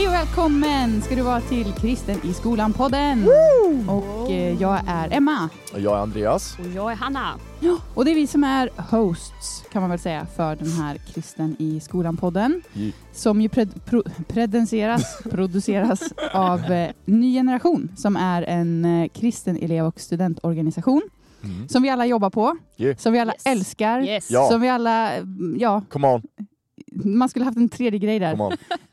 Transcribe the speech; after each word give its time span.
Hej 0.00 0.08
och 0.08 0.14
välkommen 0.14 1.02
ska 1.02 1.14
du 1.14 1.22
vara 1.22 1.40
till 1.40 1.72
Kristen 1.72 2.18
i 2.24 2.32
skolan-podden. 2.32 3.28
Och 3.88 4.30
eh, 4.30 4.60
jag 4.62 4.80
är 4.86 5.08
Emma. 5.16 5.48
Och 5.72 5.80
Jag 5.80 5.96
är 5.98 6.02
Andreas. 6.02 6.58
Och 6.58 6.66
jag 6.74 6.92
är 6.92 6.96
Hanna. 6.96 7.34
Och 7.94 8.04
det 8.04 8.10
är 8.10 8.14
vi 8.14 8.26
som 8.26 8.44
är 8.44 8.70
hosts, 8.90 9.64
kan 9.72 9.80
man 9.82 9.90
väl 9.90 9.98
säga, 9.98 10.26
för 10.36 10.56
den 10.56 10.70
här 10.72 10.96
Kristen 11.14 11.56
i 11.58 11.80
skolan-podden. 11.80 12.62
Ju- 12.72 12.92
Som 13.12 13.40
ju 13.40 13.48
pred, 13.48 13.84
pro, 13.84 14.02
predenseras, 14.28 15.22
produceras 15.30 16.00
av 16.32 16.64
eh, 16.72 16.90
Ny 17.04 17.34
Generation, 17.34 17.88
som 17.96 18.16
är 18.16 18.42
en 18.42 18.84
eh, 18.84 19.08
kristen 19.08 19.56
elev 19.56 19.84
och 19.86 20.00
studentorganisation. 20.00 21.02
Mm. 21.44 21.68
Som 21.68 21.82
vi 21.82 21.88
alla 21.90 22.06
jobbar 22.06 22.30
på, 22.30 22.56
Yeah. 22.76 22.96
som 22.96 23.12
vi 23.12 23.18
alla 23.18 23.32
Yes. 23.32 23.42
älskar. 23.46 24.00
Yes. 24.02 24.30
Ja. 24.30 24.48
Som 24.50 24.60
vi 24.60 24.68
alla, 24.68 25.12
mm, 25.16 25.56
ja, 25.60 25.82
Come 25.88 26.08
on, 26.08 26.22
man 26.90 27.28
skulle 27.28 27.44
haft 27.44 27.56
en 27.56 27.68
tredje 27.68 27.98
grej 27.98 28.18
där. 28.18 28.36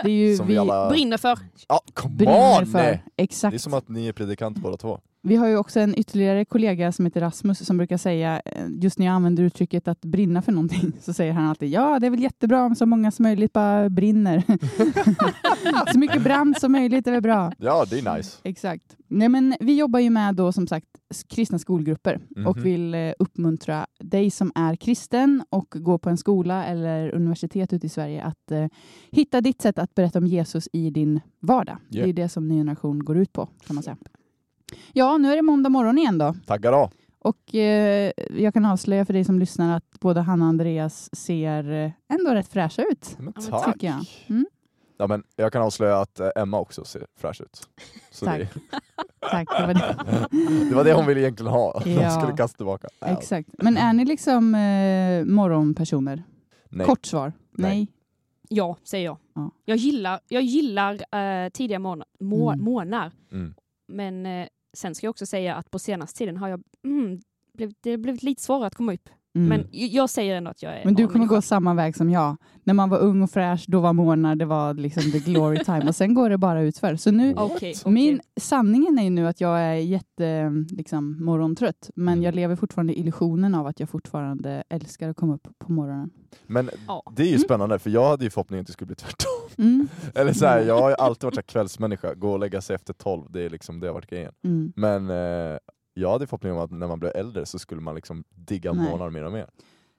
Det 0.04 0.10
är 0.10 0.30
ju 0.30 0.36
Som 0.36 0.48
vi 0.48 0.54
vi 0.54 0.60
alla... 0.60 0.90
Brinner 0.90 1.18
för. 1.18 1.40
Ja, 1.68 1.82
come 1.94 2.16
brinner 2.16 2.60
on! 2.60 2.66
för. 2.66 3.00
Exakt. 3.18 3.52
Det 3.52 3.58
är 3.58 3.60
som 3.60 3.74
att 3.74 3.90
ni 3.90 4.08
är 4.08 4.14
predikanter 4.14 4.62
båda 4.62 4.78
två. 4.78 5.00
Vi 5.22 5.36
har 5.36 5.48
ju 5.48 5.58
också 5.58 5.80
en 5.80 6.00
ytterligare 6.00 6.46
kollega 6.46 6.92
som 6.92 7.06
heter 7.06 7.22
Rasmus 7.22 7.66
som 7.66 7.78
brukar 7.78 7.98
säga, 7.98 8.42
eh, 8.46 8.66
just 8.70 9.00
när 9.00 9.06
jag 9.06 9.14
använder 9.14 9.44
uttrycket 9.44 9.88
att 9.88 10.02
brinna 10.02 10.42
för 10.42 10.52
någonting, 10.52 10.92
så 11.02 11.14
säger 11.14 11.34
han 11.34 11.46
alltid 11.46 11.70
ja, 11.70 12.00
det 12.00 12.06
är 12.08 12.12
väl 12.12 12.22
jättebra 12.24 12.66
om 12.66 12.76
så 12.76 12.86
många 12.86 13.12
som 13.12 13.24
möjligt 13.24 13.54
bara 13.54 13.90
brinner. 13.90 14.44
så 15.94 16.00
mycket 16.00 16.24
brand 16.24 16.58
som 16.58 16.72
möjligt 16.72 17.08
är 17.08 17.12
väl 17.12 17.22
bra. 17.22 17.52
Ja, 17.58 17.86
det 17.90 18.00
är 18.00 18.16
nice. 18.18 18.38
Exakt. 18.44 18.98
Nej, 19.08 19.30
men 19.30 19.56
vi 19.60 19.78
jobbar 19.78 20.00
ju 20.00 20.10
med 20.10 20.36
då 20.36 20.52
som 20.52 20.68
sagt 20.68 20.88
kristna 21.30 21.60
skolgrupper 21.60 22.20
och 22.46 22.56
Mhm. 22.58 22.64
vill 22.64 22.94
eh, 22.94 23.12
uppmuntra 23.20 23.88
dig 24.00 24.32
som 24.32 24.52
är 24.56 24.76
kristen 24.76 25.44
och 25.50 25.68
går 25.70 25.98
på 25.98 26.10
en 26.10 26.18
skola 26.18 26.66
eller 26.66 27.16
universitet 27.16 27.74
ute 27.74 27.86
i 27.86 27.90
Sverige 27.90 28.24
att 28.24 28.52
eh, 28.52 28.66
hitta 29.12 29.42
ditt 29.42 29.62
sätt 29.62 29.80
att 29.80 29.96
berätta 29.96 30.20
om 30.20 30.28
Jesus 30.28 30.70
i 30.74 30.90
din 30.90 31.20
vardag. 31.40 31.78
Det 31.90 31.98
Yeah. 31.98 32.10
är 32.10 32.14
det 32.14 32.30
som 32.30 32.48
Ny 32.48 32.56
Generation 32.56 33.04
går 33.06 33.18
ut 33.18 33.34
på 33.34 33.46
kan 33.68 33.76
man 33.76 33.84
säga. 33.84 33.98
Ja, 34.94 35.18
nu 35.18 35.32
är 35.32 35.36
det 35.36 35.42
måndag 35.42 35.70
morgon 35.70 35.98
igen 35.98 36.18
då. 36.18 36.36
Tackar 36.46 36.72
då. 36.72 36.90
Och 37.20 37.56
eh, 37.56 38.12
jag 38.38 38.54
kan 38.54 38.66
avslöja 38.66 39.06
för 39.06 39.14
dig 39.14 39.24
som 39.24 39.40
lyssnar 39.40 39.78
att 39.78 40.00
både 40.00 40.22
Hanna 40.22 40.46
och 40.46 40.50
Andreas 40.50 41.16
ser 41.16 41.72
eh, 41.72 41.92
ändå 42.10 42.34
rätt 42.34 42.48
fräscha 42.48 42.84
ut. 42.84 43.16
Men 43.20 43.34
tack. 43.34 43.74
Tycker 43.74 43.88
jag. 43.88 44.06
Mm. 44.28 44.46
Ja, 44.98 45.08
men 45.08 45.24
jag 45.36 45.54
kan 45.54 45.62
avslöja 45.62 45.98
att 45.98 46.20
eh, 46.20 46.30
Emma 46.36 46.60
också 46.60 46.84
ser 46.86 47.06
fräsch 47.20 47.42
ut. 47.42 47.68
Så 48.12 48.26
Tack. 48.26 48.40
det, 48.40 48.50
Tack. 49.32 49.48
Det 49.60 49.68
var 49.68 49.74
det. 49.74 49.96
det 50.70 50.76
var 50.76 50.84
det 50.84 50.94
hon 50.94 51.06
ville 51.06 51.22
egentligen 51.22 51.52
ha. 51.52 51.82
Ja. 51.86 52.02
Hon 52.02 52.22
skulle 52.22 52.38
kasta 52.38 52.58
tillbaka. 52.58 52.88
Ja. 53.00 53.08
Exakt. 53.08 53.50
Men 53.54 53.78
är 53.78 53.94
ni 53.94 54.06
liksom 54.06 54.56
eh, 54.56 55.26
morgonpersoner? 55.36 56.24
Nej. 56.70 56.86
Kort 56.86 57.06
svar. 57.06 57.34
Nej. 57.52 57.70
Nej. 57.72 57.88
Ja, 58.50 58.78
säger 58.84 59.06
jag. 59.06 59.18
Ja. 59.36 59.52
Jag 59.66 59.78
gillar, 59.78 60.20
jag 60.28 60.42
gillar 60.44 60.94
eh, 60.94 61.50
tidiga 61.50 61.80
morgnar. 61.80 62.08
Må, 62.20 62.82
Mm. 62.82 63.12
Mm. 63.32 63.54
Men 63.88 64.26
eh, 64.26 64.48
sen 64.78 64.96
ska 64.96 65.06
jag 65.06 65.12
också 65.12 65.26
säga 65.26 65.56
att 65.56 65.72
på 65.72 65.80
senaste 65.80 66.18
tiden 66.18 66.38
har 66.38 66.48
jag 66.48 66.64
mm, 66.84 67.20
blivit, 67.54 67.78
det 67.82 67.90
har 67.90 67.98
blivit 67.98 68.24
lite 68.24 68.44
svårare 68.44 68.68
att 68.68 68.76
komma 68.76 68.94
upp. 68.94 69.10
Mm. 69.38 69.50
Men 69.50 69.68
jag 69.72 70.10
säger 70.10 70.36
ändå 70.36 70.52
att 70.52 70.64
jag 70.64 70.74
är 70.80 70.86
Men 70.86 70.94
du 70.94 71.08
kommer 71.08 71.26
gå 71.26 71.42
samma 71.42 71.74
väg 71.74 71.96
som 71.96 72.10
jag. 72.10 72.36
När 72.64 72.74
man 72.74 72.90
var 72.90 72.98
ung 73.00 73.22
och 73.24 73.32
fräsch, 73.32 73.66
då 73.68 73.80
var 73.80 73.94
morgnar, 73.94 74.36
det 74.36 74.46
var 74.46 74.74
liksom 74.74 75.12
the 75.12 75.20
glory 75.20 75.64
time. 75.64 75.88
Och 75.88 75.96
sen 75.96 76.14
går 76.14 76.30
det 76.30 76.38
bara 76.38 76.62
utför. 76.62 76.96
Så 76.96 77.12
nu, 77.12 77.34
okej. 77.38 77.74
min, 77.86 78.22
sanningen 78.40 79.00
är 79.00 79.04
ju 79.04 79.10
nu 79.10 79.28
att 79.28 79.42
jag 79.42 79.60
är 79.60 79.74
jätte 79.74 80.52
liksom, 80.70 81.26
morgontrött. 81.26 81.90
Men 81.96 82.22
jag 82.22 82.36
lever 82.36 82.56
fortfarande 82.56 82.94
i 82.94 83.00
illusionen 83.00 83.56
av 83.56 83.68
att 83.68 83.80
jag 83.80 83.90
fortfarande 83.90 84.64
älskar 84.70 85.10
att 85.10 85.16
komma 85.18 85.36
upp 85.36 85.48
på 85.60 85.72
morgonen. 85.72 86.10
Men 86.48 86.70
Ja. 86.88 87.04
det 87.16 87.22
är 87.24 87.28
ju 87.28 87.32
Mm. 87.32 87.42
spännande, 87.44 87.80
för 87.80 87.90
jag 87.90 88.10
hade 88.10 88.24
ju 88.24 88.30
förhoppningen 88.30 88.62
att 88.62 88.68
det 88.68 88.74
skulle 88.74 88.86
bli 88.88 88.96
tvärtom. 88.96 89.66
Mm. 89.66 89.88
Eller 90.16 90.34
så 90.34 90.46
här, 90.46 90.62
jag 90.62 90.82
har 90.82 90.90
ju 90.90 90.96
alltid 90.96 91.24
varit 91.24 91.36
så 91.36 91.40
här 91.42 91.44
kvällsmänniska, 91.48 92.14
gå 92.14 92.32
och 92.32 92.40
lägga 92.40 92.62
sig 92.62 92.76
efter 92.76 92.94
tolv, 92.94 93.24
det 93.32 93.42
är 93.42 93.50
liksom 93.50 93.80
det 93.80 93.88
har 93.88 93.94
varit 93.94 94.10
grejen. 94.10 94.32
Mm. 94.44 94.74
Men 94.76 95.10
eh, 95.10 95.58
jag 95.98 96.12
hade 96.12 96.28
förhoppningen 96.28 96.58
om 96.58 96.64
att 96.64 96.72
när 96.72 96.88
man 96.88 97.00
blev 97.00 97.12
äldre 97.16 97.46
så 97.46 97.60
skulle 97.60 97.82
man 97.82 97.96
liksom 97.96 98.24
digga 98.30 98.74
Nej. 98.74 98.90
morgnar 98.90 99.10
mer 99.10 99.24
och 99.24 99.32
mer. 99.32 99.48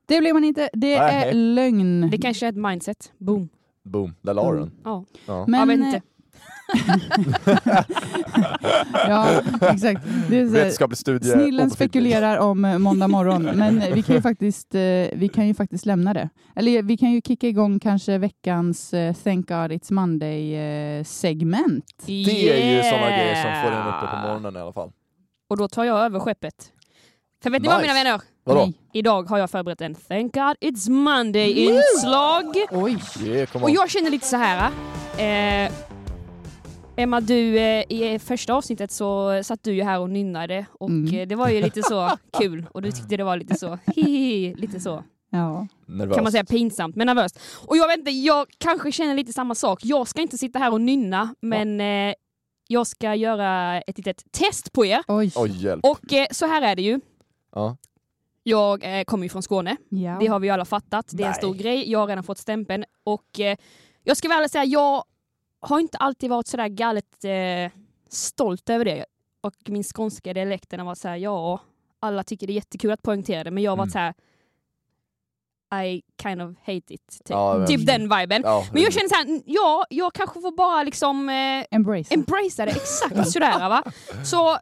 Det 0.06 0.20
blir 0.20 0.32
man 0.32 0.44
inte. 0.44 0.68
Det 0.72 0.98
Nej. 0.98 1.28
är 1.28 1.32
lögn. 1.32 2.10
Det 2.10 2.18
kanske 2.18 2.46
är 2.46 2.50
ett 2.50 2.56
mindset. 2.56 3.12
Boom. 3.18 3.48
Boom, 3.82 4.14
där 4.22 4.34
la 4.34 4.52
du 4.52 4.58
den. 4.58 4.70
Ja. 4.84 5.04
Ja. 5.26 5.44
Men, 5.48 5.60
jag 5.60 5.66
vet 5.66 5.80
eh, 5.80 5.86
inte. 5.86 6.02
ja, 8.92 9.42
exakt. 9.60 10.06
Vetenskaplig 10.28 10.98
studie. 10.98 11.28
Snillen 11.30 11.70
spekulerar 11.70 12.38
om 12.38 12.64
eh, 12.64 12.78
måndag 12.78 13.08
morgon, 13.08 13.42
men 13.54 13.82
vi 13.94 14.02
kan, 14.02 14.14
ju 14.16 14.22
faktiskt, 14.22 14.74
eh, 14.74 14.80
vi 15.12 15.30
kan 15.34 15.46
ju 15.46 15.54
faktiskt 15.54 15.86
lämna 15.86 16.14
det. 16.14 16.28
Eller 16.56 16.82
vi 16.82 16.96
kan 16.96 17.12
ju 17.12 17.20
kicka 17.20 17.48
igång 17.48 17.80
kanske 17.80 18.18
veckans 18.18 18.90
Thank 19.24 19.48
God 19.48 19.72
It's 19.72 19.92
Monday-segment. 19.92 21.84
Det 22.06 22.52
är 22.52 22.76
ju 22.76 22.82
sådana 22.82 23.06
grejer 23.06 23.34
som 23.34 23.62
får 23.62 23.76
en 23.76 23.88
uppe 23.88 24.06
på 24.06 24.16
morgonen 24.28 24.56
i 24.56 24.58
alla 24.58 24.72
fall. 24.72 24.92
Och 25.48 25.56
då 25.56 25.68
tar 25.68 25.84
jag 25.84 25.98
över 25.98 26.20
skeppet. 26.20 26.72
För 27.42 27.50
vet 27.50 27.62
ni 27.62 27.68
vad 27.68 27.76
Nice. 27.82 27.94
mina 27.94 28.04
vänner? 28.04 28.20
Vadå? 28.44 28.72
Idag 28.92 29.22
har 29.28 29.38
jag 29.38 29.50
förberett 29.50 29.80
en 29.80 29.94
Thank 29.94 30.34
God 30.34 30.56
It's 30.60 30.90
Monday-inslag. 30.90 32.44
Oj! 32.70 32.98
Yeah, 33.24 33.62
Och 33.62 33.70
jag 33.70 33.90
känner 33.90 34.10
lite 34.10 34.26
så 34.26 34.36
här. 34.36 34.70
Eh, 35.18 35.72
Emma, 36.96 37.20
du, 37.20 37.58
eh, 37.58 37.84
i 37.88 38.18
första 38.24 38.54
avsnittet 38.54 38.92
så 38.92 39.40
satt 39.44 39.62
du 39.62 39.72
ju 39.74 39.82
här 39.82 40.00
och 40.00 40.10
nynnade 40.10 40.66
och 40.72 40.88
Mm. 40.88 41.14
eh, 41.20 41.26
det 41.28 41.34
var 41.34 41.48
ju 41.48 41.60
lite 41.62 41.82
så 41.82 42.10
kul 42.38 42.66
och 42.74 42.82
du 42.82 42.92
tyckte 42.92 43.16
det 43.16 43.24
var 43.24 43.36
lite 43.36 43.54
så 43.54 43.78
lite 44.56 44.80
så 44.80 45.04
Ja. 45.30 45.66
Kan 46.14 46.22
man 46.22 46.32
säga 46.32 46.44
pinsamt 46.44 46.96
men 46.96 47.06
nervöst. 47.06 47.40
Och 47.66 47.76
jag 47.76 47.88
vet 47.88 47.98
inte, 47.98 48.10
jag 48.10 48.46
kanske 48.58 48.92
känner 48.92 49.14
lite 49.14 49.32
samma 49.32 49.54
sak. 49.54 49.80
Jag 49.82 50.08
ska 50.08 50.22
inte 50.22 50.38
sitta 50.38 50.58
här 50.58 50.72
och 50.72 50.80
nynna 50.80 51.34
men 51.40 51.80
eh, 51.80 52.14
jag 52.70 52.86
ska 52.86 53.14
göra 53.14 53.80
ett 53.80 53.96
litet 53.98 54.32
test 54.32 54.72
på 54.72 54.84
er. 54.86 55.02
Oj. 55.08 55.32
Oj, 55.36 55.64
hjälp. 55.64 55.84
Och 55.84 56.12
eh, 56.12 56.26
så 56.30 56.46
här 56.46 56.62
är 56.62 56.76
det 56.76 56.82
ju. 56.82 57.00
Ja. 57.54 57.76
Jag 58.42 58.98
eh, 58.98 59.04
kommer 59.04 59.24
ju 59.24 59.28
från 59.28 59.42
Skåne. 59.42 59.76
Ja. 59.88 60.16
Det 60.20 60.26
har 60.26 60.40
vi 60.40 60.46
ju 60.46 60.52
alla 60.52 60.64
fattat. 60.64 61.06
Det 61.12 61.22
är 61.22 61.26
en 61.26 61.30
Nej. 61.30 61.38
stor 61.38 61.54
grej. 61.54 61.90
Jag 61.90 61.98
har 61.98 62.06
redan 62.06 62.24
fått 62.24 62.38
stämpeln. 62.38 62.84
Och 63.04 63.40
eh, 63.40 63.56
jag 64.04 64.16
ska 64.16 64.28
väl 64.28 64.38
ärligt 64.38 64.52
säga, 64.52 64.64
jag 64.64 65.04
har 65.60 65.80
inte 65.80 65.98
alltid 65.98 66.30
varit 66.30 66.46
sådär 66.46 66.68
galet 66.68 67.24
eh, 67.24 67.80
stolt 68.08 68.70
över 68.70 68.84
det. 68.84 69.04
Och 69.40 69.54
min 69.66 69.82
skånska 69.84 70.34
dialekten 70.34 70.80
har 70.80 70.86
varit 70.86 70.98
såhär, 70.98 71.16
ja, 71.16 71.60
alla 72.00 72.24
tycker 72.24 72.46
det 72.46 72.52
är 72.52 72.54
jättekul 72.54 72.90
att 72.90 73.02
poängtera 73.02 73.44
det, 73.44 73.50
men 73.50 73.62
jag 73.62 73.70
har 73.72 73.76
varit 73.76 73.84
Mm. 73.84 73.92
såhär, 73.92 74.14
I 75.74 76.02
kind 76.22 76.42
of 76.42 76.56
hate 76.60 76.94
it. 76.94 77.06
Typ, 77.08 77.28
Ja, 77.28 77.66
typ 77.66 77.86
den 77.86 78.02
viben. 78.02 78.42
Ja, 78.44 78.66
Men 78.72 78.82
jag 78.82 78.92
känner 78.92 79.08
såhär, 79.08 79.42
ja, 79.46 79.84
jag 79.90 80.12
kanske 80.12 80.40
får 80.40 80.52
bara 80.52 80.82
liksom 80.82 81.28
eh, 81.28 81.64
Embrace. 81.70 82.14
embracea 82.14 82.66
det 82.66 82.72
exakt 82.72 83.30
sådär 83.32 83.68
va. 83.68 83.82
Så 84.24 84.58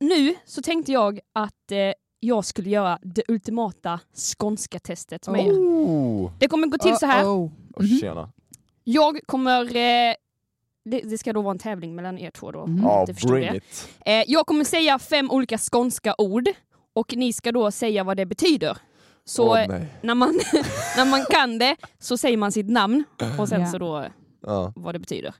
nu 0.00 0.34
så 0.44 0.62
tänkte 0.62 0.92
jag 0.92 1.20
att 1.32 1.70
eh, 1.72 1.78
jag 2.20 2.44
skulle 2.44 2.70
göra 2.70 2.98
det 3.02 3.22
ultimata 3.28 4.00
skånska 4.38 4.78
testet 4.78 5.28
med 5.28 5.46
er. 5.46 5.52
Oh. 5.52 6.30
Det 6.38 6.48
kommer 6.48 6.66
gå 6.66 6.78
till 6.78 6.96
så 6.96 7.06
här. 7.06 7.24
Oh, 7.24 7.50
oh. 7.76 7.86
Tjena. 8.00 8.32
Jag 8.84 9.20
kommer... 9.26 9.62
Eh, 9.76 10.14
det, 10.84 11.00
det 11.00 11.18
ska 11.18 11.32
då 11.32 11.42
vara 11.42 11.50
en 11.52 11.58
tävling 11.58 11.94
mellan 11.94 12.18
er 12.18 12.30
två 12.30 12.50
då. 12.52 12.68
Ja, 12.82 13.04
det 13.06 13.14
förstod 13.14 13.30
bring 13.30 13.44
jag. 13.44 13.56
it. 13.56 13.88
Eh, 14.06 14.22
jag 14.26 14.46
kommer 14.46 14.64
säga 14.64 14.98
fem 14.98 15.30
olika 15.30 15.58
skånska 15.58 16.14
ord 16.18 16.48
och 16.92 17.16
ni 17.16 17.32
ska 17.32 17.52
då 17.52 17.70
säga 17.70 18.04
vad 18.04 18.16
det 18.16 18.26
betyder. 18.26 18.78
Så 19.26 19.50
Åh, 19.52 19.66
när, 20.02 20.14
man, 20.14 20.28
när 20.96 21.10
man 21.10 21.24
kan 21.30 21.58
det 21.58 21.76
så 21.98 22.16
säger 22.16 22.36
man 22.36 22.52
sitt 22.52 22.70
namn 22.70 23.04
och 23.38 23.48
sen 23.48 23.60
Ja. 23.60 23.66
så 23.66 23.78
då 23.78 24.04
Ja. 24.46 24.72
vad 24.76 24.94
det 24.94 24.98
betyder. 24.98 25.34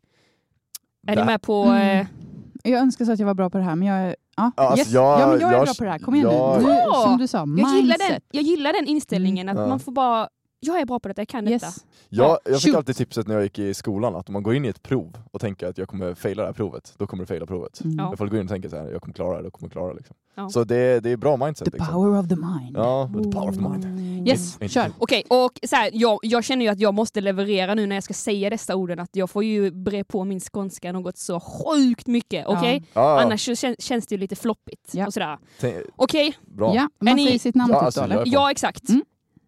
Är 1.06 1.16
ni 1.16 1.24
med 1.24 1.42
på... 1.42 1.62
Mm. 1.62 1.98
Eh, 2.00 2.06
Jag 2.72 2.80
önskar 2.80 3.04
så 3.04 3.12
att 3.12 3.18
jag 3.18 3.26
var 3.26 3.34
bra 3.34 3.50
på 3.50 3.58
det 3.58 3.64
här, 3.64 3.76
men 3.76 3.88
jag 3.88 3.98
är... 3.98 4.16
Ja, 4.36 4.52
alltså, 4.56 4.78
yes. 4.78 4.90
jag- 4.92 5.20
ja 5.20 5.26
men 5.26 5.40
jag 5.40 5.50
är 5.50 5.56
jag- 5.56 5.64
bra 5.64 5.74
på 5.78 5.84
det 5.84 5.90
här. 5.90 5.98
Kom 5.98 6.14
igen 6.14 6.30
jag- 6.32 6.62
nu. 6.62 6.68
du. 6.68 6.92
Som 7.02 7.18
du 7.18 7.26
sa, 7.26 7.38
jag, 7.38 7.48
gillar 7.48 7.72
mindset. 7.82 8.08
den, 8.08 8.20
jag 8.30 8.42
gillar 8.42 8.72
den 8.72 8.86
inställningen 8.86 9.48
att 9.48 9.52
Mm. 9.52 9.62
Ja. 9.62 9.68
man 9.68 9.80
får 9.80 9.92
bara... 9.92 10.28
Jag 10.66 10.80
är 10.80 10.84
bra 10.86 10.98
på 11.00 11.08
detta, 11.08 11.20
jag 11.20 11.28
kan 11.28 11.44
detta. 11.44 11.66
Yes. 11.66 11.84
Jag, 12.08 12.38
jag 12.44 12.54
fick 12.60 12.70
Shoot. 12.70 12.76
alltid 12.76 12.96
tipset 12.96 13.26
när 13.26 13.34
jag 13.34 13.42
gick 13.44 13.58
i 13.58 13.74
skolan 13.74 14.16
att 14.16 14.28
om 14.28 14.32
man 14.32 14.42
går 14.42 14.54
in 14.54 14.64
i 14.64 14.68
ett 14.68 14.82
prov 14.82 15.16
och 15.32 15.40
tänker 15.40 15.66
att 15.66 15.78
jag 15.78 15.88
kommer 15.88 16.14
faila 16.14 16.42
det 16.42 16.48
här 16.48 16.52
provet, 16.54 16.94
då 16.98 17.06
kommer 17.06 17.22
du 17.22 17.26
faila 17.26 17.46
provet. 17.46 17.80
Mm. 17.84 17.96
Ja. 17.98 18.14
Ifall 18.14 18.26
du 18.26 18.30
går 18.30 18.40
in 18.40 18.46
och 18.46 18.50
tänker 18.52 18.68
så 18.68 18.76
här, 18.76 18.88
jag 18.92 19.02
kommer 19.02 19.14
klara 19.14 19.36
det, 19.36 19.42
då 19.42 19.50
kommer 19.50 19.66
jag 19.68 19.72
klara 19.72 19.88
det. 19.88 19.96
Liksom. 19.96 20.16
Ja. 20.36 20.48
Så 20.48 20.64
det, 20.64 21.00
det 21.00 21.10
är 21.10 21.16
bra 21.16 21.36
mindset. 21.36 21.64
The 21.64 21.70
liksom. 21.70 21.94
power 21.94 22.18
of 22.20 22.28
the 22.28 22.36
mind. 22.36 22.76
Ja, 22.76 23.10
the 23.24 23.30
power 23.30 23.48
of 23.48 23.54
the 23.54 23.60
mind. 23.88 24.28
Yes, 24.28 24.54
Inte- 24.54 24.68
kör. 24.68 24.90
Okej, 24.98 25.24
och 25.28 25.60
så 25.68 25.76
här, 25.76 25.90
jag, 25.92 26.18
jag 26.22 26.44
känner 26.44 26.64
ju 26.64 26.70
att 26.70 26.80
jag 26.80 26.94
måste 26.94 27.20
leverera 27.20 27.74
nu 27.74 27.86
när 27.86 27.96
jag 27.96 28.02
ska 28.04 28.14
säga 28.14 28.50
dessa 28.50 28.76
orden, 28.76 28.98
att 28.98 29.16
jag 29.16 29.30
får 29.30 29.44
ju 29.44 29.70
bre 29.70 30.04
på 30.04 30.24
min 30.24 30.40
skånska 30.40 30.92
något 30.92 31.18
så 31.18 31.40
sjukt 31.40 32.06
mycket, 32.06 32.46
okej? 32.46 32.84
Ja, 32.92 33.00
ja. 33.02 33.22
Annars 33.22 33.44
så 33.46 33.54
kän, 33.54 33.76
känns 33.78 34.06
det 34.06 34.14
ju 34.14 34.18
lite 34.18 34.36
floppigt 34.36 34.90
Ja. 34.92 35.06
och 35.06 35.12
sådär. 35.14 35.38
Okej, 35.96 36.36
bra. 36.46 36.74
Ja, 36.74 36.88
man 37.00 37.16
säger 37.18 37.38
sitt 37.38 37.54
namn 37.54 37.72
Ja, 37.72 37.78
typ 37.78 37.84
alltså, 37.84 38.00
då, 38.00 38.04
eller? 38.04 38.16
jag- 38.16 38.26
ja 38.28 38.50
exakt. 38.50 38.88
Mm. 38.88 39.02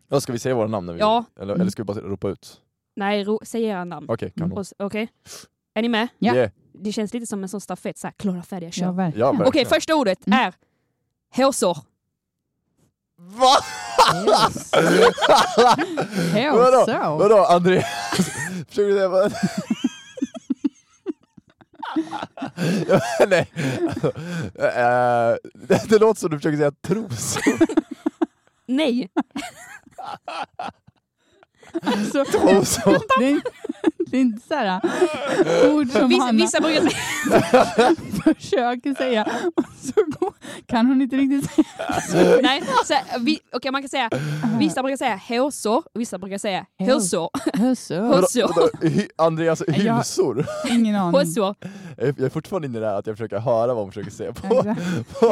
Ja, 0.09 0.21
ska 0.21 0.33
vi 0.33 0.39
säga 0.39 0.55
våra 0.55 0.67
namn? 0.69 0.87
När 0.87 0.93
vi, 0.93 1.01
Ja. 1.01 1.25
Eller, 1.41 1.53
Mm. 1.53 1.61
eller 1.61 1.71
ska 1.71 1.83
vi 1.83 1.87
bara 1.87 2.01
ropa 2.01 2.29
ut? 2.29 2.61
Nej, 2.97 3.25
ro, 3.25 3.41
säg 3.43 3.65
era 3.65 3.85
namn. 3.85 4.07
Okej, 4.09 4.33
kanon. 4.37 4.53
Och 4.53 4.61
s- 4.61 4.75
Okej? 4.79 5.09
Är 5.75 5.83
ni 5.83 5.89
med? 5.89 6.09
Ja. 6.19 6.35
Yeah. 6.35 6.51
Det 6.73 6.93
känns 6.93 7.15
lite 7.15 7.27
som 7.27 7.43
en 7.43 7.49
sån 7.49 7.61
stafett, 7.61 7.99
såhär 7.99 8.15
klara, 8.19 8.43
färdiga, 8.43 8.71
kör. 8.71 8.83
Ja, 8.85 8.91
Okej, 8.91 8.97
verkligen. 9.05 9.27
Ja, 9.27 9.33
verkligen. 9.33 9.67
första 9.69 9.95
ordet 9.95 10.27
Mm. 10.27 10.39
är 10.39 10.55
hårsår. 11.45 11.79
Va? 13.19 13.57
Yes. 14.27 14.73
Vadå? 16.53 16.85
so. 16.87 17.17
Vadå 17.17 17.45
Andreas? 17.45 17.85
Försöker 18.69 18.89
du 18.89 18.95
säga 18.95 19.09
vad? 19.09 19.33
Nej. 23.29 23.51
Alltså, 23.85 24.07
eh, 24.61 25.37
det, 25.55 25.89
det 25.89 25.99
låter 25.99 26.21
som 26.21 26.31
du 26.31 26.37
försöker 26.39 26.57
säga 26.57 26.71
tros. 26.71 27.39
Nej, 28.67 29.09
Alltså, 31.83 32.25
Trosor. 32.33 32.99
det, 33.19 33.25
är, 33.31 33.41
det 34.11 34.17
är 34.17 34.21
inte 34.21 34.49
så 34.49 34.55
här 34.55 34.81
ord 35.75 35.91
som 35.91 36.09
vissa, 36.09 36.25
Hanna 36.25 36.33
vissa 36.45 36.61
brukar 36.61 36.81
säga... 36.81 37.95
försöker 38.35 38.95
säga 38.95 39.29
så 39.81 40.33
kan 40.67 40.87
hon 40.87 41.03
inte 41.03 41.17
riktigt 41.17 41.51
säga. 42.11 42.39
Nej, 42.43 42.63
så, 42.85 42.95
här, 42.95 43.19
vi, 43.19 43.41
okej, 43.53 43.71
man 43.71 43.83
kan 43.83 43.89
säga 43.89 44.11
vissa 44.59 44.83
brukar 44.83 44.97
säga 44.97 45.21
håsor, 45.29 45.83
vissa 45.95 46.19
brukar 46.19 46.39
säga 46.39 46.67
vadå, 48.03 48.69
hy- 48.81 49.09
Andreas 49.19 49.63
Jag- 49.67 49.75
hylsor? 49.97 50.47
Ingen 50.71 50.97
aning. 50.97 51.21
Håsor, 51.21 51.55
Jag 51.97 52.21
är 52.21 52.29
fortfarande 52.29 52.69
inne 52.69 52.79
i 52.79 52.81
det 52.81 52.87
här 52.87 52.95
att 52.99 53.07
jag 53.07 53.17
försöker 53.17 53.39
höra 53.39 53.75
vad 53.75 53.77
hon 53.85 53.93
försöker 53.93 54.11
säga 54.11 54.33
på. 54.33 54.49
På. 55.21 55.27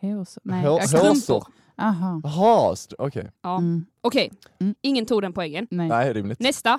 håsor. 0.00 0.40
Nej. 0.44 0.62
Strumpor. 0.88 1.44
Aha. 1.78 2.20
Jaha, 2.24 2.74
str- 2.74 2.94
okej. 2.98 3.30
Ja. 3.42 3.56
Mm. 3.58 3.86
Okej, 4.00 4.30
Mm. 4.60 4.74
ingen 4.80 5.06
tog 5.06 5.22
den 5.22 5.32
poängen. 5.32 5.66
Nej. 5.70 5.88
Nej, 5.88 6.12
rimligt. 6.12 6.38
Nästa. 6.40 6.78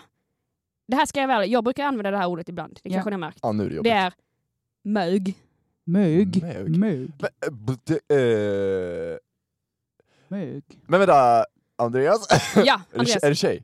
Det 0.88 0.96
här 0.96 1.06
ska 1.06 1.20
jag 1.22 1.28
väl, 1.28 1.52
jag 1.52 1.64
brukar 1.64 1.86
använda 1.86 2.12
det 2.12 2.18
här 2.18 2.28
ordet 2.28 2.50
ibland, 2.50 2.80
det 2.84 2.90
Ja. 2.90 2.94
kanske 2.94 3.10
ni 3.10 3.14
har 3.14 3.20
märkt. 3.20 3.40
Ja, 3.42 3.52
nu 3.52 3.64
är 3.64 3.68
det 3.70 3.72
Det 3.72 3.76
jobbigt. 3.76 3.92
är 3.94 4.14
mög. 4.84 5.34
Mög. 5.84 6.42
Mög. 6.44 6.78
Mög. 6.78 7.12
Men, 7.20 7.30
eh, 7.48 7.52
b- 7.54 7.74
det, 7.84 8.16
eh, 9.14 9.18
Mög. 10.28 10.64
men 10.88 11.00
vänta, 11.00 11.46
Andreas? 11.76 12.28
Ja, 12.56 12.82
Är 12.92 12.94
det, 12.94 13.00
Andreas. 13.00 13.24
är 13.24 13.30
det 13.30 13.36
tjej? 13.36 13.64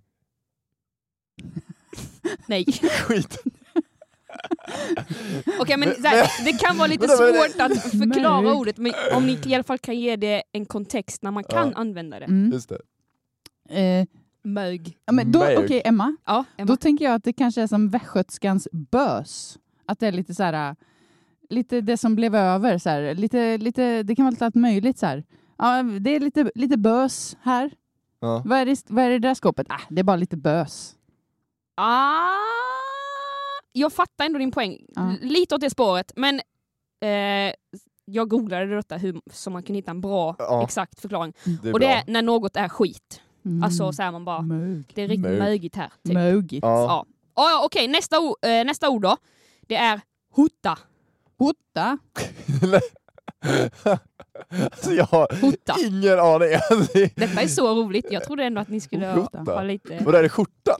Nej. 2.47 2.65
Skit. 3.07 3.37
Okej 5.59 5.77
men 5.77 5.89
Men- 5.89 6.01
så 6.01 6.07
här, 6.07 6.45
det 6.45 6.51
kan 6.59 6.77
vara 6.77 6.87
lite 6.87 7.07
svårt 7.17 7.61
att 7.61 7.81
förklara 7.81 8.53
ordet, 8.53 8.77
men 8.77 8.93
om 9.15 9.25
ni 9.25 9.39
i 9.45 9.53
alla 9.55 9.63
fall 9.63 9.79
kan 9.79 9.99
ge 9.99 10.15
det 10.15 10.43
en 10.51 10.65
kontext 10.65 11.21
när 11.23 11.31
man 11.31 11.43
kan 11.43 11.67
Ja. 11.67 11.73
använda 11.75 12.19
det. 12.19 12.25
Mm. 12.25 12.51
Just 12.51 12.69
det. 12.69 12.79
Eh, 13.81 14.05
Mög. 14.43 14.97
ja, 15.05 15.13
men 15.13 15.31
då. 15.31 15.39
Okej, 15.57 15.81
Emma. 15.85 16.15
Ja, 16.25 16.43
Emma. 16.57 16.67
Då 16.67 16.75
tänker 16.77 17.05
jag 17.05 17.13
att 17.13 17.23
det 17.23 17.33
kanske 17.33 17.61
är 17.61 17.67
som 17.67 17.89
västgötskans 17.89 18.67
bös. 18.71 19.57
Att 19.85 19.99
det 19.99 20.07
är 20.07 20.11
lite 20.11 20.35
så 20.35 20.43
här, 20.43 20.75
lite 21.49 21.81
det 21.81 21.97
som 21.97 22.15
blev 22.15 22.35
över. 22.35 22.77
Så 22.77 22.89
här. 22.89 23.15
Lite, 23.15 23.57
lite, 23.57 24.03
det 24.03 24.15
kan 24.15 24.25
vara 24.25 24.31
lite 24.31 24.45
allt 24.45 24.55
möjligt. 24.55 24.97
Så 24.97 25.05
här. 25.05 25.23
Ja, 25.57 25.83
det 25.83 26.15
är 26.15 26.19
lite, 26.19 26.51
lite 26.55 26.77
bös 26.77 27.37
här. 27.41 27.71
Ja. 28.19 28.41
Vad 28.45 28.59
är, 28.59 28.65
det, 28.65 28.83
vad 28.87 29.03
är 29.03 29.09
det 29.09 29.19
där 29.19 29.33
skåpet? 29.33 29.67
Ah, 29.69 29.81
det 29.89 29.99
är 29.99 30.03
bara 30.03 30.15
lite 30.17 30.37
bös. 30.37 30.95
Ah, 31.77 32.29
jag 33.77 33.93
fattar 33.93 34.25
ändå 34.25 34.39
din 34.39 34.51
poäng. 34.51 34.77
Ja. 34.95 35.13
Lite 35.21 35.55
åt 35.55 35.61
det 35.61 35.69
spåret, 35.69 36.11
men 36.15 36.41
eh, 37.03 37.53
jag 38.05 38.29
googlade 38.29 38.75
detta 38.75 38.97
hur, 38.97 39.21
så 39.31 39.49
man 39.49 39.63
kunde 39.63 39.77
hitta 39.79 39.91
en 39.91 40.01
bra 40.01 40.35
Ja. 40.39 40.63
exakt 40.63 40.99
förklaring. 41.01 41.33
Det 41.61 41.69
är 41.69 41.73
Och 41.73 41.79
bra. 41.79 41.87
det 41.87 41.93
är 41.93 42.03
när 42.07 42.21
något 42.21 42.55
är 42.55 42.69
skit. 42.69 43.21
Mm. 43.45 43.63
Alltså 43.63 43.91
så 43.91 44.01
här 44.03 44.11
man 44.11 44.25
bara, 44.25 44.41
Mög. 44.41 44.83
det 44.93 45.01
är 45.01 45.07
riktigt 45.07 45.21
Mög. 45.31 45.39
mögigt 45.39 45.75
här. 45.75 45.91
Typ. 46.05 46.13
Mögigt. 46.13 46.63
Ja. 46.63 46.81
Ja. 46.81 47.05
Ja, 47.35 47.49
ja, 47.49 47.61
Okej, 47.65 47.87
nästa, 47.87 48.15
eh, 48.15 48.65
nästa 48.65 48.89
ord 48.89 49.01
då. 49.01 49.17
Det 49.67 49.75
är 49.75 50.01
hota. 50.31 50.77
Hotta. 51.37 51.97
alltså, 54.71 54.91
jag 54.91 55.05
har 55.05 55.41
Hota. 55.41 55.75
ingen 55.85 56.19
aning. 56.19 56.49
Alltså, 56.71 56.99
Detta 57.15 57.41
är 57.41 57.47
så 57.47 57.75
roligt. 57.83 58.05
Jag 58.11 58.23
trodde 58.23 58.43
ändå 58.43 58.61
att 58.61 58.69
ni 58.69 58.79
skulle 58.79 59.07
ha, 59.07 59.13
Hota. 59.13 59.39
ha 59.39 59.61
lite... 59.63 60.01
Och 60.05 60.11
där 60.11 60.23
är 60.23 60.29
skjortan. 60.29 60.75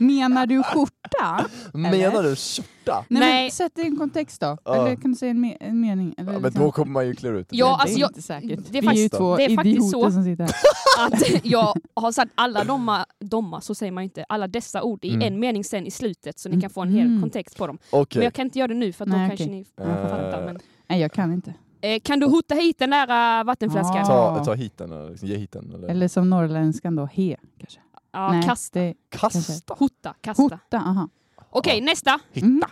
Menar 0.00 0.46
du 0.46 0.62
skjorta? 0.62 1.46
Menar 1.74 2.22
du 2.22 2.36
skjorta? 2.36 3.04
Nej, 3.08 3.20
Nej. 3.20 3.42
Men, 3.42 3.50
sätt 3.50 3.72
det 3.74 3.82
i 3.82 3.86
en 3.86 3.96
kontext 3.96 4.40
då. 4.40 4.58
Ja. 4.64 4.74
Eller 4.74 4.96
kan 4.96 5.10
du 5.10 5.16
säga 5.16 5.30
en, 5.30 5.44
me- 5.44 5.56
en 5.60 5.80
mening? 5.80 6.14
Eller 6.18 6.32
Ja, 6.32 6.38
men 6.38 6.42
liksom- 6.48 6.64
då 6.64 6.72
kommer 6.72 6.92
man 6.92 7.06
ju 7.06 7.14
klura 7.14 7.38
ut 7.38 7.48
det. 7.48 7.56
Ja, 7.56 7.66
det 7.66 7.72
alltså 7.72 7.96
är 7.96 8.00
jag- 8.00 8.10
inte 8.10 8.22
säkert. 8.22 8.60
det 8.70 8.78
är 8.78 8.82
Vi 8.82 8.88
är 8.88 8.92
ju 8.92 8.98
faktiskt- 9.08 9.14
två 9.16 9.36
det 9.36 9.44
är 9.44 9.56
faktiskt 9.56 9.90
så. 9.90 10.10
som 10.10 10.24
sitter 10.24 10.44
här. 10.44 10.52
att 11.06 11.44
jag 11.46 11.74
har 11.94 12.12
sagt 12.12 12.32
alla 12.34 12.64
domar, 12.64 13.04
domar, 13.20 13.60
så 13.60 13.74
säger 13.74 13.92
man 13.92 14.04
inte, 14.04 14.24
alla 14.28 14.48
dessa 14.48 14.82
ord 14.82 15.04
i 15.04 15.14
Mm. 15.14 15.22
en 15.34 15.40
mening 15.40 15.64
sen 15.64 15.86
i 15.86 15.90
slutet 15.90 16.38
så 16.38 16.48
ni 16.48 16.60
kan 16.60 16.70
få 16.70 16.82
en 16.82 16.92
hel 16.92 17.06
Mm. 17.06 17.20
kontext 17.20 17.56
på 17.58 17.66
dem. 17.66 17.78
Okej. 17.90 18.18
Men 18.20 18.24
jag 18.24 18.34
kan 18.34 18.44
inte 18.46 18.58
göra 18.58 18.68
det 18.68 18.74
nu 18.74 18.92
för 18.92 19.04
att 19.04 19.08
Nej, 19.08 19.18
då 19.28 19.34
okej. 19.34 19.36
kanske 19.36 19.84
ni 19.84 19.90
Eh, 19.90 20.02
fattar. 20.10 20.44
Men, 20.46 20.58
Nej, 20.86 21.00
jag 21.00 21.12
kan 21.12 21.32
inte. 21.32 21.54
eh, 21.80 22.00
kan 22.00 22.20
du 22.20 22.26
hota 22.26 22.54
hit 22.54 22.78
den 22.78 22.90
där 22.90 23.44
vattenflaskan? 23.44 24.06
Ta, 24.06 24.44
ta 24.44 24.54
hit 24.54 24.78
den, 24.78 24.92
eller 24.92 25.10
liksom, 25.10 25.28
ge 25.28 25.36
hit 25.36 25.52
den. 25.52 25.72
Eller, 25.74 25.88
Eller 25.88 26.08
som 26.08 26.30
norrländskan 26.30 26.96
då, 26.96 27.04
he 27.12 27.36
kanske. 27.58 27.80
Ja, 28.14 28.32
Nej, 28.32 28.42
kasta. 28.42 28.78
det- 28.80 28.94
kasta. 29.08 29.74
Hota, 29.74 30.14
kasta. 30.20 30.42
Hota, 30.42 30.76
aha. 30.76 31.08
Okej, 31.50 31.78
Ja. 31.78 31.84
nästa. 31.84 32.20
Hitta. 32.32 32.46
Mm. 32.46 32.62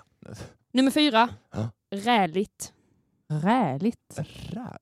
Nummer 0.72 0.90
fyra. 0.90 1.28
Ja. 1.54 1.70
Räligt. 1.90 2.72
Räligt. 3.28 4.18
Rä... 4.50 4.78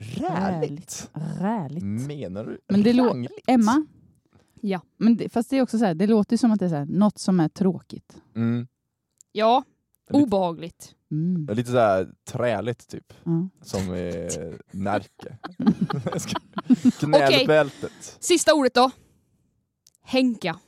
Räligt. 0.00 1.10
Räligt. 1.40 1.84
Menar 1.84 2.44
du 2.44 2.58
Men 2.68 2.82
det 2.82 2.92
lå- 2.92 3.08
rangligt? 3.08 3.48
Emma, 3.48 3.86
Ja. 4.60 4.80
men 4.96 5.16
det, 5.16 5.28
fast 5.32 5.50
det 5.50 5.58
är 5.58 5.62
också 5.62 5.78
så 5.78 5.84
här, 5.84 5.94
det 5.94 6.06
låter 6.06 6.36
som 6.36 6.52
att 6.52 6.58
det 6.60 6.64
är 6.64 6.68
så 6.68 6.74
här, 6.74 6.86
något 6.86 7.18
som 7.18 7.40
är 7.40 7.48
tråkigt. 7.48 8.16
Mm. 8.36 8.66
Ja, 9.32 9.64
Lite- 10.08 10.22
obehagligt. 10.24 10.94
Mm. 11.10 11.46
Lite 11.56 11.70
såhär 11.70 12.08
träligt 12.28 12.88
typ, 12.88 13.12
Ja. 13.24 13.48
som 13.62 13.94
är 13.94 14.58
närke. 14.70 15.38
Knälbältet. 17.00 18.16
Sista 18.20 18.54
ordet 18.54 18.74
då. 18.74 18.90
Hänka. 20.08 20.58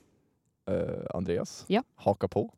Eh, 0.71 1.17
Andreas, 1.17 1.65
Ja. 1.67 1.83
haka 1.97 2.29
på. 2.29 2.51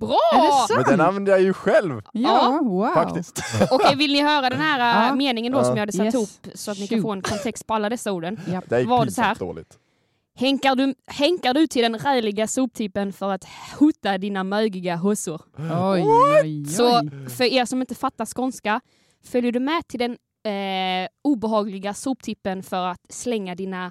Bra! 0.00 0.18
Är 0.34 0.42
det 0.42 0.52
sant? 0.68 0.70
Men 0.88 0.98
den 0.98 1.06
använder 1.06 1.32
jag 1.32 1.42
ju 1.42 1.52
själv 1.52 2.02
Ja, 2.12 2.60
wow. 2.62 2.94
faktiskt. 2.94 3.42
Okej, 3.70 3.96
vill 3.96 4.12
ni 4.12 4.22
höra 4.22 4.50
den 4.50 4.60
här 4.60 5.02
äh, 5.02 5.08
Ja. 5.08 5.14
meningen 5.14 5.52
då 5.52 5.58
Ja. 5.58 5.64
som 5.64 5.76
jag 5.76 5.80
hade 5.80 5.92
satt 5.92 6.04
Yes. 6.04 6.14
ihop 6.14 6.28
så 6.54 6.70
att 6.70 6.78
ni 6.78 6.86
kan 6.86 6.98
Shoot. 6.98 7.02
få 7.02 7.12
en 7.12 7.22
kontext 7.22 7.66
på 7.66 7.74
alla 7.74 7.88
dessa 7.88 8.12
orden? 8.12 8.40
Ja. 8.52 8.62
Det 8.68 8.80
gick 8.80 8.88
Var 8.88 9.04
det 9.04 9.10
så 9.12 9.22
här? 9.22 9.28
pinsamt 9.34 9.48
dåligt. 9.48 9.78
Hänkar 10.34 10.74
du, 10.74 10.94
hänkar 11.06 11.54
du 11.54 11.66
till 11.66 11.82
den 11.82 11.98
räliga 11.98 12.46
soptippen 12.46 13.12
för 13.12 13.30
att 13.32 13.44
hota 13.78 14.18
dina 14.18 14.44
mögiga 14.44 14.96
hussor? 14.96 15.42
Oj, 15.58 16.02
oj, 16.02 16.40
oj. 16.44 16.64
Så 16.66 17.00
för 17.36 17.44
er 17.44 17.64
som 17.64 17.80
inte 17.80 17.94
fattar 17.94 18.26
skånska, 18.26 18.80
följer 19.24 19.52
du 19.52 19.60
med 19.60 19.88
till 19.88 19.98
den 20.00 20.12
eh, 20.44 21.08
obehagliga 21.24 21.94
soptippen 21.94 22.62
för 22.62 22.86
att 22.86 23.00
slänga 23.08 23.54
dina 23.54 23.90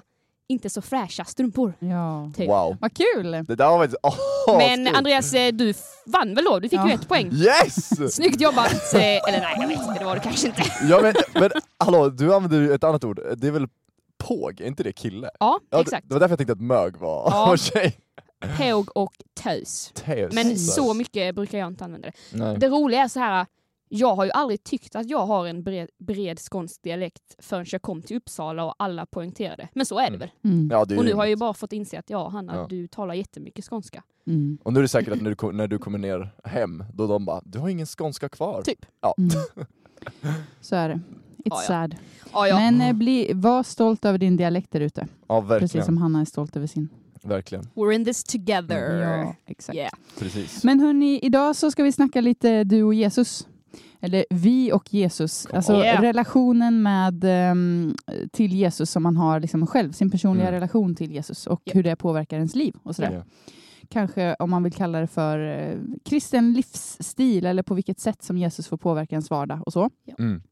inte 0.52 0.70
så 0.70 0.82
fräscha 0.82 1.24
strumpor? 1.24 1.74
Ja. 1.78 2.30
Typ. 2.36 2.48
Wow. 2.48 2.76
Vad 2.80 2.90
kul! 2.96 3.30
Det 3.30 3.54
där 3.56 3.68
var 3.68 3.78
faktiskt 3.78 4.00
oh, 4.02 4.58
Men 4.58 4.96
Andreas, 4.96 5.34
eh, 5.34 5.52
du 5.52 5.74
vann 6.06 6.34
väl 6.34 6.44
då? 6.44 6.58
Du 6.58 6.68
fick 6.68 6.78
Ja. 6.78 6.88
ju 6.88 6.94
ett 6.94 7.08
poäng. 7.08 7.32
Yes! 7.32 8.14
Snyggt 8.14 8.40
jobbat! 8.40 8.94
eh, 8.94 9.00
Eller 9.00 9.40
nej, 9.40 9.56
jag 9.60 9.68
vet 9.68 9.78
inte, 9.80 9.98
det 9.98 10.04
var 10.04 10.14
det 10.14 10.20
kanske 10.20 10.46
inte. 10.46 10.62
Ja 10.88 11.00
men, 11.02 11.14
men 11.34 11.50
hallå, 11.78 12.08
du 12.08 12.34
använder 12.34 12.58
ju 12.60 12.72
ett 12.74 12.84
annat 12.84 13.04
ord. 13.04 13.20
Det 13.36 13.46
är 13.46 13.50
väl 13.52 13.66
påg, 14.24 14.60
är 14.60 14.66
inte 14.66 14.82
det 14.82 14.92
kille? 14.92 15.30
Ja, 15.40 15.58
Ja, 15.70 15.80
exakt. 15.80 16.08
det 16.08 16.14
var 16.14 16.20
därför 16.20 16.32
jag 16.32 16.38
tänkte 16.38 16.52
att 16.52 16.60
mög 16.60 16.96
var, 16.96 17.30
Ja. 17.30 17.56
tjej. 17.56 17.96
Påg 18.58 18.88
och 18.96 19.12
tös. 19.42 19.92
Tös. 19.94 20.32
Men 20.34 20.58
så 20.58 20.94
mycket 20.94 21.34
brukar 21.34 21.58
jag 21.58 21.68
inte 21.68 21.84
använda 21.84 22.08
det. 22.08 22.38
Nej. 22.38 22.56
Det 22.58 22.68
roliga 22.68 23.00
är 23.02 23.08
så 23.08 23.20
här, 23.20 23.46
jag 23.94 24.14
har 24.16 24.24
ju 24.24 24.30
aldrig 24.30 24.64
tyckt 24.64 24.96
att 24.96 25.10
jag 25.10 25.26
har 25.26 25.46
en 25.46 25.62
bred, 25.62 25.88
bred 25.98 26.38
skånsk 26.38 26.82
dialekt 26.82 27.22
förrän 27.38 27.66
jag 27.72 27.82
kom 27.82 28.02
till 28.02 28.16
Uppsala 28.16 28.64
och 28.64 28.74
alla 28.78 29.06
poängterade. 29.06 29.68
Men 29.74 29.86
så 29.86 29.98
är 29.98 30.02
det 30.02 30.06
Mm. 30.16 30.18
väl. 30.20 30.30
Mm. 30.44 30.68
Ja, 30.70 30.84
det 30.84 30.94
är 30.94 30.98
Och 30.98 31.04
nu 31.04 31.12
har 31.14 31.22
jag 31.24 31.30
ju 31.30 31.36
bara 31.36 31.54
fått 31.54 31.72
inse 31.72 31.98
att 31.98 32.10
ja, 32.10 32.28
Hanna, 32.28 32.56
Ja. 32.56 32.66
du 32.70 32.86
talar 32.88 33.14
jättemycket 33.14 33.64
skånska. 33.64 34.02
Mm. 34.26 34.58
Och 34.62 34.72
nu 34.72 34.78
är 34.78 34.82
det 34.82 34.88
säkert 34.88 35.12
att 35.12 35.22
när 35.22 35.36
du, 35.40 35.52
när 35.52 35.68
du 35.68 35.78
kommer 35.78 35.98
ner 35.98 36.30
hem, 36.44 36.84
då 36.94 37.06
de 37.06 37.24
bara 37.24 37.40
du 37.44 37.58
har 37.58 37.68
ingen 37.68 37.86
skånska 37.86 38.28
kvar. 38.28 38.62
Typ. 38.62 38.86
Ja. 39.00 39.14
Mm. 39.18 39.30
Så 40.60 40.76
är 40.76 40.88
det. 40.88 40.94
It's 40.94 41.00
Ja, 41.44 41.56
ja. 41.56 41.66
sad. 41.66 41.96
Men 42.32 42.80
eh, 42.80 42.92
bli, 42.92 43.30
var 43.34 43.62
stolt 43.62 44.04
över 44.04 44.18
din 44.18 44.36
dialekt 44.36 44.70
där 44.72 44.80
ute. 44.80 45.06
ja 45.28 45.40
Precis 45.42 45.50
verkligen. 45.62 45.84
som 45.86 45.96
Hanna 45.96 46.20
är 46.20 46.24
stolt 46.24 46.56
över 46.56 46.66
sin. 46.66 46.88
verkligen. 47.22 47.64
We're 47.74 47.92
in 47.92 48.04
this 48.04 48.24
together. 48.24 49.00
Ja, 49.00 49.34
exakt. 49.46 49.76
Yeah. 49.76 49.92
Precis. 50.18 50.64
Men 50.64 50.80
hörni, 50.80 51.18
idag 51.22 51.56
så 51.56 51.70
ska 51.70 51.82
vi 51.82 51.92
snacka 51.92 52.20
lite 52.20 52.64
du 52.64 52.82
och 52.82 52.94
Jesus. 52.94 53.46
Eller 54.04 54.24
vi 54.30 54.72
och 54.72 54.94
Jesus. 54.94 55.46
Alltså. 55.46 55.72
Yeah. 55.76 56.02
relationen 56.02 56.82
med, 56.82 57.24
ehm, 57.24 57.94
till 58.32 58.52
Jesus 58.52 58.90
som 58.90 59.02
man 59.02 59.16
har 59.16 59.40
liksom 59.40 59.66
själv. 59.66 59.92
Sin 59.92 60.10
personliga 60.10 60.48
Mm. 60.48 60.54
relation 60.60 60.94
till 60.94 61.12
Jesus 61.12 61.46
och 61.46 61.60
Ja. 61.64 61.72
hur 61.74 61.82
det 61.82 61.96
påverkar 61.96 62.36
ens 62.36 62.54
liv. 62.54 62.74
Och 62.82 62.96
sådär. 62.96 63.12
Ja. 63.12 63.22
Kanske 63.88 64.34
om 64.38 64.50
man 64.50 64.62
vill 64.62 64.72
kalla 64.72 65.00
det 65.00 65.06
för 65.06 65.38
eh, 65.38 65.78
kristen 66.04 66.52
livsstil 66.52 67.46
eller 67.46 67.62
på 67.62 67.74
vilket 67.74 68.00
sätt 68.00 68.22
som 68.22 68.38
Jesus 68.38 68.68
får 68.68 68.76
påverka 68.76 69.14
ens 69.14 69.30
vardag 69.30 69.60
och 69.66 69.72
så. 69.72 69.90
Mm. 70.18 70.42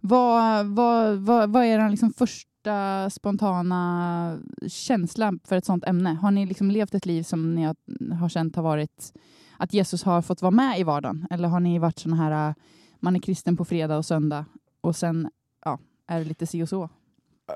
Vad, 0.00 0.66
vad, 0.66 1.16
vad, 1.16 1.50
vad 1.50 1.64
är 1.64 1.78
den 1.78 1.90
liksom 1.90 2.12
första 2.12 3.10
spontana 3.10 4.38
känslan 4.68 5.40
för 5.44 5.56
ett 5.56 5.64
sånt 5.64 5.84
ämne? 5.84 6.10
Har 6.14 6.30
ni 6.30 6.46
liksom 6.46 6.70
levt 6.70 6.94
ett 6.94 7.06
liv 7.06 7.22
som 7.22 7.54
ni 7.54 7.62
har, 7.62 7.76
har 8.14 8.28
känt 8.28 8.56
har 8.56 8.62
varit 8.62 9.12
att 9.58 9.72
Jesus 9.72 10.02
har 10.02 10.22
fått 10.22 10.42
vara 10.42 10.50
med 10.50 10.80
i 10.80 10.82
vardagen? 10.82 11.26
Eller 11.30 11.48
har 11.48 11.60
ni 11.60 11.78
varit 11.78 11.98
såna 11.98 12.16
här, 12.16 12.48
äh, 12.48 12.54
man 13.00 13.16
är 13.16 13.20
kristen 13.20 13.56
på 13.56 13.64
fredag 13.64 13.96
och 13.96 14.06
söndag 14.06 14.44
och 14.80 14.96
sen 14.96 15.30
ja, 15.64 15.78
är 16.06 16.18
det 16.18 16.24
lite 16.24 16.46
si 16.46 16.62
och 16.62 16.68
så? 16.68 16.82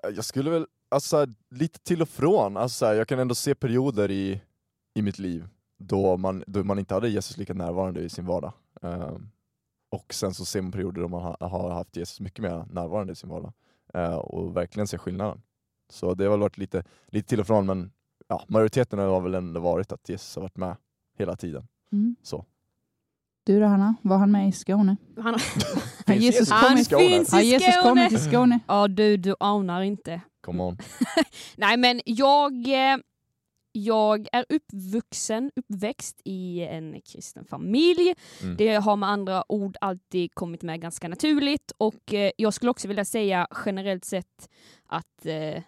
Äh, 0.02 0.10
jag 0.16 0.24
skulle 0.24 0.50
väl, 0.50 0.66
alltså 0.88 1.26
lite 1.50 1.78
till 1.78 2.02
och 2.02 2.08
från, 2.08 2.56
alltså 2.56 2.86
jag 2.86 3.08
kan 3.08 3.18
ändå 3.18 3.34
se 3.34 3.54
perioder 3.54 4.10
i, 4.10 4.40
i 4.94 5.02
mitt 5.02 5.18
liv 5.18 5.48
då 5.78 6.16
man, 6.16 6.44
då 6.46 6.64
man 6.64 6.78
inte 6.78 6.94
hade 6.94 7.08
Jesus 7.08 7.36
lika 7.36 7.54
närvarande 7.54 8.00
i 8.00 8.08
sin 8.08 8.26
vardag. 8.26 8.52
Um, 8.80 9.30
och 9.90 10.14
sen 10.14 10.34
så 10.34 10.44
ser 10.44 10.62
man 10.62 10.72
perioder 10.72 11.02
då 11.02 11.08
man 11.08 11.22
ha, 11.22 11.36
har 11.40 11.70
haft 11.70 11.96
Jesus 11.96 12.20
mycket 12.20 12.42
mer 12.42 12.64
närvarande 12.70 13.12
i 13.12 13.16
sin 13.16 13.30
vardag 13.30 13.52
uh, 13.96 14.14
och 14.14 14.56
verkligen 14.56 14.86
ser 14.86 14.98
skillnaden. 14.98 15.42
Så 15.90 16.14
det 16.14 16.24
har 16.24 16.30
väl 16.30 16.40
varit 16.40 16.58
lite, 16.58 16.84
lite 17.06 17.28
till 17.28 17.40
och 17.40 17.46
från 17.46 17.66
men 17.66 17.92
ja, 18.28 18.44
majoriteten 18.48 18.98
har 18.98 19.20
väl 19.20 19.34
ändå 19.34 19.60
varit 19.60 19.92
att 19.92 20.08
Jesus 20.08 20.36
har 20.36 20.42
varit 20.42 20.56
med 20.56 20.76
hela 21.18 21.36
tiden. 21.36 21.66
Mm. 21.92 22.16
Så. 22.22 22.44
Du 23.44 23.60
då 23.60 23.66
Hanna, 23.66 23.94
var 24.02 24.18
han 24.18 24.30
med 24.30 24.48
i 24.48 24.52
Skåne? 24.52 24.96
Han, 25.16 25.38
Har 26.06 26.14
Jesus 26.14 26.50
Han 26.50 26.68
kommit, 26.70 26.88
finns 26.88 27.32
i 27.32 27.36
har 27.36 27.42
Jesus 27.42 27.74
Skåne. 27.74 27.82
kommit 27.88 28.08
till 28.08 28.20
Skåne? 28.30 28.60
ja 28.66 28.88
du, 28.88 29.16
du 29.16 29.34
anar 29.40 29.82
inte. 29.82 30.20
Come 30.40 30.62
on. 30.62 30.78
Nej 31.56 31.76
men 31.76 32.00
jag, 32.04 32.66
eh, 32.68 32.98
jag 33.72 34.28
är 34.32 34.44
uppvuxen, 34.48 35.50
uppväxt 35.56 36.20
i 36.24 36.60
en 36.60 37.00
kristen 37.00 37.44
familj. 37.44 38.14
Mm. 38.42 38.56
Det 38.56 38.74
har 38.74 38.96
med 38.96 39.08
andra 39.08 39.44
ord 39.52 39.76
alltid 39.80 40.34
kommit 40.34 40.62
med 40.62 40.80
ganska 40.80 41.08
naturligt 41.08 41.72
och 41.78 42.14
eh, 42.14 42.30
jag 42.36 42.54
skulle 42.54 42.70
också 42.70 42.88
vilja 42.88 43.04
säga 43.04 43.46
generellt 43.66 44.04
sett 44.04 44.48
att 44.86 45.26
eh, 45.26 45.62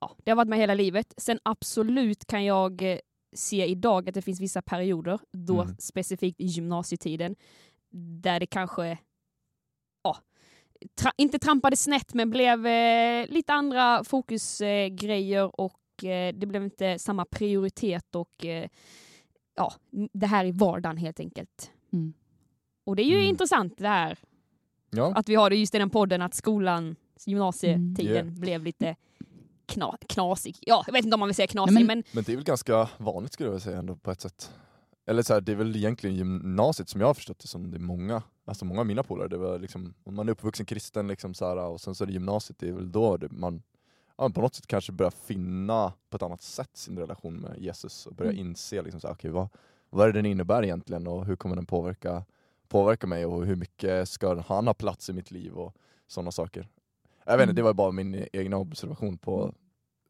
ja, 0.00 0.16
det 0.24 0.30
har 0.30 0.36
varit 0.36 0.48
med 0.48 0.58
hela 0.58 0.74
livet. 0.74 1.14
Sen 1.16 1.38
absolut 1.42 2.26
kan 2.26 2.44
jag 2.44 2.98
eh, 3.32 3.36
se 3.36 3.66
idag 3.66 4.08
att 4.08 4.14
det 4.14 4.22
finns 4.22 4.40
vissa 4.40 4.62
perioder, 4.62 5.18
då 5.32 5.62
Mm. 5.62 5.76
specifikt 5.78 6.40
i 6.40 6.44
gymnasietiden, 6.46 7.36
där 8.22 8.40
det 8.40 8.46
kanske 8.46 8.98
ja, 10.02 10.16
tra- 11.00 11.12
inte 11.16 11.38
trampade 11.38 11.76
snett 11.76 12.14
men 12.14 12.30
blev 12.30 12.66
eh, 12.66 13.26
lite 13.28 13.52
andra 13.52 14.04
fokusgrejer 14.04 15.40
eh, 15.42 15.44
och 15.44 16.04
eh, 16.04 16.34
det 16.34 16.46
blev 16.46 16.64
inte 16.64 16.98
samma 16.98 17.24
prioritet 17.24 18.14
och 18.14 18.44
eh, 18.46 18.68
ja, 19.56 19.72
det 20.12 20.26
här 20.26 20.44
i 20.44 20.50
vardagen 20.52 20.96
helt 20.96 21.20
enkelt. 21.20 21.70
Mm. 21.92 22.12
Och 22.84 22.96
det 22.96 23.02
är 23.02 23.06
ju 23.06 23.16
Mm. 23.16 23.28
intressant 23.28 23.78
det 23.78 23.88
här 23.88 24.18
Ja. 24.90 25.12
att 25.14 25.28
vi 25.28 25.34
har 25.34 25.50
det 25.50 25.56
just 25.56 25.74
i 25.74 25.78
den 25.78 25.90
podden 25.90 26.22
att 26.22 26.34
skolan, 26.34 26.96
gymnasietiden 27.26 28.28
Mm. 28.28 28.40
blev 28.40 28.64
lite 28.64 28.96
kna 29.72 29.96
knasig. 30.08 30.56
Ja, 30.60 30.82
jag 30.86 30.92
vet 30.92 31.04
inte 31.04 31.14
om 31.14 31.20
man 31.20 31.28
vill 31.28 31.34
säga 31.36 31.46
knasig 31.46 31.74
Nej, 31.74 31.84
men, 31.84 31.98
men- 31.98 32.04
Men 32.12 32.24
det 32.24 32.32
är 32.32 32.36
väl 32.36 32.44
ganska 32.44 32.88
vanligt 32.98 33.32
skulle 33.32 33.48
jag 33.50 33.62
säga 33.62 33.78
ändå 33.78 33.96
på 33.96 34.10
ett 34.10 34.20
sätt. 34.20 34.52
Eller 35.06 35.22
så 35.22 35.34
här, 35.34 35.40
det 35.40 35.52
är 35.52 35.56
väl 35.56 35.76
egentligen 35.76 36.16
gymnasiet 36.16 36.88
som 36.88 37.00
jag 37.00 37.08
har 37.08 37.14
förstått 37.14 37.38
det 37.38 37.48
som 37.48 37.70
det 37.70 37.76
är 37.76 37.80
många, 37.80 38.22
alltså 38.44 38.64
många 38.64 38.80
av 38.80 38.86
mina 38.86 39.02
polare, 39.02 39.28
det 39.28 39.36
var 39.38 39.58
liksom, 39.58 39.94
om 40.04 40.14
man 40.14 40.28
är 40.28 40.32
uppvuxen 40.32 40.66
kristen 40.66 41.08
liksom 41.08 41.34
så 41.34 41.46
här, 41.48 41.56
och 41.56 41.80
sen 41.80 41.94
så 41.94 42.04
är 42.04 42.06
det 42.06 42.12
gymnasiet, 42.12 42.58
det 42.58 42.68
är 42.68 42.72
väl 42.72 42.92
då 42.92 43.16
det, 43.16 43.28
man 43.32 43.62
ja, 44.18 44.30
på 44.30 44.40
något 44.40 44.54
sätt 44.54 44.66
kanske 44.66 44.92
börjar 44.92 45.10
finna 45.10 45.92
på 46.10 46.16
ett 46.16 46.22
annat 46.22 46.42
sätt 46.42 46.70
sin 46.74 46.98
relation 46.98 47.36
med 47.40 47.58
Jesus 47.58 48.06
och 48.06 48.14
börja 48.14 48.30
Mm. 48.32 48.46
inse 48.46 48.82
liksom 48.82 49.00
så 49.00 49.06
här, 49.06 49.14
okay, 49.14 49.30
vad, 49.30 49.48
vad 49.90 50.08
är 50.08 50.12
det 50.12 50.18
den 50.18 50.26
innebär 50.26 50.62
egentligen 50.64 51.06
och 51.06 51.26
hur 51.26 51.36
kommer 51.36 51.56
den 51.56 51.66
påverka, 51.66 52.24
påverka 52.68 53.06
mig 53.06 53.26
och 53.26 53.46
hur 53.46 53.56
mycket 53.56 54.08
ska 54.08 54.40
han 54.42 54.66
ha 54.66 54.74
plats 54.74 55.10
i 55.10 55.12
mitt 55.12 55.30
liv 55.30 55.52
och 55.52 55.74
sådana 56.06 56.30
saker. 56.32 56.68
Jag 57.24 57.32
vet 57.36 57.42
inte, 57.42 57.42
Mm. 57.44 57.54
det 57.56 57.62
var 57.62 57.74
bara 57.74 57.90
min 57.92 58.26
egna 58.32 58.56
observation 58.56 59.18
på 59.18 59.54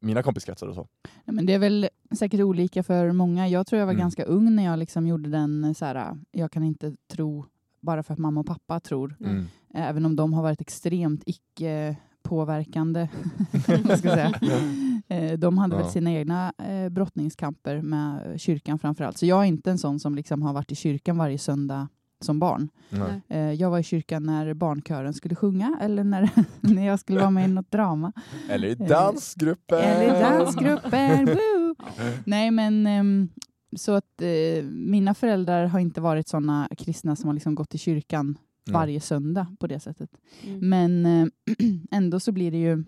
mina 0.03 0.23
kompiskretsar 0.23 0.67
och 0.67 0.75
så. 0.75 0.87
Nej, 1.25 1.35
men 1.35 1.45
det 1.45 1.53
är 1.53 1.59
väl 1.59 1.89
säkert 2.11 2.39
olika 2.39 2.83
för 2.83 3.11
många. 3.11 3.47
Jag 3.47 3.67
tror 3.67 3.79
jag 3.79 3.85
var 3.85 3.93
Mm. 3.93 4.01
ganska 4.01 4.23
ung 4.23 4.55
när 4.55 4.63
jag 4.63 4.79
liksom 4.79 5.07
gjorde 5.07 5.29
den 5.29 5.75
så 5.75 5.85
här, 5.85 6.17
jag 6.31 6.51
kan 6.51 6.63
inte 6.63 6.95
tro 7.11 7.45
bara 7.81 8.03
för 8.03 8.13
att 8.13 8.19
mamma 8.19 8.39
och 8.39 8.45
pappa 8.47 8.79
tror. 8.79 9.15
Mm. 9.19 9.45
Även 9.73 10.05
om 10.05 10.15
de 10.15 10.33
har 10.33 10.43
varit 10.43 10.61
extremt 10.61 11.23
icke 11.25 11.95
påverkande. 12.23 13.07
ska 13.97 14.09
säga. 14.09 14.33
Eh, 15.07 15.37
De 15.39 15.57
hade 15.57 15.75
väl 15.75 15.85
Ja. 15.85 15.91
sina 15.91 16.11
egna 16.11 16.53
eh, 16.57 16.89
brottningskamper 16.89 17.81
med 17.81 18.41
kyrkan 18.41 18.79
framförallt. 18.79 19.17
Så 19.17 19.25
jag 19.25 19.39
är 19.41 19.45
inte 19.45 19.71
en 19.71 19.77
sån 19.77 19.99
som 19.99 20.15
liksom 20.15 20.41
har 20.41 20.53
varit 20.53 20.71
i 20.71 20.75
kyrkan 20.75 21.17
varje 21.17 21.37
söndag 21.37 21.87
som 22.23 22.39
barn. 22.39 22.69
Nej. 22.89 23.21
Eh, 23.27 23.51
Jag 23.53 23.69
var 23.69 23.79
i 23.79 23.83
kyrkan 23.83 24.23
när 24.23 24.53
barnkören 24.53 25.13
skulle 25.13 25.35
sjunga 25.35 25.77
eller 25.81 26.03
när, 26.03 26.29
när 26.61 26.85
jag 26.87 26.99
skulle 26.99 27.19
vara 27.19 27.29
med 27.29 27.49
i 27.49 27.53
något 27.53 27.71
drama. 27.71 28.11
Eller 28.49 28.67
i 28.67 28.75
dansgruppen! 28.75 29.79
Eller 29.79 30.21
dansgrupper. 30.21 31.25
woo! 31.25 31.75
Nej 32.25 32.51
men 32.51 32.87
ehm, 32.87 33.29
så 33.77 33.91
att 33.91 34.21
eh, 34.21 34.63
mina 34.65 35.13
föräldrar 35.13 35.65
har 35.65 35.79
inte 35.79 36.01
varit 36.01 36.27
såna 36.27 36.67
kristna 36.77 37.15
som 37.15 37.27
har 37.27 37.33
liksom 37.33 37.55
gått 37.55 37.75
i 37.75 37.77
kyrkan 37.77 38.37
Mm. 38.67 38.79
varje 38.79 38.99
söndag 38.99 39.47
på 39.59 39.67
det 39.67 39.79
sättet. 39.79 40.09
mm. 40.43 40.69
Men 40.69 41.05
eh, 41.05 41.27
ändå 41.91 42.19
så 42.19 42.31
blir 42.31 42.51
det 42.51 42.57
ju 42.57 42.83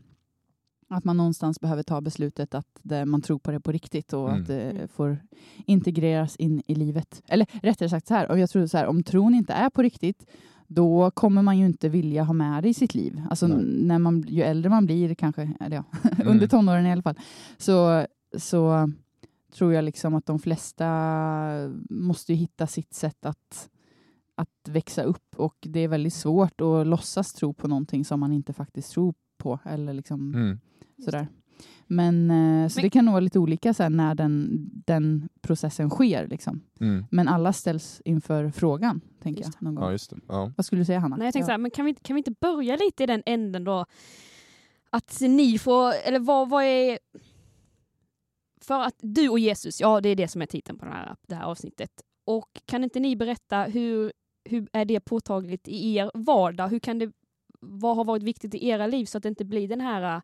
att 0.90 1.04
man 1.04 1.18
någonstans 1.18 1.60
behöver 1.60 1.84
ta 1.84 2.02
beslutet 2.02 2.56
att 2.56 2.82
man 3.06 3.22
tror 3.22 3.40
på 3.40 3.52
det 3.52 3.60
på 3.60 3.72
riktigt 3.72 4.14
och 4.14 4.30
Mm. 4.30 4.42
att 4.42 4.48
det 4.48 4.88
får 4.92 5.18
integreras 5.66 6.36
in 6.36 6.62
i 6.68 6.76
livet. 6.76 7.22
Eller 7.28 7.48
rättare 7.64 7.90
sagt 7.90 8.08
så 8.08 8.14
här, 8.14 8.32
om 8.32 8.40
jag 8.40 8.50
tror 8.50 8.68
så 8.68 8.78
här, 8.78 8.86
om 8.88 9.04
tron 9.04 9.34
inte 9.36 9.54
är 9.54 9.70
på 9.70 9.82
riktigt 9.82 10.26
då 10.68 11.12
kommer 11.12 11.42
man 11.42 11.58
ju 11.58 11.66
inte 11.66 11.90
vilja 11.90 12.24
ha 12.24 12.34
med 12.34 12.64
det 12.64 12.70
i 12.70 12.74
sitt 12.74 12.96
liv. 12.96 13.22
Alltså 13.30 13.48
Nej. 13.48 13.58
när 13.66 14.00
man, 14.00 14.22
ju 14.28 14.42
äldre 14.42 14.70
man 14.70 14.86
blir, 14.86 15.16
kanske, 15.16 15.52
eller 15.60 15.76
ja, 15.78 15.84
Mm. 16.16 16.28
under 16.28 16.48
tonåren 16.48 16.86
i 16.86 16.92
alla 16.92 17.02
fall, 17.02 17.20
så, 17.58 18.06
så 18.38 18.92
tror 19.54 19.74
jag 19.74 19.84
liksom 19.84 20.16
att 20.16 20.26
de 20.26 20.40
flesta 20.40 20.86
måste 21.90 22.34
ju 22.34 22.38
hitta 22.40 22.68
sitt 22.68 22.94
sätt 22.94 23.26
att, 23.26 23.70
att 24.36 24.70
växa 24.70 25.04
upp 25.04 25.36
och 25.38 25.56
det 25.62 25.80
är 25.80 25.88
väldigt 25.88 26.14
svårt 26.14 26.62
att 26.62 26.88
låtsas 26.88 27.34
tro 27.34 27.54
på 27.54 27.68
någonting 27.68 28.06
som 28.06 28.20
man 28.20 28.34
inte 28.34 28.54
faktiskt 28.54 28.92
tror 28.92 29.14
på. 29.38 29.60
Eller 29.66 29.94
liksom 29.94 30.34
Mm. 30.34 30.60
sådär. 31.06 31.28
Men, 31.88 32.32
eh, 32.32 32.68
så 32.70 32.78
Men- 32.80 32.84
det 32.84 32.90
kan 32.90 33.06
nog 33.06 33.12
vara 33.12 33.20
lite 33.20 33.40
olika 33.40 33.74
så 33.74 33.90
när 33.90 34.16
den, 34.16 34.50
den 34.86 35.30
processen 35.42 35.90
sker. 35.90 36.28
Liksom. 36.28 36.62
Mm. 36.80 37.06
Men 37.12 37.28
alla 37.28 37.54
ställs 37.54 38.02
inför 38.06 38.50
frågan, 38.50 39.02
tänker 39.22 39.42
Just 39.44 39.54
jag. 39.60 39.64
Någon 39.64 39.76
gång. 39.76 39.84
Ja 39.86 39.92
just 39.92 40.10
det. 40.10 40.18
Ja. 40.28 40.52
Vad 40.58 40.66
skulle 40.66 40.82
du 40.82 40.86
säga 40.86 41.00
Hanna? 41.00 41.16
Nej, 41.16 41.28
jag 41.28 41.34
tänkte 41.34 41.44
Ja. 41.44 41.48
så 41.48 41.52
här, 41.52 41.58
men 41.58 41.72
kan 41.72 41.86
vi, 41.86 41.90
inte- 41.90 42.02
kan 42.02 42.16
vi 42.16 42.20
inte 42.20 42.32
börja 42.42 42.76
lite 42.76 43.04
i 43.04 43.06
den 43.06 43.24
änden 43.26 43.64
då? 43.64 43.86
Att 44.90 45.18
ni 45.22 45.58
får, 45.60 45.92
eller 46.06 46.20
vad, 46.20 46.50
vad 46.50 46.64
är... 46.64 47.00
För 48.62 48.82
att 48.84 48.96
du 49.02 49.30
och 49.30 49.40
Jesus, 49.40 49.82
ja 49.82 50.02
det 50.02 50.10
är 50.10 50.16
det 50.16 50.28
som 50.28 50.42
är 50.42 50.46
titeln 50.46 50.78
på 50.80 50.86
den 50.86 50.94
här, 50.94 51.16
det 51.28 51.36
här 51.36 51.44
avsnittet. 51.46 51.92
Och 52.26 52.50
kan 52.66 52.84
inte 52.84 53.00
ni 53.00 53.16
berätta 53.16 53.64
hur, 53.64 54.12
hur 54.46 54.68
är 54.74 54.86
det 54.86 55.00
påtagligt 55.00 55.68
i 55.68 55.96
er 55.96 56.12
vardag? 56.14 56.68
Hur 56.68 56.80
kan 56.80 57.00
det, 57.00 57.12
vad 57.66 57.96
har 57.96 58.06
varit 58.06 58.24
viktigt 58.24 58.56
i 58.56 58.68
era 58.68 58.88
liv 58.88 59.06
så 59.06 59.18
att 59.18 59.24
det 59.24 59.30
inte 59.30 59.46
blir 59.46 59.68
den 59.68 59.82
här 59.82 60.16
äh, 60.16 60.22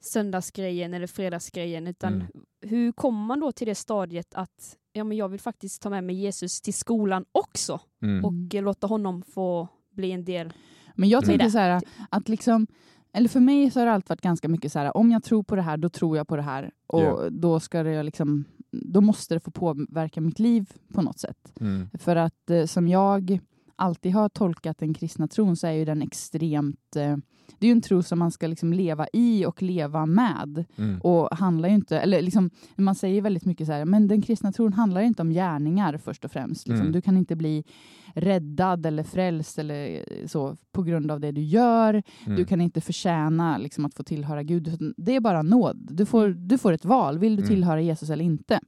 söndagsgrejen 0.00 0.94
eller 0.94 1.06
fredagsgrejen 1.06 1.86
utan 1.86 2.14
Mm. 2.14 2.26
hur 2.60 2.92
kommer 2.92 3.26
man 3.26 3.40
då 3.40 3.52
till 3.52 3.66
det 3.66 3.74
stadiet 3.74 4.34
att 4.34 4.76
ja, 4.92 5.04
men 5.04 5.16
jag 5.16 5.28
vill 5.28 5.40
faktiskt 5.40 5.82
ta 5.82 5.90
med 5.90 6.04
mig 6.04 6.16
Jesus 6.16 6.60
till 6.60 6.74
skolan 6.74 7.24
också 7.32 7.80
Mm. 8.02 8.24
och 8.24 8.54
eh, 8.54 8.62
låta 8.62 8.86
honom 8.86 9.22
få 9.22 9.68
bli 9.90 10.12
en 10.12 10.24
del. 10.24 10.52
Men 10.94 11.08
jag 11.08 11.24
tänker 11.24 11.48
så 11.48 11.58
här, 11.58 11.82
att 12.10 12.28
liksom, 12.28 12.66
eller 13.12 13.28
för 13.28 13.40
mig 13.40 13.70
så 13.70 13.78
har 13.80 13.86
det 13.86 13.92
alltid 13.92 14.08
varit 14.08 14.20
ganska 14.20 14.48
mycket 14.48 14.72
så 14.72 14.78
här, 14.78 14.96
om 14.96 15.10
jag 15.10 15.22
tror 15.22 15.42
på 15.42 15.56
det 15.56 15.62
här, 15.62 15.76
då 15.76 15.88
tror 15.88 16.16
jag 16.16 16.28
på 16.28 16.36
det 16.36 16.42
här. 16.42 16.70
Och 16.86 17.00
Ja. 17.02 17.30
då 17.30 17.60
ska 17.60 17.82
det 17.82 18.02
liksom, 18.02 18.44
då 18.70 19.00
måste 19.00 19.34
det 19.34 19.40
få 19.40 19.50
påverka 19.50 20.20
mitt 20.20 20.38
liv 20.38 20.72
på 20.94 21.02
något 21.02 21.18
sätt. 21.18 21.52
Mm. 21.60 21.88
För 21.98 22.16
att 22.16 22.50
eh, 22.50 22.64
som 22.64 22.88
jag 22.88 23.38
alltid 23.82 24.12
har 24.12 24.28
tolkat 24.28 24.78
den 24.78 24.94
kristna 24.94 25.28
tron 25.28 25.56
så 25.56 25.66
är 25.66 25.72
ju 25.72 25.84
den 25.84 26.02
extremt, 26.02 26.96
eh, 26.96 27.16
det 27.58 27.66
är 27.66 27.68
ju 27.68 27.72
en 27.72 27.80
tro 27.82 28.02
som 28.02 28.18
man 28.18 28.30
ska 28.30 28.46
liksom 28.46 28.72
leva 28.72 29.06
i 29.12 29.46
och 29.46 29.62
leva 29.62 30.06
med. 30.06 30.64
Mm. 30.76 31.00
Och 31.00 31.36
handlar 31.36 31.68
ju 31.68 31.74
inte, 31.74 31.98
eller 32.00 32.22
liksom, 32.22 32.50
man 32.76 32.94
säger 32.94 33.22
väldigt 33.22 33.44
mycket 33.44 33.66
så 33.66 33.72
här, 33.72 33.84
men 33.84 34.08
den 34.08 34.22
kristna 34.22 34.52
tron 34.52 34.72
handlar 34.72 35.00
ju 35.00 35.06
inte 35.06 35.22
om 35.22 35.30
gärningar 35.30 35.96
först 35.98 36.24
och 36.24 36.30
främst. 36.32 36.68
Liksom. 36.68 36.80
Mm. 36.80 36.92
Du 36.92 37.00
kan 37.00 37.16
inte 37.16 37.36
bli 37.36 37.64
räddad 38.14 38.86
eller 38.86 39.02
frälst 39.02 39.58
eller 39.58 40.04
så 40.28 40.56
på 40.72 40.82
grund 40.82 41.10
av 41.10 41.20
det 41.20 41.32
du 41.32 41.42
gör. 41.42 42.02
Mm. 42.26 42.36
Du 42.36 42.44
kan 42.44 42.60
inte 42.60 42.80
förtjäna 42.80 43.58
liksom, 43.58 43.84
att 43.84 43.94
få 43.94 44.02
tillhöra 44.02 44.42
Gud. 44.42 44.92
Det 44.96 45.16
är 45.16 45.20
bara 45.20 45.42
nåd. 45.42 45.88
Du 45.90 46.06
får, 46.06 46.28
du 46.28 46.58
får 46.58 46.72
ett 46.72 46.84
val. 46.84 47.18
Vill 47.18 47.36
du 47.36 47.42
Mm. 47.42 47.48
tillhöra 47.48 47.80
Jesus 47.80 48.10
eller 48.10 48.24
inte? 48.24 48.60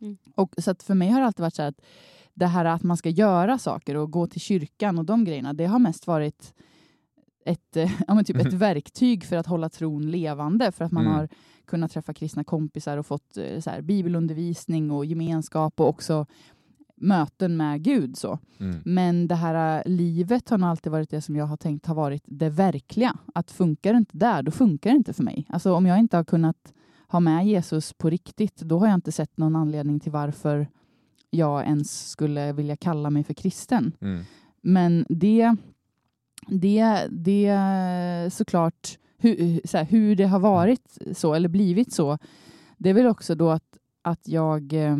Mm. 0.00 0.16
Och, 0.34 0.54
så 0.58 0.70
att 0.70 0.82
för 0.82 0.94
mig 0.94 1.08
har 1.08 1.20
det 1.20 1.26
alltid 1.26 1.40
varit 1.42 1.54
så 1.54 1.62
här 1.62 1.68
att 1.68 1.80
det 2.34 2.46
här 2.46 2.64
att 2.64 2.82
man 2.82 2.96
ska 2.96 3.08
göra 3.08 3.58
saker 3.58 3.96
och 3.96 4.10
gå 4.10 4.26
till 4.26 4.40
kyrkan 4.40 4.98
och 4.98 5.04
de 5.04 5.24
grejerna, 5.24 5.52
det 5.52 5.66
har 5.66 5.78
mest 5.78 6.06
varit 6.06 6.54
ett, 7.44 7.76
eh, 7.76 7.90
ja, 8.08 8.24
typ 8.24 8.36
ett 8.36 8.46
Mhm. 8.46 8.58
verktyg 8.58 9.24
för 9.24 9.36
att 9.36 9.46
hålla 9.46 9.68
tron 9.68 10.10
levande. 10.10 10.72
För 10.72 10.84
att 10.84 10.92
man 10.92 11.04
Mm. 11.06 11.16
har 11.18 11.28
kunnat 11.64 11.90
träffa 11.92 12.14
kristna 12.14 12.44
kompisar 12.44 12.98
och 12.98 13.06
fått 13.06 13.36
eh, 13.36 13.60
så 13.60 13.70
här, 13.70 13.82
bibelundervisning 13.82 14.90
och 14.90 15.04
gemenskap 15.06 15.80
och 15.80 15.88
också 15.88 16.26
möten 16.96 17.56
med 17.56 17.82
Gud. 17.82 18.16
Så. 18.16 18.38
Mm. 18.60 18.76
Men 18.84 19.28
det 19.28 19.34
här 19.34 19.78
äh, 19.86 19.90
livet 19.92 20.50
har 20.50 20.58
nog 20.58 20.70
alltid 20.70 20.92
varit 20.92 21.10
det 21.10 21.20
som 21.20 21.36
jag 21.36 21.46
har 21.46 21.56
tänkt 21.56 21.86
har 21.86 21.94
varit 21.94 22.22
det 22.26 22.50
verkliga. 22.50 23.16
Att 23.34 23.50
funkar 23.50 23.92
det 23.92 23.98
inte 23.98 24.16
där, 24.18 24.42
då 24.42 24.50
funkar 24.50 24.90
det 24.90 24.96
inte 24.96 25.12
för 25.12 25.22
mig. 25.22 25.46
Alltså 25.48 25.74
om 25.74 25.86
jag 25.86 25.98
inte 25.98 26.16
har 26.16 26.24
kunnat 26.24 26.72
ha 27.08 27.20
med 27.20 27.46
Jesus 27.46 27.92
på 27.92 28.10
riktigt, 28.10 28.56
då 28.56 28.78
har 28.78 28.86
jag 28.86 28.94
inte 28.94 29.12
sett 29.12 29.36
någon 29.36 29.56
anledning 29.56 30.00
till 30.00 30.12
varför 30.12 30.66
jag 31.34 31.64
ens 31.66 32.10
skulle 32.10 32.52
vilja 32.52 32.76
kalla 32.76 33.10
mig 33.10 33.24
för 33.24 33.34
kristen. 33.34 33.92
Mm. 34.00 34.24
Men 34.60 35.06
det, 35.08 35.56
det, 36.46 37.06
det 37.10 38.30
såklart, 38.32 38.98
hur, 39.18 39.60
så 39.64 39.78
här, 39.78 39.84
hur 39.84 40.16
det 40.16 40.24
har 40.24 40.38
varit 40.38 40.98
så, 41.12 41.34
eller 41.34 41.48
blivit 41.48 41.92
så, 41.92 42.18
det 42.76 42.90
är 42.90 42.94
väl 42.94 43.06
också 43.06 43.34
då 43.34 43.50
att, 43.50 43.78
att 44.02 44.28
jag... 44.28 44.72
eh, 44.72 44.96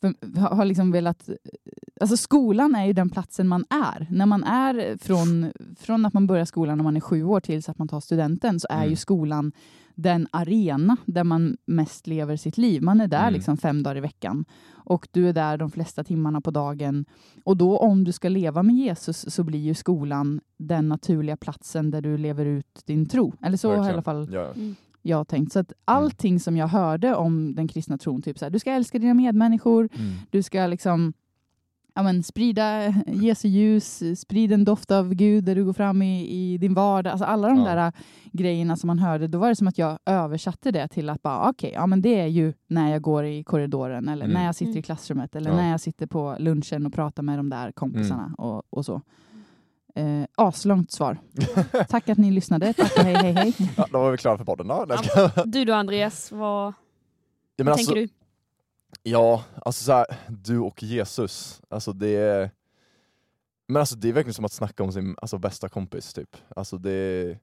för, 0.00 0.38
har 0.38 0.56
har 0.56 0.64
liksom 0.64 0.92
velat... 0.92 1.28
Alltså 2.00 2.16
skolan 2.16 2.74
är 2.74 2.84
ju 2.86 2.92
den 2.92 3.10
platsen 3.10 3.48
man 3.48 3.64
är. 3.70 4.06
När 4.10 4.26
man 4.26 4.44
är 4.44 4.98
från, 4.98 5.52
från 5.78 6.06
att 6.06 6.14
man 6.14 6.26
börjar 6.26 6.44
skolan 6.44 6.78
när 6.78 6.82
man 6.84 6.96
är 6.96 7.00
sju 7.00 7.24
år 7.24 7.40
tills 7.40 7.68
att 7.68 7.78
man 7.78 7.88
tar 7.88 8.00
studenten 8.00 8.60
så 8.60 8.66
är 8.70 8.76
Mm. 8.78 8.90
ju 8.90 8.96
skolan 8.96 9.52
den 9.94 10.26
arena 10.30 10.96
där 11.06 11.24
man 11.24 11.56
mest 11.66 12.06
lever 12.06 12.36
sitt 12.36 12.58
liv. 12.58 12.82
Man 12.82 13.00
är 13.00 13.06
där 13.08 13.20
Mm. 13.22 13.32
liksom 13.34 13.56
fem 13.56 13.82
dagar 13.82 13.96
i 13.96 14.00
veckan 14.00 14.44
och 14.72 15.08
du 15.12 15.28
är 15.28 15.32
där 15.32 15.56
de 15.58 15.70
flesta 15.70 16.04
timmarna 16.04 16.40
på 16.40 16.50
dagen. 16.50 17.04
Och 17.44 17.56
då 17.56 17.78
om 17.78 18.04
du 18.04 18.12
ska 18.12 18.28
leva 18.28 18.62
med 18.62 18.74
Jesus 18.76 19.34
så 19.34 19.44
blir 19.44 19.58
ju 19.60 19.74
skolan 19.74 20.40
den 20.58 20.88
naturliga 20.88 21.36
platsen 21.36 21.90
där 21.90 22.00
du 22.00 22.18
lever 22.18 22.44
ut 22.46 22.82
din 22.86 23.06
tro. 23.06 23.32
Eller 23.42 23.56
så 23.56 23.68
har 23.68 23.74
i 23.74 23.78
Verkligen. 23.78 23.94
alla 23.94 24.02
fall 24.02 24.28
Ja. 24.32 24.50
Mm. 24.54 24.74
jag 25.02 25.28
tänkt. 25.28 25.52
Så 25.52 25.58
att 25.58 25.72
allting 25.84 26.40
som 26.40 26.56
jag 26.56 26.68
hörde 26.68 27.14
om 27.14 27.54
den 27.54 27.68
kristna 27.68 27.98
tron, 27.98 28.22
typ 28.22 28.38
så 28.38 28.44
här, 28.44 28.50
du 28.50 28.58
ska 28.58 28.72
älska 28.72 28.98
dina 28.98 29.14
medmänniskor, 29.14 29.88
Mm. 29.98 30.12
du 30.30 30.42
ska 30.42 30.66
liksom 30.66 31.12
ja, 31.94 32.02
men, 32.02 32.22
sprida 32.22 32.94
Jesu 33.06 33.48
ljus, 33.48 34.02
sprid 34.20 34.52
en 34.52 34.64
doft 34.64 34.90
av 34.90 35.14
Gud 35.14 35.44
där 35.44 35.54
du 35.54 35.64
går 35.64 35.72
fram 35.72 36.02
i, 36.02 36.26
i 36.30 36.58
din 36.58 36.74
vardag. 36.74 37.10
Alltså 37.10 37.24
alla 37.24 37.48
de 37.48 37.58
Ja. 37.58 37.74
där 37.74 37.92
grejerna 38.32 38.76
som 38.76 38.86
man 38.86 38.98
hörde, 38.98 39.28
då 39.28 39.38
var 39.38 39.48
det 39.48 39.56
som 39.56 39.68
att 39.68 39.78
jag 39.78 39.98
översatte 40.06 40.70
det 40.70 40.88
till 40.88 41.08
att 41.10 41.22
bara 41.22 41.48
okej, 41.50 41.70
ja 41.74 41.86
men 41.86 42.02
det 42.02 42.20
är 42.20 42.26
ju 42.26 42.52
när 42.66 42.90
jag 42.90 43.02
går 43.02 43.24
i 43.24 43.44
korridoren 43.44 44.08
eller 44.08 44.24
Mm. 44.24 44.34
när 44.34 44.44
jag 44.44 44.54
sitter 44.54 44.70
Mm. 44.70 44.78
i 44.78 44.82
klassrummet 44.82 45.36
eller 45.36 45.50
Ja. 45.50 45.56
när 45.56 45.70
jag 45.70 45.80
sitter 45.80 46.06
på 46.06 46.36
lunchen 46.38 46.86
och 46.86 46.92
pratar 46.92 47.22
med 47.22 47.38
de 47.38 47.50
där 47.50 47.72
kompisarna 47.72 48.34
och, 48.38 48.62
och 48.70 48.84
så. 48.84 49.00
Eh, 49.96 50.24
aslångt 50.36 50.92
svar. 50.92 51.18
Tack 51.88 52.08
att 52.08 52.18
ni 52.18 52.30
lyssnade. 52.30 52.72
Tack 52.72 52.92
och 52.98 53.04
hej 53.04 53.14
hej 53.14 53.32
hej. 53.32 53.54
ja, 53.76 53.86
då 53.92 53.98
var 53.98 54.10
vi 54.10 54.16
klara 54.18 54.38
för 54.38 54.44
podden. 54.44 54.98
Ska... 55.04 55.42
Du 55.44 55.64
då 55.64 55.74
Andreas, 55.74 56.32
vad, 56.32 56.66
ja, 56.68 56.74
men 57.56 57.66
vad 57.66 57.72
alltså, 57.72 57.94
tänker 57.94 58.08
du? 58.08 58.23
Ja, 59.02 59.44
alltså 59.64 59.84
så 59.84 59.92
här, 59.92 60.06
du 60.28 60.58
och 60.58 60.82
Jesus, 60.82 61.62
alltså 61.68 61.92
det 61.92 62.16
är... 62.16 62.50
Men 63.68 63.80
alltså 63.80 63.96
det 63.96 64.08
är 64.08 64.12
verkligen 64.12 64.34
som 64.34 64.44
att 64.44 64.52
snacka 64.52 64.82
om 64.82 64.92
sin 64.92 65.16
alltså, 65.22 65.38
bästa 65.38 65.68
kompis 65.68 66.12
typ. 66.12 66.36
Alltså 66.56 66.78
det, 66.78 67.38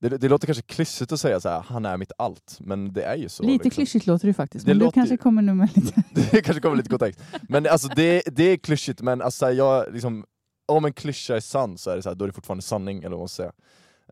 det, 0.00 0.08
det 0.08 0.28
låter 0.28 0.46
kanske 0.46 0.62
klyschigt 0.62 1.12
att 1.12 1.20
säga 1.20 1.40
så 1.40 1.48
här, 1.48 1.60
han 1.60 1.84
är 1.84 1.96
mitt 1.96 2.12
allt, 2.18 2.56
men 2.60 2.92
det 2.92 3.02
är 3.02 3.16
ju 3.16 3.28
så. 3.28 3.42
Lite 3.42 3.52
liksom. 3.52 3.70
klyschigt 3.70 4.06
låter 4.06 4.26
det 4.26 4.34
faktiskt, 4.34 4.66
Det 4.66 4.70
men 4.70 4.78
du 4.78 4.84
låter 4.84 4.94
kanske 4.94 5.14
ju- 5.14 5.18
kommer 5.18 5.42
nu 5.42 5.54
med 5.54 5.76
lite... 5.76 6.02
Det 6.30 6.42
kanske 6.42 6.60
kommer 6.60 6.76
lite 6.76 6.88
kontext. 6.88 7.20
Men 7.48 7.66
alltså 7.66 7.88
det, 7.88 8.22
det 8.26 8.42
är 8.44 8.56
klyschigt, 8.56 9.02
men 9.02 9.22
alltså 9.22 9.46
här, 9.46 9.52
jag 9.52 9.92
liksom, 9.92 10.24
om 10.66 10.84
en 10.84 10.92
klyscha 10.92 11.36
är 11.36 11.40
sann 11.40 11.78
så 11.78 11.90
är 11.90 11.96
det 11.96 12.02
så 12.02 12.08
här, 12.08 12.16
då 12.16 12.24
är 12.24 12.26
det 12.28 12.32
fortfarande 12.34 12.62
sanning, 12.62 12.98
eller 12.98 13.10
vad 13.10 13.18
man 13.18 13.28
ska 13.28 13.42
säga. 13.42 13.52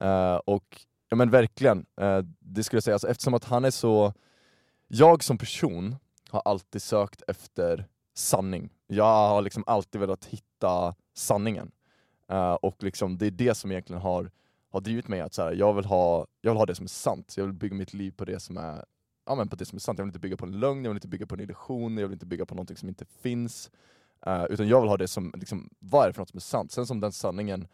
Eh, 0.00 0.36
och 0.36 0.80
ja 1.08 1.16
men 1.16 1.30
verkligen, 1.30 1.86
eh, 2.00 2.18
det 2.40 2.64
skulle 2.64 2.76
jag 2.76 2.84
säga, 2.84 2.94
alltså, 2.94 3.08
eftersom 3.08 3.34
att 3.34 3.44
han 3.44 3.64
är 3.64 3.70
så... 3.70 4.12
Jag 4.88 5.24
som 5.24 5.38
person 5.38 5.96
har 6.36 6.42
alltid 6.50 6.82
sökt 6.82 7.22
efter 7.28 7.86
sanning. 8.14 8.72
Jag 8.86 9.28
har 9.28 9.42
liksom 9.42 9.64
alltid 9.66 10.00
velat 10.00 10.24
hitta 10.24 10.94
sanningen. 11.14 11.70
Uh, 12.32 12.52
och 12.52 12.82
liksom, 12.82 13.18
det 13.18 13.26
är 13.26 13.30
det 13.30 13.54
som 13.54 13.70
egentligen 13.70 14.02
har, 14.02 14.30
har 14.70 14.80
drivit 14.80 15.08
mig 15.08 15.20
att 15.20 15.34
så 15.34 15.42
här, 15.42 15.52
jag, 15.52 15.74
vill 15.74 15.84
ha, 15.84 16.26
jag 16.40 16.50
vill 16.50 16.58
ha 16.58 16.66
det 16.66 16.74
som 16.74 16.84
är 16.84 16.88
sant. 16.88 17.34
Jag 17.36 17.44
vill 17.44 17.52
bygga 17.52 17.74
mitt 17.74 17.94
liv 17.94 18.10
på 18.10 18.24
det 18.24 18.40
som 18.40 18.56
är 18.56 18.84
ja, 19.26 19.34
men 19.34 19.48
på 19.48 19.56
det 19.56 19.64
som 19.64 19.76
är 19.76 19.80
sant. 19.80 19.98
Jag 19.98 20.04
vill 20.04 20.08
inte 20.08 20.18
bygga 20.18 20.36
på 20.36 20.46
en 20.46 20.60
lögn, 20.60 20.84
jag 20.84 20.90
vill 20.90 20.96
inte 20.96 21.08
bygga 21.08 21.26
på 21.26 21.34
en 21.34 21.40
illusion, 21.40 21.96
jag 21.96 22.08
vill 22.08 22.14
inte 22.14 22.26
bygga 22.26 22.46
på 22.46 22.54
någonting 22.54 22.76
som 22.76 22.88
inte 22.88 23.04
finns. 23.04 23.70
Uh, 24.26 24.44
utan 24.44 24.68
jag 24.68 24.80
vill 24.80 24.90
ha 24.90 24.96
det 24.96 25.08
som, 25.08 25.32
liksom, 25.36 25.70
vad 25.78 26.02
är 26.04 26.06
det 26.06 26.12
för 26.12 26.20
något 26.20 26.30
som 26.30 26.38
är 26.38 26.40
sant? 26.40 26.72
Sen 26.72 26.86
som 26.86 27.00
den 27.00 27.12
sanningen 27.12 27.68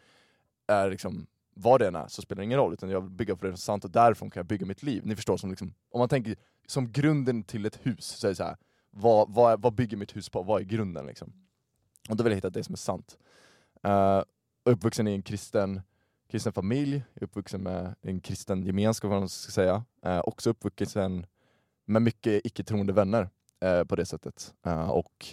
är 0.67 0.89
liksom, 0.89 1.27
vad 1.53 1.81
det 1.81 1.87
än 1.87 1.95
är 1.95 2.07
så 2.07 2.21
spelar 2.21 2.39
det 2.39 2.45
ingen 2.45 2.59
roll, 2.59 2.73
utan 2.73 2.89
jag 2.89 3.01
vill 3.01 3.09
bygga 3.09 3.35
på 3.35 3.45
det 3.45 3.51
som 3.51 3.53
är 3.53 3.57
sant 3.57 3.85
och 3.85 3.91
därifrån 3.91 4.29
kan 4.29 4.39
jag 4.39 4.47
bygga 4.47 4.65
mitt 4.65 4.83
liv. 4.83 5.01
Ni 5.05 5.15
förstår, 5.15 5.37
som 5.37 5.49
liksom, 5.49 5.73
om 5.91 5.99
man 5.99 6.09
tänker 6.09 6.35
som 6.67 6.91
grunden 6.91 7.43
till 7.43 7.65
ett 7.65 7.79
hus, 7.83 8.05
så 8.05 8.27
är 8.27 8.31
det 8.31 8.35
så 8.35 8.43
här, 8.43 8.57
vad, 8.91 9.33
vad, 9.33 9.61
vad 9.61 9.73
bygger 9.73 9.97
mitt 9.97 10.15
hus 10.15 10.29
på? 10.29 10.43
Vad 10.43 10.61
är 10.61 10.65
grunden? 10.65 11.05
Liksom? 11.05 11.33
Och 12.09 12.15
då 12.15 12.23
vill 12.23 12.31
jag 12.31 12.37
hitta 12.37 12.49
det 12.49 12.63
som 12.63 12.73
är 12.73 12.77
sant. 12.77 13.17
Uh, 13.87 14.23
uppvuxen 14.63 15.07
i 15.07 15.13
en 15.13 15.21
kristen, 15.21 15.81
kristen 16.29 16.53
familj, 16.53 17.03
uppvuxen 17.21 17.63
med 17.63 17.95
en 18.01 18.19
kristen 18.19 18.65
gemenskap, 18.65 19.09
vad 19.09 19.19
man 19.19 19.29
ska 19.29 19.51
säga. 19.51 19.83
Uh, 20.05 20.19
också 20.19 20.49
uppvuxen 20.49 21.25
med 21.85 22.01
mycket 22.01 22.45
icke-troende 22.45 22.93
vänner 22.93 23.29
uh, 23.65 23.83
på 23.83 23.95
det 23.95 24.05
sättet. 24.05 24.53
Uh, 24.67 24.89
och 24.89 25.25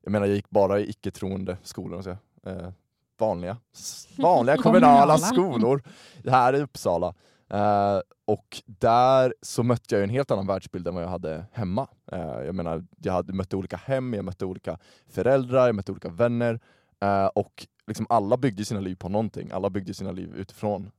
jag 0.00 0.10
menar, 0.10 0.26
jag 0.26 0.36
gick 0.36 0.50
bara 0.50 0.80
i 0.80 0.90
icke-troende 0.90 1.58
skolor, 1.62 2.02
så, 2.02 2.10
uh, 2.10 2.70
vanliga, 3.26 3.56
vanliga 4.18 4.56
kommunala 4.56 5.18
skolor 5.18 5.82
här 6.24 6.54
i 6.54 6.60
Uppsala. 6.60 7.14
Eh, 7.50 8.00
och 8.24 8.62
där 8.66 9.34
så 9.42 9.62
mötte 9.62 9.94
jag 9.94 10.04
en 10.04 10.10
helt 10.10 10.30
annan 10.30 10.46
världsbild 10.46 10.88
än 10.88 10.94
vad 10.94 11.04
jag 11.04 11.08
hade 11.08 11.46
hemma. 11.52 11.88
Eh, 12.12 12.20
jag 12.20 12.54
menar, 12.54 12.84
jag 13.02 13.12
hade, 13.12 13.32
mötte 13.32 13.56
olika 13.56 13.76
hem, 13.76 14.14
jag 14.14 14.24
mötte 14.24 14.44
olika 14.44 14.78
föräldrar, 15.08 15.66
jag 15.66 15.74
mötte 15.74 15.92
olika 15.92 16.08
vänner. 16.08 16.60
Eh, 17.00 17.26
och 17.26 17.66
liksom 17.86 18.06
alla 18.08 18.36
byggde 18.36 18.64
sina 18.64 18.80
liv 18.80 18.96
på 18.96 19.08
någonting, 19.08 19.50
alla 19.52 19.70
byggde 19.70 19.94
sina 19.94 20.12
liv 20.12 20.34
utifrån 20.36 20.90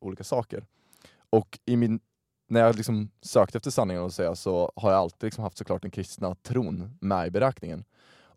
olika 0.00 0.24
saker. 0.24 0.64
Och 1.30 1.58
i 1.66 1.76
min 1.76 2.00
när 2.48 2.60
jag 2.60 2.76
liksom 2.76 3.10
sökte 3.22 3.58
efter 3.58 3.70
sanningen 3.70 4.02
och 4.02 4.12
säga, 4.12 4.34
så 4.34 4.72
har 4.76 4.90
jag 4.90 5.00
alltid 5.00 5.26
liksom 5.26 5.44
haft 5.44 5.58
såklart 5.58 5.82
den 5.82 5.90
kristna 5.90 6.34
tron 6.34 6.98
med 7.00 7.26
i 7.26 7.30
beräkningen. 7.30 7.84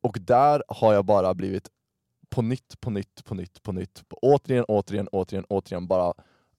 Och 0.04 0.18
där 0.22 0.64
har 0.68 0.94
jag 0.94 1.06
bara 1.06 1.34
blivit 1.34 1.70
på 2.34 2.42
nytt, 2.42 2.80
på 2.80 2.90
nytt, 2.90 3.24
på 3.24 3.36
nytt, 3.36 3.64
på 3.64 3.72
nytt, 3.72 4.10
på 4.10 4.18
återigen, 4.22 4.66
återigen, 4.68 5.08
återigen, 5.12 5.46
återigen 5.50 5.88
bara 5.88 6.14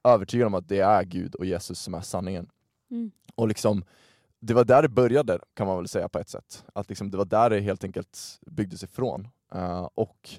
övertygad 0.05 0.47
om 0.47 0.55
att 0.55 0.69
det 0.69 0.81
är 0.81 1.05
Gud 1.05 1.35
och 1.35 1.47
Jesus 1.47 1.81
som 1.81 1.95
är 1.95 2.01
sanningen. 2.01 2.49
Mm. 2.91 3.11
Och 3.35 3.49
liksom, 3.49 3.85
det 4.41 4.55
var 4.55 4.65
där 4.65 4.83
det 4.83 4.89
började 4.89 5.39
kan 5.55 5.67
man 5.67 5.77
väl 5.77 5.89
säga 5.89 6.09
på 6.09 6.19
ett 6.19 6.29
sätt. 6.29 6.65
Att 6.75 6.89
liksom, 6.89 7.11
det 7.11 7.17
var 7.17 7.25
där 7.25 7.51
det 7.51 7.61
helt 7.61 7.85
enkelt 7.85 8.41
byggdes 8.47 8.83
ifrån. 8.83 9.29
Eh, 9.55 9.89
och 9.95 10.31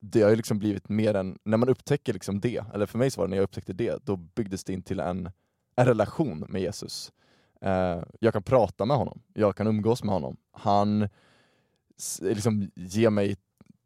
det 0.00 0.22
har 0.22 0.30
ju 0.30 0.36
liksom 0.36 0.58
blivit 0.58 0.88
mer 0.88 1.14
än, 1.14 1.38
när 1.44 1.56
man 1.56 1.68
upptäcker 1.68 2.12
liksom 2.12 2.40
det, 2.40 2.64
eller 2.74 2.86
för 2.86 2.98
mig 2.98 3.10
så 3.10 3.20
var 3.20 3.26
det 3.26 3.30
när 3.30 3.36
jag 3.36 3.44
upptäckte 3.44 3.72
det, 3.72 4.04
då 4.04 4.16
byggdes 4.16 4.64
det 4.64 4.72
in 4.72 4.82
till 4.82 5.00
en, 5.00 5.30
en 5.76 5.86
relation 5.86 6.46
med 6.48 6.62
Jesus. 6.62 7.12
Eh, 7.60 8.02
jag 8.20 8.32
kan 8.32 8.42
prata 8.42 8.84
med 8.84 8.96
honom, 8.96 9.22
jag 9.34 9.56
kan 9.56 9.66
umgås 9.66 10.04
med 10.04 10.14
honom. 10.14 10.36
Han 10.52 11.08
liksom 12.20 12.70
ger 12.74 13.10
mig 13.10 13.36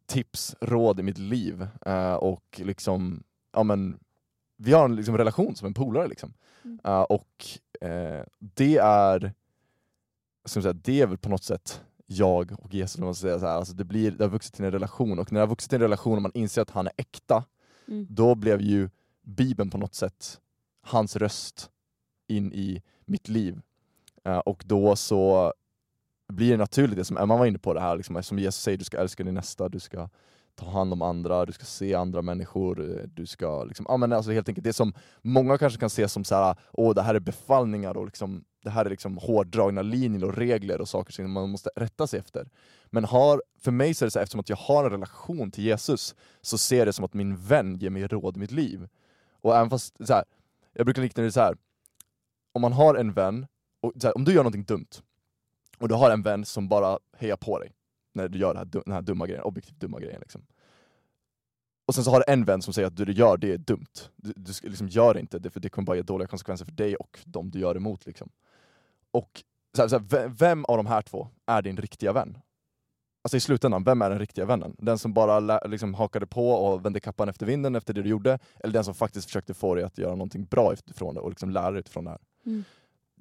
tips, 0.05 0.55
råd 0.61 0.99
i 0.99 1.03
mitt 1.03 1.17
liv 1.17 1.67
eh, 1.85 2.13
och 2.13 2.61
liksom, 2.63 3.23
ja 3.53 3.63
men 3.63 3.99
vi 4.57 4.73
har 4.73 4.85
en 4.85 4.95
liksom 4.95 5.17
relation 5.17 5.55
som 5.55 5.67
en 5.67 5.73
polare 5.73 6.07
liksom. 6.07 6.33
Mm. 6.63 6.79
Eh, 6.83 7.01
och 7.01 7.45
eh, 7.81 8.23
det 8.39 8.77
är, 8.77 9.33
ska 10.45 10.57
man 10.59 10.63
säga, 10.63 10.73
det 10.73 11.01
är 11.01 11.07
väl 11.07 11.17
på 11.17 11.29
något 11.29 11.43
sätt 11.43 11.81
jag 12.05 12.55
och 12.59 12.73
Jesus, 12.73 12.97
man 13.01 13.15
säga 13.15 13.39
så 13.39 13.45
här. 13.45 13.55
Alltså 13.55 13.73
det, 13.73 13.85
blir, 13.85 14.11
det 14.11 14.23
har 14.23 14.31
vuxit 14.31 14.53
till 14.53 14.65
en 14.65 14.71
relation 14.71 15.19
och 15.19 15.31
när 15.31 15.39
det 15.39 15.45
har 15.45 15.49
vuxit 15.49 15.69
till 15.69 15.77
en 15.77 15.81
relation 15.81 16.15
och 16.15 16.21
man 16.21 16.31
inser 16.33 16.61
att 16.61 16.69
han 16.69 16.87
är 16.87 16.93
äkta, 16.97 17.43
Mm. 17.87 18.07
då 18.09 18.35
blev 18.35 18.61
ju 18.61 18.89
Bibeln 19.21 19.69
på 19.69 19.77
något 19.77 19.95
sätt 19.95 20.39
hans 20.81 21.15
röst 21.15 21.69
in 22.27 22.53
i 22.53 22.81
mitt 23.05 23.29
liv. 23.29 23.61
Och 24.45 24.63
då 24.67 24.95
så 24.95 25.53
blir 26.27 26.51
det 26.51 26.57
naturligt, 26.57 26.97
det 26.97 27.05
som 27.05 27.17
Emma 27.17 27.37
var 27.37 27.45
inne 27.45 27.59
på, 27.59 27.73
det 27.73 27.79
här 27.79 27.97
liksom, 27.97 28.23
som 28.23 28.39
Jesus 28.39 28.61
säger, 28.61 28.77
du 28.77 28.83
ska 28.83 28.97
älska 28.97 29.23
din 29.23 29.33
nästa, 29.33 29.69
du 29.69 29.79
ska 29.79 30.09
ta 30.55 30.69
hand 30.69 30.93
om 30.93 31.01
andra, 31.01 31.45
du 31.45 31.51
ska 31.51 31.65
se 31.65 31.93
andra 31.93 32.21
människor, 32.21 33.05
du 33.13 33.25
ska 33.25 33.63
liksom, 33.63 33.85
ja 33.89 33.97
men 33.97 34.13
alltså 34.13 34.31
helt 34.31 34.49
enkelt 34.49 34.63
det 34.63 34.73
som 34.73 34.93
många 35.21 35.57
kanske 35.57 35.79
kan 35.79 35.89
se 35.89 36.07
som 36.07 36.23
så 36.23 36.35
här, 36.35 36.55
åh 36.71 36.93
det 36.93 37.01
här 37.01 37.15
är 37.15 37.19
befallningar 37.19 37.97
och 37.97 38.05
liksom, 38.05 38.43
det 38.63 38.69
här 38.69 38.85
är 38.85 38.89
liksom 38.89 39.17
hårdragna 39.17 39.81
linjer 39.81 40.23
och 40.23 40.37
regler 40.37 40.81
och 40.81 40.89
saker 40.89 41.13
som 41.13 41.31
man 41.31 41.49
måste 41.49 41.69
rätta 41.75 42.07
sig 42.07 42.19
efter. 42.19 42.49
Men 42.85 43.05
har, 43.05 43.43
för 43.59 43.71
mig 43.71 43.93
så 43.93 44.05
är 44.05 44.07
det 44.07 44.11
så 44.11 44.19
här, 44.19 44.23
eftersom 44.23 44.39
att 44.39 44.49
jag 44.49 44.57
har 44.57 44.85
en 44.85 44.91
relation 44.91 45.51
till 45.51 45.63
Jesus, 45.63 46.15
så 46.41 46.57
ser 46.57 46.77
jag 46.77 46.87
det 46.87 46.93
som 46.93 47.05
att 47.05 47.13
min 47.13 47.35
vän 47.37 47.77
ger 47.77 47.89
mig 47.89 48.07
råd 48.07 48.37
i 48.37 48.39
mitt 48.39 48.51
liv. 48.51 48.87
Och 49.41 49.55
även 49.55 49.69
fast, 49.69 50.07
så 50.07 50.13
här, 50.13 50.23
jag 50.73 50.85
brukar 50.85 51.01
likna 51.01 51.23
det 51.23 51.31
så 51.31 51.39
här. 51.39 51.55
om 52.53 52.61
man 52.61 52.73
har 52.73 52.95
en 52.95 53.13
vän, 53.13 53.47
och 53.81 53.93
så 54.01 54.07
här, 54.07 54.17
om 54.17 54.25
du 54.25 54.31
gör 54.31 54.43
någonting 54.43 54.63
dumt, 54.63 55.01
och 55.77 55.87
du 55.87 55.95
har 55.95 56.11
en 56.11 56.21
vän 56.21 56.45
som 56.45 56.67
bara 56.67 56.99
hejar 57.17 57.37
på 57.37 57.59
dig 57.59 57.71
när 58.13 58.27
du 58.27 58.39
gör 58.39 58.53
den 58.53 58.57
här, 58.57 58.83
den 58.85 58.93
här 58.93 59.01
dumma 59.01 59.27
grejen, 59.27 59.43
objektivt 59.43 59.79
dumma 59.79 59.99
grejen. 59.99 60.19
Liksom. 60.19 60.45
Och 61.85 61.95
sen 61.95 62.03
så 62.03 62.11
har 62.11 62.23
du 62.27 62.33
en 62.33 62.45
vän 62.45 62.61
som 62.61 62.73
säger 62.73 62.87
att 62.87 62.95
det 62.95 63.05
du 63.05 63.11
gör, 63.13 63.37
det 63.37 63.51
är 63.51 63.57
dumt. 63.57 64.09
Du, 64.15 64.33
du 64.35 64.69
liksom, 64.69 64.87
gör 64.87 65.13
det 65.13 65.19
inte, 65.19 65.39
det, 65.39 65.49
för 65.49 65.59
det 65.59 65.69
kommer 65.69 65.85
bara 65.85 65.97
ge 65.97 66.01
dåliga 66.01 66.27
konsekvenser 66.27 66.65
för 66.65 66.71
dig 66.71 66.95
och 66.95 67.19
de 67.25 67.51
du 67.51 67.59
gör 67.59 67.77
emot. 67.77 68.05
Liksom. 68.05 68.29
Och 69.11 69.43
så 69.75 69.81
här, 69.81 69.89
så 69.89 69.99
här, 69.99 70.27
vem 70.27 70.65
av 70.65 70.77
de 70.77 70.85
här 70.85 71.01
två 71.01 71.27
är 71.45 71.61
din 71.61 71.77
riktiga 71.77 72.13
vän? 72.13 72.37
Alltså 73.21 73.37
i 73.37 73.39
slutändan, 73.39 73.83
vem 73.83 74.01
är 74.01 74.09
den 74.09 74.19
riktiga 74.19 74.45
vännen? 74.45 74.75
Den 74.77 74.97
som 74.97 75.13
bara 75.13 75.59
liksom 75.67 75.93
hakade 75.93 76.27
på 76.27 76.49
och 76.49 76.85
vände 76.85 76.99
kappan 76.99 77.29
efter 77.29 77.45
vinden 77.45 77.75
efter 77.75 77.93
det 77.93 78.01
du 78.01 78.09
gjorde, 78.09 78.39
eller 78.59 78.73
den 78.73 78.83
som 78.83 78.93
faktiskt 78.93 79.25
försökte 79.27 79.53
få 79.53 79.75
dig 79.75 79.83
att 79.83 79.97
göra 79.97 80.11
någonting 80.11 80.45
bra 80.45 80.73
utifrån 80.73 81.15
det 81.15 81.21
och 81.21 81.29
liksom 81.29 81.49
lära 81.49 81.71
dig 81.71 81.79
utifrån 81.79 82.03
det 82.03 82.09
här? 82.09 82.19
Mm. 82.45 82.63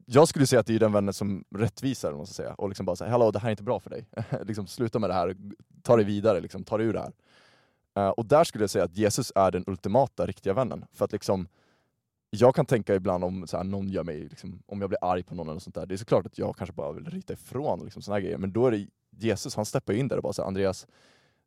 Jag 0.07 0.29
skulle 0.29 0.47
säga 0.47 0.61
att 0.61 0.67
det 0.67 0.75
är 0.75 0.79
den 0.79 0.93
vännen 0.93 1.15
som 1.15 1.45
rättvisar, 1.55 2.13
måste 2.13 2.35
säga, 2.35 2.55
och 2.55 2.69
liksom 2.69 2.87
bara 2.87 2.97
säga 2.97 3.11
hallå 3.11 3.31
det 3.31 3.39
här 3.39 3.49
är 3.49 3.51
inte 3.51 3.63
bra 3.63 3.81
för 3.81 3.91
dig. 3.91 4.07
liksom, 4.43 4.67
sluta 4.67 4.99
med 4.99 5.11
det 5.11 5.15
här, 5.15 5.37
ta 5.83 5.97
dig 5.97 6.05
vidare, 6.05 6.41
liksom, 6.41 6.65
ta 6.65 6.79
dig 6.79 6.87
ur 6.87 6.93
det 6.93 7.01
här. 7.01 7.13
Eh, 7.97 8.09
och 8.09 8.27
där 8.27 8.45
skulle 8.45 8.63
jag 8.63 8.71
säga 8.71 8.85
att 8.85 8.97
Jesus 8.97 9.33
är 9.35 9.51
den 9.51 9.65
ultimata 9.67 10.27
riktiga 10.27 10.53
vännen. 10.55 10.85
För 10.93 11.05
att 11.05 11.13
liksom, 11.13 11.49
jag 12.31 12.55
kan 12.55 12.67
tänka 12.67 12.95
ibland 12.95 13.25
om 13.25 13.47
så 13.47 13.57
här, 13.57 13.65
någon 13.65 13.89
gör 13.89 14.05
mig, 14.05 14.29
liksom, 14.29 14.63
om 14.67 14.81
jag 14.81 14.91
blir 14.91 14.99
arg 15.05 15.23
på 15.23 15.35
någon 15.35 15.49
eller 15.49 15.61
sånt 15.61 15.75
där, 15.75 15.87
det 15.87 15.95
är 15.95 15.97
såklart 15.97 16.27
att 16.27 16.39
jag 16.39 16.57
kanske 16.57 16.75
bara 16.75 16.93
vill 16.93 17.11
ryta 17.11 17.33
ifrån 17.33 17.85
liksom, 17.85 18.03
såna 18.03 18.15
här 18.15 18.23
grejer, 18.23 18.39
men 18.39 18.53
då 18.53 18.67
är 18.67 18.71
det 18.71 18.87
Jesus, 19.19 19.57
han 19.57 19.65
steppar 19.65 19.93
in 19.93 20.09
där 20.09 20.17
och 20.17 20.23
bara 20.23 20.33
säger 20.33 20.47
Andreas, 20.47 20.87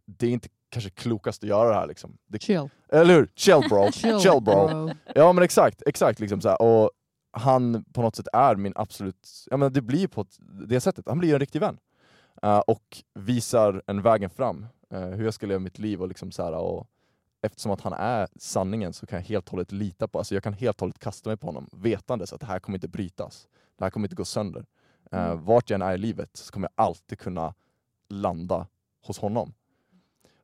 det 0.06 0.28
är 0.28 0.32
inte 0.32 0.50
kanske 0.70 0.90
klokast 0.90 1.44
att 1.44 1.50
göra 1.50 1.70
det 1.70 1.76
här 1.76 1.88
liksom. 1.88 2.18
Det, 2.28 2.42
Chill. 2.42 2.70
eller 2.90 3.14
hur? 3.14 3.30
Chill 3.36 3.64
bro, 3.70 3.92
Chill, 3.92 4.20
bro. 4.22 4.40
bro. 4.40 4.90
Ja 5.16 5.34
men 5.34 5.44
exakt, 5.44 5.82
exakt 5.86 6.20
liksom 6.20 6.42
så 6.42 6.50
här. 6.50 6.62
och 6.62 6.92
han 7.38 7.84
på 7.94 8.02
något 8.02 8.16
sätt 8.16 8.28
är 8.34 8.56
min 8.56 8.74
absolut, 8.76 9.46
ja 9.50 9.58
men 9.58 9.74
det 9.74 9.82
blir 9.82 10.08
på 10.08 10.26
det 10.68 10.80
sättet, 10.80 11.08
han 11.08 11.20
blir 11.20 11.34
en 11.34 11.40
riktig 11.40 11.60
vän. 11.60 11.78
Eh, 12.42 12.60
och 12.60 13.04
visar 13.14 13.82
en 13.88 14.02
vägen 14.02 14.30
fram, 14.30 14.66
eh, 14.90 15.02
hur 15.02 15.26
jag 15.26 15.34
ska 15.34 15.46
leva 15.46 15.60
mitt 15.60 15.80
liv 15.80 16.02
och 16.02 16.08
liksom 16.08 16.32
så 16.32 16.44
här, 16.44 16.54
och 16.54 16.88
eftersom 17.42 17.72
att 17.72 17.82
han 17.82 17.94
är 17.94 18.28
sanningen 18.36 18.94
så 18.94 19.06
kan 19.06 19.20
jag 19.20 19.26
helt 19.26 19.46
och 19.46 19.52
hållet 19.52 19.72
lita 19.72 20.08
på, 20.08 20.18
alltså 20.18 20.34
jag 20.34 20.44
kan 20.44 20.54
helt 20.54 20.78
och 20.78 20.82
hållet 20.82 21.00
kasta 21.00 21.30
mig 21.30 21.38
på 21.38 21.48
honom 21.48 21.70
vetandes 21.72 22.34
att 22.34 22.40
det 22.40 22.46
här 22.46 22.60
kommer 22.60 22.78
inte 22.78 22.88
brytas, 22.88 23.48
det 23.78 23.84
här 23.84 23.92
kommer 23.92 24.08
inte 24.08 24.16
gå 24.16 24.26
sönder. 24.26 24.66
Uh, 25.14 25.36
vart 25.36 25.70
jag 25.70 25.76
än 25.76 25.88
är 25.88 25.94
i 25.94 25.98
livet 25.98 26.30
så 26.34 26.52
kommer 26.52 26.70
jag 26.76 26.86
alltid 26.86 27.20
kunna 27.20 27.54
landa 28.10 28.68
hos 29.02 29.20
honom. 29.20 29.54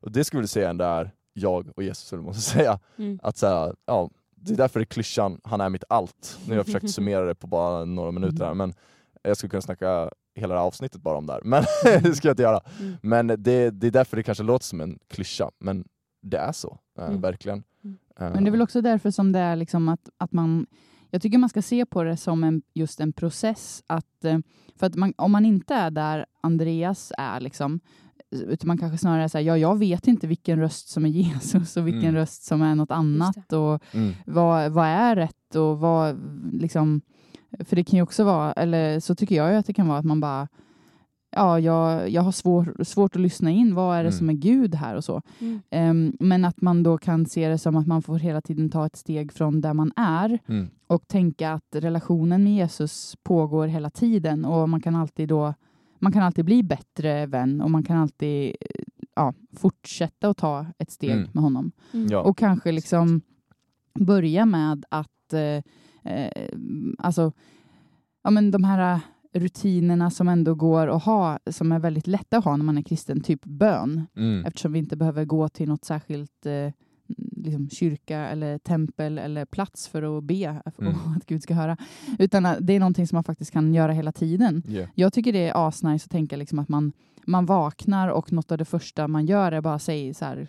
Och 0.00 0.12
det 0.12 0.24
skulle 0.24 0.42
jag 0.42 0.48
säga 0.48 0.70
är 0.70 1.10
jag 1.32 1.72
och 1.76 1.82
Jesus, 1.82 2.12
eller 2.12 2.32
ska 2.32 2.40
säga. 2.40 2.78
Mm. 2.96 3.20
Att 3.22 3.36
säga, 3.36 3.74
ja, 3.86 4.10
det 4.46 4.52
är 4.52 4.56
därför 4.56 4.80
är 4.80 4.84
klyschan 4.84 5.40
han 5.44 5.60
är 5.60 5.68
mitt 5.68 5.84
allt. 5.88 6.38
Nu 6.44 6.50
har 6.52 6.56
jag 6.56 6.66
försökt 6.66 6.90
summera 6.90 7.24
det 7.24 7.34
på 7.34 7.46
bara 7.46 7.84
några 7.84 8.10
minuter 8.10 8.44
här, 8.44 8.54
men 8.54 8.74
jag 9.22 9.36
skulle 9.36 9.50
kunna 9.50 9.60
snacka 9.60 10.10
hela 10.34 10.54
det 10.54 10.60
här 10.60 10.66
avsnittet 10.66 11.02
bara 11.02 11.18
om 11.18 11.26
det 11.26 11.32
här, 11.32 11.40
men 11.44 11.64
det 12.02 12.14
ska 12.14 12.28
jag 12.28 12.32
inte 12.32 12.42
göra. 12.42 12.60
Mm. 12.80 12.94
Men 13.02 13.26
det, 13.26 13.70
det 13.70 13.86
är 13.86 13.90
därför 13.90 14.16
det 14.16 14.22
kanske 14.22 14.44
låter 14.44 14.64
som 14.64 14.80
en 14.80 14.98
klyscha, 15.08 15.50
men 15.60 15.84
det 16.22 16.36
är 16.36 16.52
så, 16.52 16.78
eh, 16.98 17.04
Mm. 17.06 17.20
verkligen. 17.20 17.62
Mm. 17.84 17.96
Eh, 18.20 18.30
Men 18.32 18.44
det 18.44 18.48
är 18.48 18.52
väl 18.52 18.62
också 18.62 18.80
därför 18.80 19.10
som 19.10 19.32
det 19.32 19.38
är 19.38 19.56
liksom 19.56 19.88
att, 19.88 20.08
att 20.18 20.32
man 20.32 20.66
jag 21.10 21.22
tycker 21.22 21.38
man 21.38 21.48
ska 21.48 21.62
se 21.62 21.86
på 21.86 22.02
det 22.02 22.16
som 22.16 22.44
en, 22.44 22.62
just 22.74 23.00
en 23.00 23.12
process. 23.12 23.82
Att, 23.86 24.24
eh, 24.24 24.38
för 24.76 24.86
att 24.86 24.94
man, 24.94 25.14
om 25.16 25.32
man 25.32 25.44
inte 25.44 25.74
är 25.74 25.90
där 25.90 26.26
Andreas 26.40 27.12
är, 27.18 27.40
liksom, 27.40 27.80
utan 28.34 28.68
man 28.68 28.78
kanske 28.78 28.98
snarare 28.98 29.28
säger 29.28 29.48
ja, 29.50 29.58
jag 29.58 29.78
vet 29.78 30.06
inte 30.08 30.26
vilken 30.26 30.58
röst 30.58 30.88
som 30.88 31.04
är 31.04 31.08
Jesus 31.10 31.76
och 31.76 31.86
vilken 31.86 32.02
Mm. 32.02 32.14
röst 32.14 32.44
som 32.44 32.62
är 32.62 32.74
något 32.74 32.90
annat. 32.90 33.52
Och 33.52 33.94
mm, 33.94 34.12
vad, 34.26 34.72
vad 34.72 34.86
är 34.86 35.16
rätt 35.16 35.54
och 35.56 35.78
vad 35.78 36.20
liksom... 36.52 37.00
För 37.64 37.76
det 37.76 37.84
kan 37.84 37.96
ju 37.96 38.02
också 38.02 38.24
vara, 38.24 38.52
eller 38.52 39.00
så 39.00 39.14
tycker 39.14 39.34
jag 39.34 39.50
ju 39.52 39.56
att 39.56 39.66
det 39.66 39.72
kan 39.72 39.88
vara 39.88 39.98
att 39.98 40.04
man 40.04 40.20
bara 40.20 40.48
Ja, 41.36 41.60
jag, 41.60 42.10
jag 42.10 42.22
har 42.22 42.32
svår, 42.32 42.84
svårt 42.84 43.16
att 43.16 43.22
lyssna 43.22 43.50
in. 43.50 43.74
Vad 43.74 43.96
är 43.96 44.02
det 44.04 44.08
Mm. 44.08 44.18
som 44.18 44.30
är 44.30 44.34
Gud 44.34 44.74
här 44.74 44.94
och 44.96 45.04
så? 45.04 45.22
Mm. 45.38 45.60
Ehm, 45.70 46.16
men 46.20 46.44
att 46.44 46.60
man 46.60 46.82
då 46.82 46.98
kan 46.98 47.26
se 47.26 47.48
det 47.48 47.58
som 47.58 47.76
att 47.76 47.86
man 47.86 48.02
får 48.02 48.18
hela 48.18 48.40
tiden 48.40 48.70
ta 48.70 48.86
ett 48.86 48.96
steg 48.96 49.32
från 49.32 49.60
där 49.60 49.74
man 49.74 49.92
är 49.96 50.38
mm, 50.48 50.68
och 50.86 51.08
tänka 51.08 51.52
att 51.52 51.64
relationen 51.76 52.44
med 52.44 52.54
Jesus 52.54 53.16
pågår 53.22 53.66
hela 53.66 53.90
tiden 53.90 54.44
och 54.44 54.68
man 54.68 54.80
kan 54.80 54.96
alltid 54.96 55.28
då 55.28 55.54
man 56.04 56.12
kan 56.12 56.22
alltid 56.22 56.44
bli 56.44 56.62
bättre 56.62 57.26
vän 57.26 57.60
och 57.60 57.70
man 57.70 57.82
kan 57.82 57.96
alltid 57.96 58.56
eh, 58.60 58.84
ja, 59.14 59.34
fortsätta 59.52 60.28
att 60.28 60.36
ta 60.36 60.66
ett 60.78 60.90
steg 60.90 61.10
Mm. 61.10 61.28
med 61.32 61.42
honom. 61.42 61.72
Mm. 61.92 62.06
ja. 62.10 62.20
Och 62.20 62.38
kanske 62.38 62.72
liksom 62.72 63.20
börja 63.98 64.46
med 64.46 64.84
att 64.88 65.32
eh, 65.32 66.12
eh, 66.12 66.48
alltså, 66.98 67.32
ja, 68.22 68.30
men 68.30 68.50
de 68.50 68.64
här 68.64 69.00
rutinerna 69.32 70.10
som 70.10 70.28
ändå 70.28 70.54
går 70.54 70.86
att 70.88 71.02
ha, 71.04 71.38
som 71.50 71.72
är 71.72 71.78
väldigt 71.78 72.06
lätta 72.06 72.38
att 72.38 72.44
ha 72.44 72.56
när 72.56 72.64
man 72.64 72.78
är 72.78 72.82
kristen, 72.82 73.20
typ 73.20 73.44
bön. 73.44 74.06
mm, 74.16 74.44
Eftersom 74.44 74.72
vi 74.72 74.78
inte 74.78 74.96
behöver 74.96 75.24
gå 75.24 75.48
till 75.48 75.68
något 75.68 75.84
särskilt 75.84 76.46
eh, 76.46 76.72
liksom 77.44 77.70
kyrka 77.70 78.18
eller 78.18 78.58
tempel 78.58 79.18
eller 79.18 79.44
plats 79.44 79.88
för 79.88 80.18
att 80.18 80.24
be 80.24 80.60
Mm. 80.78 80.94
att 81.16 81.26
Gud 81.26 81.42
ska 81.42 81.54
höra. 81.54 81.76
Utan 82.18 82.42
det 82.60 82.72
är 82.72 82.80
någonting 82.80 83.06
som 83.06 83.16
man 83.16 83.24
faktiskt 83.24 83.50
kan 83.50 83.74
göra 83.74 83.92
hela 83.92 84.12
tiden. 84.12 84.62
yeah. 84.68 84.88
Jag 84.94 85.12
tycker 85.12 85.32
det 85.32 85.48
är 85.48 85.68
asnice 85.68 86.04
att 86.06 86.10
tänka 86.10 86.36
liksom 86.36 86.58
att 86.58 86.68
man, 86.68 86.92
man 87.26 87.46
vaknar 87.46 88.08
och 88.08 88.32
något 88.32 88.52
av 88.52 88.58
det 88.58 88.64
första 88.64 89.08
man 89.08 89.26
gör 89.26 89.52
är 89.52 89.60
bara 89.60 89.78
säga 89.78 90.14
så 90.14 90.24
här 90.24 90.48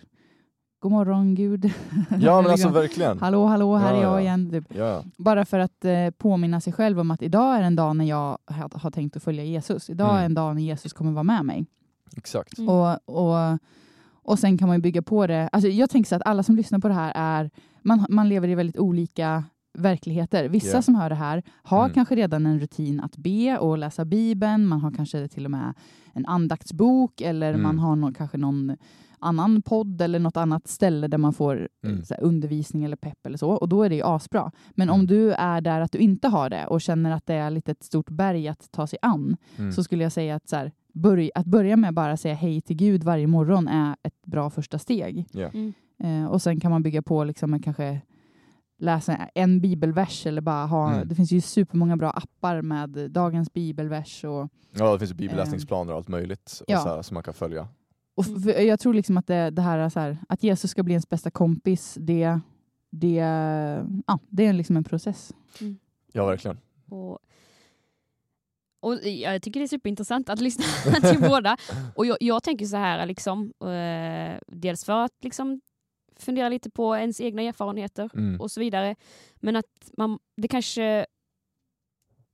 God 0.79 0.91
morgon 0.91 1.36
Gud. 1.36 1.65
ja 2.10 2.41
men 2.41 2.51
alltså 2.51 2.51
Liksom, 2.51 2.73
verkligen. 2.73 3.19
Hallå, 3.19 3.45
hallå, 3.45 3.75
här 3.75 3.91
Ja, 3.93 3.97
är 3.99 4.03
jag 4.03 4.13
ja. 4.15 4.21
igen. 4.21 4.49
Typ. 4.51 4.65
Ja, 4.77 5.03
Bara 5.17 5.45
för 5.45 5.60
att 5.60 5.86
eh, 5.86 6.10
påminna 6.17 6.62
sig 6.62 6.73
själv 6.73 6.99
om 6.99 7.12
att 7.12 7.21
idag 7.21 7.58
är 7.58 7.62
en 7.62 7.75
dag 7.75 7.95
när 7.95 8.05
jag 8.05 8.38
har, 8.45 8.79
har 8.79 8.91
tänkt 8.91 9.15
att 9.17 9.23
följa 9.23 9.43
Jesus. 9.43 9.89
Idag 9.89 10.10
Mm. 10.10 10.21
är 10.21 10.25
en 10.25 10.34
dag 10.34 10.55
när 10.55 10.62
Jesus 10.62 10.93
kommer 10.93 11.12
vara 11.12 11.23
med 11.23 11.45
mig. 11.45 11.65
exakt. 12.17 12.58
Mm. 12.58 12.69
Och, 12.69 13.10
och, 13.10 13.60
och 14.26 14.40
sen 14.40 14.58
kan 14.58 14.68
man 14.68 14.78
ju 14.78 14.82
bygga 14.82 15.02
på 15.02 15.28
det. 15.28 15.50
Alltså 15.52 15.70
jag 15.70 15.90
tänker 15.90 16.08
så 16.08 16.16
att 16.16 16.22
alla 16.26 16.44
som 16.44 16.56
lyssnar 16.56 16.80
på 16.80 16.88
det 16.88 16.94
här 16.94 17.12
är, 17.16 17.50
man, 17.82 18.06
man 18.10 18.30
lever 18.30 18.48
i 18.48 18.56
väldigt 18.56 18.78
olika 18.80 19.44
verkligheter. 19.78 20.50
Vissa 20.50 20.78
Ja. 20.78 20.82
som 20.82 20.96
hör 20.96 21.10
det 21.10 21.16
här 21.16 21.44
har 21.64 21.84
Mm. 21.84 21.94
kanske 21.94 22.16
redan 22.16 22.46
en 22.46 22.60
rutin 22.60 23.00
att 23.00 23.18
be 23.18 23.58
och 23.58 23.78
läsa 23.78 24.06
Bibeln. 24.06 24.68
Man 24.68 24.80
har 24.82 24.92
kanske 24.92 25.28
till 25.28 25.46
och 25.46 25.52
med 25.52 25.74
en 26.14 26.26
andaktsbok 26.26 27.22
eller 27.22 27.50
Mm. 27.50 27.64
man 27.64 27.80
har 27.80 27.96
nå- 27.96 28.14
kanske 28.14 28.38
någon 28.38 28.78
annan 29.20 29.62
podd 29.62 30.02
eller 30.02 30.20
något 30.20 30.38
annat 30.38 30.68
ställe 30.68 31.08
där 31.08 31.18
man 31.18 31.34
får 31.34 31.68
Mm. 31.86 32.04
så 32.06 32.14
här, 32.14 32.24
undervisning 32.24 32.84
eller 32.84 32.96
pepp 32.98 33.26
eller 33.26 33.38
så. 33.38 33.50
Och 33.50 33.70
då 33.70 33.84
är 33.84 33.90
det 33.90 33.96
ju 33.96 34.04
asbra. 34.06 34.52
Men 34.72 34.90
om 34.90 34.96
Mm. 35.00 35.08
du 35.08 35.32
är 35.34 35.62
där 35.62 35.82
att 35.82 35.92
du 35.92 35.98
inte 35.98 36.28
har 36.28 36.50
det 36.50 36.68
och 36.68 36.82
känner 36.82 37.12
att 37.12 37.26
det 37.26 37.34
är 37.34 37.50
lite 37.50 37.72
ett 37.72 37.84
stort 37.84 38.10
berg 38.10 38.48
att 38.48 38.72
ta 38.72 38.88
sig 38.88 39.00
an 39.02 39.38
Mm. 39.58 39.72
så 39.72 39.84
skulle 39.84 40.04
jag 40.04 40.12
säga 40.12 40.36
att, 40.36 40.50
så 40.50 40.56
här, 40.56 40.72
börj, 40.95 41.31
att 41.36 41.45
börja 41.45 41.75
med 41.77 41.93
bara 41.93 42.17
säga 42.17 42.36
hej 42.36 42.62
till 42.62 42.75
Gud 42.75 43.03
varje 43.03 43.27
morgon 43.27 43.67
är 43.67 43.95
ett 44.03 44.25
bra 44.25 44.49
första 44.49 44.79
steg. 44.79 45.25
Ja. 45.31 45.49
Mm. 45.53 45.73
Eh, 46.03 46.25
och 46.31 46.41
sen 46.41 46.60
kan 46.60 46.71
man 46.71 46.84
bygga 46.84 47.01
på 47.01 47.23
liksom 47.23 47.51
med 47.51 47.63
kanske 47.63 48.01
läsa 48.77 49.15
en 49.36 49.62
bibelvers 49.62 50.25
eller 50.25 50.41
bara 50.41 50.65
ha, 50.65 50.93
Mm. 50.93 51.08
det 51.08 51.15
finns 51.15 51.31
ju 51.31 51.41
supermånga 51.41 51.97
bra 51.97 52.10
appar 52.10 52.62
med 52.62 52.89
dagens 53.12 53.53
bibelvers 53.53 54.23
och, 54.23 54.49
ja, 54.71 54.93
det 54.93 54.99
finns 54.99 55.12
ju 55.12 55.15
bibelläsningsplaner 55.15 55.91
och 55.93 55.97
allt 55.97 56.08
möjligt 56.08 56.62
ja. 56.67 56.77
och 56.77 56.84
så 56.84 56.89
här, 56.89 57.01
som 57.01 57.13
man 57.13 57.23
kan 57.23 57.34
följa. 57.34 57.67
och 58.15 58.27
Mm. 58.27 58.67
jag 58.67 58.79
tror 58.79 58.93
liksom 58.93 59.17
att 59.17 59.27
det, 59.27 59.49
det 59.49 59.62
här, 59.62 59.77
är 59.77 59.89
så 59.89 59.99
här 59.99 60.17
att 60.29 60.43
Jesus 60.43 60.71
ska 60.71 60.84
bli 60.84 60.93
ens 60.93 61.10
bästa 61.10 61.31
kompis 61.31 61.97
det, 62.01 62.39
det, 62.91 63.13
ja, 64.08 64.19
det 64.29 64.45
är 64.45 64.53
liksom 64.53 64.77
en 64.77 64.84
process. 64.84 65.34
Ja, 66.12 66.25
verkligen. 66.25 66.58
Och, 66.89 67.19
och 68.86 69.08
jag 69.08 69.41
tycker 69.41 69.60
det 69.60 69.63
är 69.65 69.67
superintressant 69.67 70.30
att 70.30 70.41
lyssna 70.41 70.63
till 71.12 71.19
båda. 71.30 71.58
Och 71.95 72.06
jag, 72.06 72.17
jag 72.19 72.43
tänker 72.43 72.65
så 72.65 72.78
här, 72.78 73.06
liksom, 73.06 73.54
eh, 73.62 74.39
dels 74.48 74.86
för 74.86 74.93
att 75.06 75.12
liksom, 75.24 75.62
fundera 76.19 76.50
lite 76.50 76.69
på 76.69 76.95
ens 76.95 77.21
egna 77.21 77.41
erfarenheter 77.41 78.10
Mm. 78.13 78.41
och 78.41 78.52
så 78.52 78.60
vidare. 78.60 78.95
Men 79.36 79.56
att 79.56 79.91
man, 79.98 80.19
det 80.38 80.48
kanske, 80.48 81.06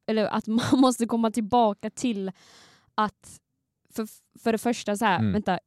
eller 0.07 0.25
att 0.25 0.47
man 0.71 0.79
måste 0.79 1.05
komma 1.05 1.31
tillbaka 1.31 1.89
till 1.89 2.31
att 2.95 3.39
för, 3.93 4.07
för 4.39 4.51
det 4.51 4.57
första 4.57 4.95
så 4.97 5.05
här, 5.05 5.19
Mm. 5.19 5.31
vänta, 5.33 5.59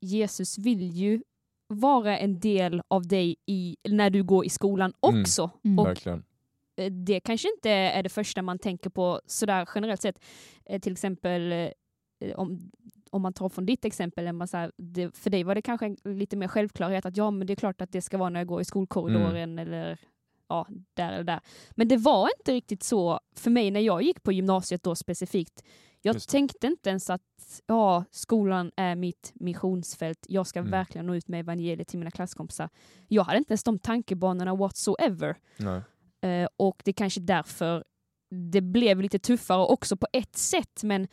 Jesus 0.00 0.58
vill 0.58 0.82
ju 0.90 1.22
vara 1.68 2.18
en 2.18 2.40
del 2.40 2.82
av 2.88 3.06
dig 3.06 3.36
i, 3.46 3.76
när 3.88 4.10
du 4.10 4.22
går 4.22 4.46
i 4.46 4.48
skolan 4.48 4.92
Mm. 5.08 5.20
också. 5.22 5.50
Mm. 5.64 5.78
Och 5.78 5.86
Verkligen. 5.86 6.24
Eh, 6.80 6.90
det 6.90 7.20
kanske 7.20 7.48
inte 7.56 7.70
är 7.70 8.02
det 8.02 8.08
första 8.08 8.42
man 8.42 8.58
tänker 8.58 8.90
på 8.90 9.20
sådär 9.26 9.68
generellt 9.74 10.02
sett. 10.02 10.18
Eh, 10.66 10.80
Till 10.80 10.92
exempel 10.92 11.52
eh, 11.52 11.70
om, 12.36 12.70
om 13.10 13.22
man 13.22 13.32
tar 13.32 13.48
från 13.48 13.66
ditt 13.66 13.84
exempel, 13.84 14.32
man 14.32 14.48
så 14.48 14.56
här, 14.56 14.72
det, 14.76 15.16
för 15.16 15.30
dig 15.30 15.44
var 15.44 15.54
det 15.54 15.62
kanske 15.62 15.96
lite 16.04 16.36
mer 16.36 16.48
självklarhet 16.48 17.06
att 17.06 17.16
ja 17.16 17.30
men 17.30 17.46
det 17.46 17.52
är 17.52 17.56
klart 17.56 17.80
att 17.80 17.92
det 17.92 18.02
ska 18.02 18.18
vara 18.18 18.28
när 18.28 18.40
jag 18.40 18.46
går 18.46 18.60
i 18.60 18.64
skolkorridoren 18.64 19.58
eller 19.58 19.98
ja, 20.48 20.66
där 20.94 21.12
eller 21.12 21.24
där. 21.24 21.40
Men 21.70 21.88
det 21.88 21.96
var 21.96 22.28
inte 22.38 22.52
riktigt 22.52 22.82
så 22.82 23.20
för 23.36 23.50
mig 23.50 23.70
när 23.70 23.80
jag 23.80 24.02
gick 24.02 24.22
på 24.22 24.32
gymnasiet 24.32 24.82
då 24.82 24.94
specifikt. 24.94 25.62
Jag 26.02 26.22
tänkte 26.22 26.66
inte 26.66 26.90
ens 26.90 27.10
att 27.10 27.22
ja, 27.66 28.04
skolan 28.10 28.72
är 28.76 28.94
mitt 28.96 29.32
missionsfält. 29.34 30.26
Jag 30.28 30.46
ska 30.46 30.58
Mm. 30.58 30.70
verkligen 30.70 31.06
nå 31.06 31.14
ut 31.14 31.28
med 31.28 31.40
evangeliet 31.40 31.88
till 31.88 31.98
mina 31.98 32.10
klasskompisar. 32.10 32.68
Jag 33.08 33.24
hade 33.24 33.38
inte 33.38 33.52
ens 33.52 33.64
de 33.64 33.78
tankebanorna 33.78 34.54
whatsoever. 34.54 35.36
Nej. 35.56 35.80
Eh, 36.22 36.48
och 36.56 36.82
det 36.84 36.90
är 36.90 36.92
kanske 36.92 37.20
därför 37.20 37.84
det 38.30 38.60
blev 38.60 39.00
lite 39.00 39.18
tuffare 39.18 39.66
också 39.66 39.96
på 39.96 40.06
ett 40.12 40.36
sätt. 40.36 40.82
Men 40.82 41.08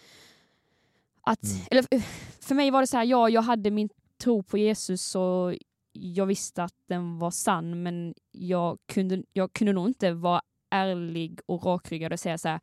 att, 1.21 1.43
Mm. 1.43 1.65
eller, 1.71 1.85
eh, 1.91 2.01
för 2.39 2.55
mig 2.55 2.71
var 2.71 2.81
det 2.81 2.87
så 2.87 2.97
här, 2.97 3.03
ja, 3.05 3.29
jag 3.29 3.41
hade 3.41 3.71
min 3.71 3.89
tro 4.23 4.43
på 4.43 4.57
Jesus 4.57 5.15
och 5.15 5.55
jag 5.91 6.25
visste 6.25 6.63
att 6.63 6.73
den 6.87 7.19
var 7.19 7.31
sann, 7.31 7.83
men 7.83 8.13
jag 8.31 8.77
kunde, 8.85 9.23
jag 9.33 9.53
kunde 9.53 9.73
nog 9.73 9.87
inte 9.87 10.11
vara 10.11 10.41
ärlig 10.71 11.39
och 11.45 11.65
rakryggad 11.65 12.13
och 12.13 12.19
säga 12.19 12.37
så 12.37 12.47
här, 12.47 12.59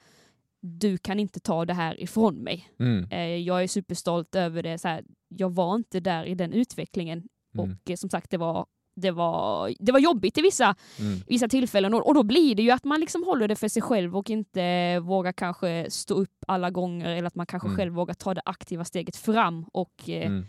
du 0.61 0.99
kan 0.99 1.21
inte 1.21 1.41
ta 1.41 1.65
det 1.65 1.75
här 1.75 2.01
ifrån 2.01 2.35
mig. 2.37 2.69
Mm. 2.79 3.07
Eh, 3.11 3.37
jag 3.37 3.63
är 3.63 3.67
superstolt 3.69 4.35
över 4.35 4.63
det. 4.63 4.79
Så 4.79 4.89
här, 4.89 5.05
jag 5.29 5.55
var 5.55 5.75
inte 5.75 6.01
där 6.01 6.25
i 6.25 6.35
den 6.35 6.53
utvecklingen. 6.53 7.29
Mm. 7.55 7.71
Och 7.71 7.99
som 7.99 8.11
sagt, 8.11 8.31
det 8.31 8.37
var, 8.37 8.67
det 8.97 9.11
var, 9.11 9.75
det 9.81 9.93
var 9.93 9.99
jobbigt 9.99 10.39
i 10.39 10.43
vissa 10.43 10.75
Mm. 11.01 11.21
vissa 11.27 11.49
tillfällen 11.49 11.95
och, 11.95 12.07
och 12.07 12.15
då 12.15 12.23
blir 12.23 12.55
det 12.55 12.63
ju 12.63 12.71
att 12.71 12.85
man 12.85 13.01
liksom 13.01 13.25
håller 13.25 13.49
det 13.49 13.57
för 13.57 13.69
sig 13.69 13.83
själv 13.83 14.17
och 14.17 14.31
inte 14.31 14.99
vågar 15.01 15.33
kanske 15.33 15.87
stå 15.91 16.15
upp 16.15 16.45
alla 16.47 16.71
gånger 16.71 17.11
eller 17.11 17.27
att 17.27 17.35
man 17.35 17.47
kanske 17.47 17.69
Mm. 17.69 17.77
själv 17.77 17.93
vågar 17.95 18.15
ta 18.15 18.35
det 18.35 18.43
aktiva 18.45 18.85
steget 18.85 19.17
fram 19.17 19.65
och 19.73 20.09
eh, 20.09 20.27
Mm. 20.27 20.45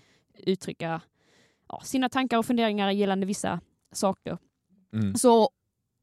uttrycka 0.46 1.02
ja, 1.70 1.82
sina 1.84 2.10
tankar 2.10 2.38
och 2.38 2.46
funderingar 2.46 2.92
gällande 2.92 3.26
vissa 3.26 3.60
saker. 3.92 4.38
Mm. 4.94 5.16
Så, 5.16 5.50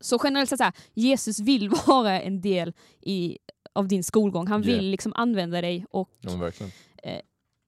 så 0.01 0.19
generellt 0.25 0.49
sett 0.51 0.59
så 0.59 0.65
här, 0.65 0.73
Jesus 0.95 1.41
vill 1.41 1.69
vara 1.87 2.21
en 2.21 2.41
del 2.41 2.73
i, 3.01 3.39
av 3.73 3.89
din 3.89 4.05
skolgång. 4.05 4.47
Han 4.47 4.63
vill 4.63 4.71
Yeah. 4.75 4.85
liksom 4.85 5.13
använda 5.17 5.61
dig 5.61 5.87
och 5.91 6.11
Ja, 6.21 6.51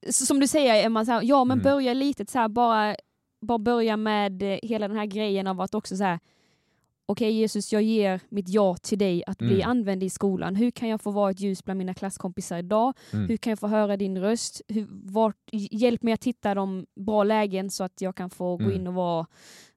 så 0.09 0.25
som 0.25 0.39
du 0.39 0.47
säger, 0.47 0.85
Emma, 0.85 1.05
så 1.05 1.11
här, 1.11 1.21
ja 1.23 1.43
men 1.43 1.59
Mm. 1.59 1.63
börja 1.63 1.93
litet, 1.93 2.29
så 2.29 2.39
här, 2.39 2.47
bara, 2.47 2.95
bara 3.45 3.57
börja 3.57 3.97
med 3.97 4.43
eh, 4.43 4.59
hela 4.63 4.87
den 4.87 4.97
här 4.97 5.05
grejen 5.05 5.47
av 5.47 5.61
att 5.61 5.75
också 5.75 5.97
så 5.97 6.03
här. 6.03 6.19
Okej 7.07 7.31
Jesus, 7.31 7.73
jag 7.73 7.81
ger 7.81 8.19
mitt 8.29 8.49
ja 8.49 8.75
till 8.75 8.97
dig 8.97 9.23
att 9.27 9.37
bli 9.37 9.55
Mm. 9.61 9.69
använd 9.69 10.03
i 10.03 10.09
skolan. 10.09 10.55
Hur 10.55 10.71
kan 10.71 10.89
jag 10.89 11.01
få 11.01 11.11
vara 11.11 11.31
ett 11.31 11.39
ljus 11.39 11.63
bland 11.65 11.77
mina 11.77 11.93
klasskompisar 11.93 12.57
idag? 12.57 12.93
Mm. 13.13 13.27
Hur 13.27 13.37
kan 13.37 13.51
jag 13.51 13.59
få 13.59 13.67
höra 13.67 13.97
din 13.97 14.17
röst? 14.19 14.61
Hur, 14.67 14.87
vart, 14.89 15.37
hjälp 15.51 16.03
mig 16.03 16.13
att 16.13 16.23
hitta 16.23 16.53
de 16.55 16.85
bra 16.95 17.23
lägen 17.23 17.69
så 17.69 17.83
att 17.83 18.01
jag 18.01 18.15
kan 18.15 18.29
få 18.29 18.57
gå 18.57 18.63
Mm. 18.63 18.75
in 18.75 18.87
och 18.87 18.93
vara, 18.93 19.25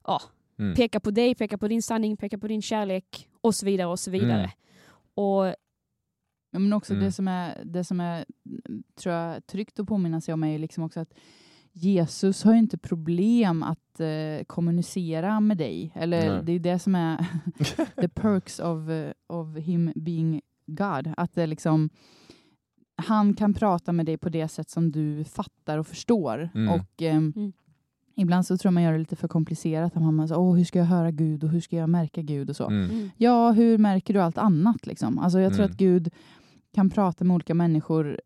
ja, 0.06 0.22
Mm. 0.58 0.74
peka 0.74 1.00
på 1.00 1.10
dig, 1.10 1.34
peka 1.34 1.58
på 1.58 1.68
din 1.68 1.82
sanning, 1.82 2.16
peka 2.16 2.38
på 2.38 2.48
din 2.48 2.62
kärlek 2.62 3.28
och 3.40 3.54
så 3.54 3.66
vidare 3.66 3.88
och 3.88 4.00
så 4.00 4.10
vidare. 4.10 4.38
Mm. 4.40 4.50
Och 5.14 5.54
Ja, 6.50 6.58
men 6.58 6.72
också 6.72 6.92
Mm. 6.92 7.04
det 7.04 7.12
som 7.12 7.28
är, 7.28 7.62
det 7.64 7.84
som 7.84 8.00
är 8.00 8.24
tror 8.94 9.14
jag, 9.14 9.46
tryggt 9.46 9.80
att 9.80 9.86
påminna 9.86 10.20
sig 10.20 10.34
om 10.34 10.44
är 10.44 10.48
ju 10.52 10.58
liksom 10.58 10.84
också 10.84 11.00
att 11.00 11.14
Jesus 11.80 12.42
har 12.42 12.52
ju 12.52 12.58
inte 12.58 12.78
problem 12.78 13.62
att 13.62 14.00
eh, 14.00 14.44
kommunicera 14.46 15.40
med 15.40 15.56
dig. 15.56 15.92
Eller 15.94 16.32
Nej. 16.34 16.42
det 16.44 16.52
är 16.52 16.58
det 16.58 16.78
som 16.78 16.94
är 16.94 17.26
the 18.00 18.08
perks 18.08 18.58
of, 18.60 18.88
eh, 18.88 19.12
of 19.26 19.56
him 19.56 19.92
being 19.96 20.40
God. 20.66 21.14
Att 21.16 21.34
det 21.34 21.46
liksom, 21.46 21.90
han 22.96 23.34
kan 23.34 23.54
prata 23.54 23.92
med 23.92 24.06
dig 24.06 24.16
på 24.18 24.28
det 24.28 24.48
sätt 24.48 24.70
som 24.70 24.92
du 24.92 25.24
fattar 25.24 25.78
och 25.78 25.86
förstår. 25.86 26.50
Mm. 26.54 26.74
Och 26.74 27.02
ehm, 27.02 27.32
Mm. 27.36 27.52
Ibland 28.20 28.46
så 28.46 28.56
tror 28.58 28.72
man 28.72 28.82
gör 28.82 28.92
det 28.92 28.98
lite 28.98 29.16
för 29.16 29.28
komplicerat. 29.28 29.96
Att 29.96 30.02
man 30.02 30.28
säger, 30.28 30.40
Åh, 30.40 30.56
hur 30.56 30.64
ska 30.64 30.78
jag 30.78 30.86
höra 30.86 31.10
Gud 31.10 31.44
och 31.44 31.50
hur 31.50 31.60
ska 31.60 31.76
jag 31.76 31.88
märka 31.90 32.22
Gud 32.22 32.50
och 32.50 32.56
så. 32.56 32.66
Mm. 32.66 32.90
mm, 32.90 33.10
Ja, 33.16 33.50
hur 33.52 33.78
märker 33.78 34.14
du 34.14 34.20
allt 34.20 34.38
annat? 34.38 34.86
Liksom? 34.86 35.18
Alltså, 35.18 35.40
jag 35.40 35.52
tror 35.52 35.64
Mm. 35.64 35.70
att 35.72 35.78
Gud 35.78 36.10
kan 36.74 36.90
prata 36.90 37.24
med 37.24 37.34
olika 37.34 37.54
människor 37.54 38.20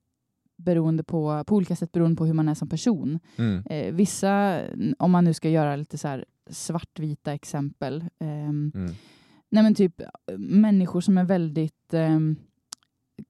beroende 0.65 1.05
på, 1.05 1.45
på 1.47 1.57
olika 1.57 1.77
sätt 1.77 1.93
beroende 1.93 2.17
på 2.17 2.27
hur 2.27 2.33
man 2.35 2.49
är 2.49 2.55
som 2.55 2.69
person. 2.69 3.19
Mm. 3.37 3.63
Eh, 3.71 3.95
vissa, 3.95 4.61
om 4.99 5.11
man 5.11 5.25
nu 5.25 5.35
ska 5.35 5.49
göra 5.51 5.77
lite 5.77 5.99
så 5.99 6.23
svartvita 6.51 7.33
exempel. 7.35 8.05
ehm, 8.21 8.73
Mm. 8.75 8.93
nej 9.51 9.63
men 9.63 9.75
typ 9.75 10.01
eh, 10.01 10.07
människor 10.39 11.01
som 11.01 11.19
är 11.19 11.25
väldigt 11.25 11.95
ehm, 11.95 12.37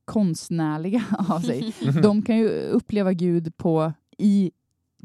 konstnärliga 0.05 1.03
av 1.29 1.41
sig. 1.41 1.75
De 2.03 2.23
kan 2.23 2.39
ju 2.39 2.49
uppleva 2.49 3.13
Gud 3.13 3.57
på, 3.57 3.93
i, 4.19 4.51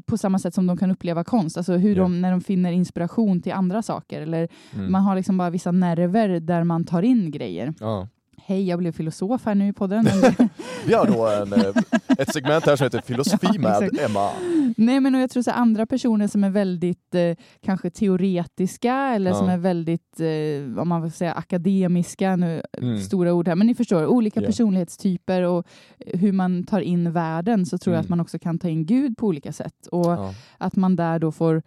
på 0.06 0.18
samma 0.18 0.38
sätt 0.38 0.54
som 0.54 0.66
de 0.66 0.76
kan 0.76 0.90
uppleva 0.90 1.24
konst. 1.24 1.56
Alltså 1.56 1.72
hur 1.76 1.96
Ja. 1.96 2.02
de, 2.02 2.20
när 2.20 2.30
de 2.30 2.40
finner 2.40 2.72
inspiration 2.72 3.40
till 3.42 3.52
andra 3.52 3.82
saker. 3.82 4.22
Eller 4.22 4.48
Mm. 4.74 4.92
man 4.92 5.02
har 5.02 5.16
liksom 5.16 5.38
bara 5.38 5.50
vissa 5.50 5.72
nerver 5.72 6.40
där 6.40 6.64
man 6.64 6.84
tar 6.84 7.02
in 7.02 7.30
grejer. 7.30 7.74
Ja. 7.80 8.08
Hej, 8.46 8.68
jag 8.68 8.78
blev 8.78 8.92
filosof 8.92 9.44
här 9.46 9.54
nu 9.54 9.68
i 9.68 9.72
podden. 9.72 10.04
Vi 10.86 10.94
har 10.94 11.06
då 11.06 11.26
en, 11.28 11.52
eh, 11.52 11.82
ett 12.18 12.32
segment 12.32 12.66
här 12.66 12.76
som 12.76 12.84
heter 12.84 13.00
Filosofi 13.00 13.46
Ja, 13.52 13.60
med. 13.60 13.98
Emma. 14.00 14.30
Nej, 14.76 15.00
men 15.00 15.14
jag 15.14 15.30
tror 15.30 15.42
så 15.42 15.50
andra 15.50 15.86
personer 15.86 16.28
som 16.28 16.44
är 16.44 16.50
väldigt 16.50 17.14
eh, 17.14 17.36
kanske 17.62 17.90
teoretiska 17.90 18.94
eller 18.94 19.32
som 19.32 19.46
Ja. 19.46 19.52
är 19.52 19.58
väldigt, 19.58 20.20
eh, 20.20 20.80
om 20.82 20.88
man 20.88 21.02
vill 21.02 21.12
säga 21.12 21.32
akademiska, 21.32 22.36
nu, 22.36 22.62
Mm. 22.78 22.98
stora 23.00 23.32
ord 23.32 23.48
här, 23.48 23.54
men 23.54 23.66
ni 23.66 23.74
förstår, 23.74 24.06
olika 24.06 24.40
Ja. 24.40 24.46
personlighetstyper 24.46 25.42
och 25.42 25.66
hur 26.06 26.32
man 26.32 26.64
tar 26.64 26.80
in 26.80 27.12
världen 27.12 27.66
så 27.66 27.78
tror 27.78 27.94
jag 27.94 27.98
Mm. 27.98 28.04
att 28.06 28.10
man 28.10 28.20
också 28.20 28.38
kan 28.38 28.58
ta 28.58 28.68
in 28.68 28.86
Gud 28.86 29.16
på 29.16 29.26
olika 29.26 29.52
sätt. 29.52 29.86
Och 29.92 30.06
Ja. 30.12 30.34
att 30.58 30.76
man 30.76 30.96
där 30.96 31.18
då 31.18 31.32
får, 31.32 31.62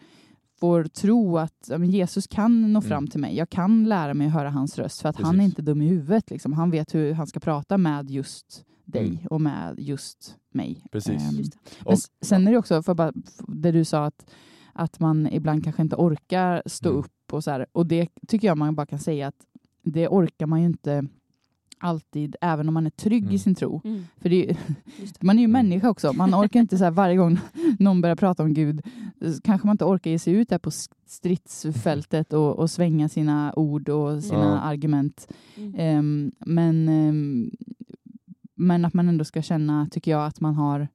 får 0.61 0.83
tro 0.83 1.37
att 1.37 1.67
ja, 1.69 1.83
Jesus 1.83 2.27
kan 2.27 2.61
nå 2.61 2.79
Mm. 2.79 2.81
fram 2.81 3.07
till 3.07 3.19
mig. 3.19 3.35
Jag 3.35 3.49
kan 3.49 3.83
lära 3.83 4.13
mig 4.13 4.27
att 4.27 4.33
höra 4.33 4.49
hans 4.49 4.77
röst 4.77 5.01
för 5.01 5.09
att 5.09 5.15
han 5.15 5.25
är 5.35 5.39
Precis. 5.39 5.45
inte 5.49 5.61
dum 5.61 5.81
i 5.81 5.87
huvudet. 5.87 6.29
Liksom. 6.31 6.53
Han 6.53 6.71
vet 6.71 6.95
hur 6.95 7.13
han 7.13 7.27
ska 7.27 7.39
prata 7.39 7.77
med 7.77 8.09
just 8.11 8.65
dig 8.85 9.07
Mm. 9.07 9.27
och 9.29 9.41
med 9.41 9.75
just 9.79 10.35
mig. 10.53 10.85
Precis. 10.91 11.29
Ehm, 11.29 11.35
Just 11.37 11.57
men 11.85 11.93
Och- 11.93 11.99
sen 12.21 12.47
är 12.47 12.51
det 12.51 12.57
också, 12.57 12.83
för 12.83 12.93
bara, 12.93 13.11
det 13.47 13.71
du 13.71 13.85
sa 13.85 14.05
att, 14.05 14.25
att 14.73 14.99
man 14.99 15.27
ibland 15.31 15.63
kanske 15.63 15.81
inte 15.81 15.95
orkar 15.95 16.63
stå 16.65 16.89
Mm. 16.89 16.99
upp 16.99 17.33
och 17.33 17.43
så 17.43 17.51
här. 17.51 17.65
Och 17.71 17.85
det 17.87 18.07
tycker 18.27 18.47
jag 18.47 18.57
man 18.57 18.75
bara 18.75 18.85
kan 18.85 18.99
säga 18.99 19.27
att 19.27 19.45
det 19.83 20.07
orkar 20.07 20.45
man 20.45 20.59
ju 20.59 20.65
inte 20.65 21.05
alltid, 21.83 22.35
även 22.41 22.67
om 22.67 22.73
man 22.73 22.85
är 22.85 22.89
trygg 22.89 23.23
Mm. 23.23 23.35
i 23.35 23.39
sin 23.39 23.55
tro. 23.55 23.81
Mm. 23.83 24.03
För 24.17 24.29
det 24.29 24.49
är, 24.49 24.57
det. 24.99 25.21
man 25.23 25.35
är 25.37 25.41
ju 25.41 25.45
Mm. 25.45 25.51
människa 25.65 25.89
också. 25.89 26.13
Man 26.13 26.35
orkar 26.35 26.59
inte 26.59 26.77
så 26.77 26.83
här 26.83 26.91
varje 26.91 27.15
gång 27.15 27.37
någon 27.79 28.01
börjar 28.01 28.15
prata 28.15 28.43
om 28.43 28.53
Gud, 28.53 28.81
kanske 29.43 29.67
man 29.67 29.73
inte 29.73 29.85
orkar 29.85 30.11
ge 30.11 30.19
sig 30.19 30.33
ut 30.33 30.49
där 30.49 30.57
på 30.57 30.71
stridsfältet 31.05 32.33
och, 32.33 32.59
och 32.59 32.69
svänga 32.69 33.09
sina 33.09 33.53
ord 33.55 33.89
och 33.89 34.23
sina 34.23 34.39
Ja. 34.43 34.59
argument. 34.59 35.27
Mm. 35.57 35.73
Ehm, 35.77 36.31
men, 36.39 36.89
ehm, 36.89 37.51
men 38.55 38.85
att 38.85 38.93
man 38.93 39.09
ändå 39.09 39.23
ska 39.25 39.41
känna, 39.41 39.87
tycker 39.91 40.11
jag, 40.11 40.25
att 40.25 40.39
man 40.41 40.55
har 40.55 40.87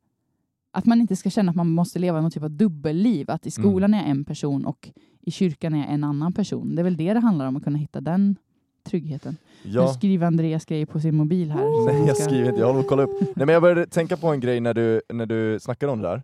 att 0.71 0.87
man 0.87 1.01
inte 1.01 1.17
ska 1.17 1.31
känna 1.31 1.51
att 1.51 1.57
man 1.57 1.71
måste 1.71 1.99
leva 1.99 2.21
någon 2.21 2.31
typ 2.31 2.43
av 2.43 2.51
dubbelliv. 2.51 3.31
Att 3.31 3.47
i 3.47 3.51
skolan 3.51 3.95
är 3.95 3.99
jag 3.99 4.09
en 4.09 4.25
person 4.25 4.65
och 4.67 4.91
i 5.21 5.31
kyrkan 5.31 5.75
är 5.75 5.79
jag 5.79 5.91
en 5.95 6.05
annan 6.05 6.33
person. 6.33 6.75
Det 6.75 6.83
är 6.83 6.85
väl 6.85 6.97
det 6.97 7.15
det 7.15 7.21
handlar 7.21 7.47
om, 7.47 7.57
att 7.57 7.65
kunna 7.65 7.79
hitta 7.79 8.01
den 8.01 8.37
tryggheten. 8.85 9.37
Nu 9.65 9.71
Ja. 9.71 9.89
skriver 9.89 10.27
Andreas 10.27 10.65
grejer 10.65 10.87
på 10.87 11.01
sin 11.01 11.17
mobil 11.17 11.51
här. 11.51 11.61
så 11.61 11.85
Nej 11.93 12.07
jag 12.07 12.17
skriver 12.17 12.49
inte, 12.49 12.61
jag 12.61 12.67
håller 12.67 12.81
på 12.83 12.87
att 12.87 12.89
kolla 12.89 13.03
upp. 13.03 13.21
Nej 13.21 13.47
men 13.47 13.49
jag 13.49 13.63
började 13.63 13.87
tänka 13.87 14.17
på 14.17 14.27
en 14.29 14.41
grej 14.41 14.61
när 14.61 14.75
du, 14.75 15.01
när 15.15 15.27
du 15.27 15.59
snackade 15.61 15.93
om 15.93 16.03
det 16.03 16.09
där. 16.09 16.23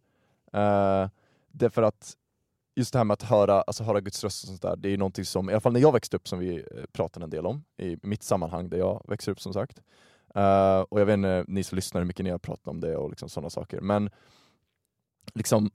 Uh, 1.05 1.09
det 1.53 1.67
är 1.67 1.71
för 1.71 1.83
att 1.83 2.17
just 2.75 2.93
det 2.93 2.99
här 2.99 3.05
med 3.05 3.13
att 3.13 3.23
höra, 3.23 3.63
alltså 3.63 3.85
höra 3.85 4.01
Guds 4.01 4.25
röst 4.25 4.45
och 4.45 4.49
sånt 4.49 4.63
där, 4.63 4.77
det 4.77 4.89
är 4.89 4.99
någonting 4.99 5.25
som, 5.25 5.51
i 5.51 5.53
alla 5.53 5.61
fall 5.61 5.73
när 5.73 5.81
jag 5.81 5.93
växte 5.93 6.17
upp, 6.17 6.29
som 6.29 6.39
vi 6.39 6.57
eh, 6.57 6.85
pratade 6.93 7.25
en 7.25 7.31
del 7.31 7.47
om, 7.47 7.65
i 7.79 7.99
mitt 8.03 8.23
sammanhang 8.23 8.69
där 8.69 8.79
jag 8.79 9.03
växer 9.09 9.33
upp 9.33 9.41
som 9.41 9.53
sagt. 9.53 9.83
Eh, 10.35 10.81
och 10.81 11.01
jag 11.01 11.07
vet 11.07 11.15
inte, 11.15 11.45
ni 11.49 11.65
som 11.65 11.77
lyssnar, 11.77 12.01
hur 12.01 12.07
mycket 12.07 12.25
ni 12.25 12.31
har 12.31 12.39
pratat 12.39 12.69
om 12.69 12.81
det 12.81 12.97
och 12.97 13.11
liksom 13.11 13.29
sådana 13.29 13.51
saker. 13.51 13.81
Men 13.81 14.11
liksom, 15.35 15.71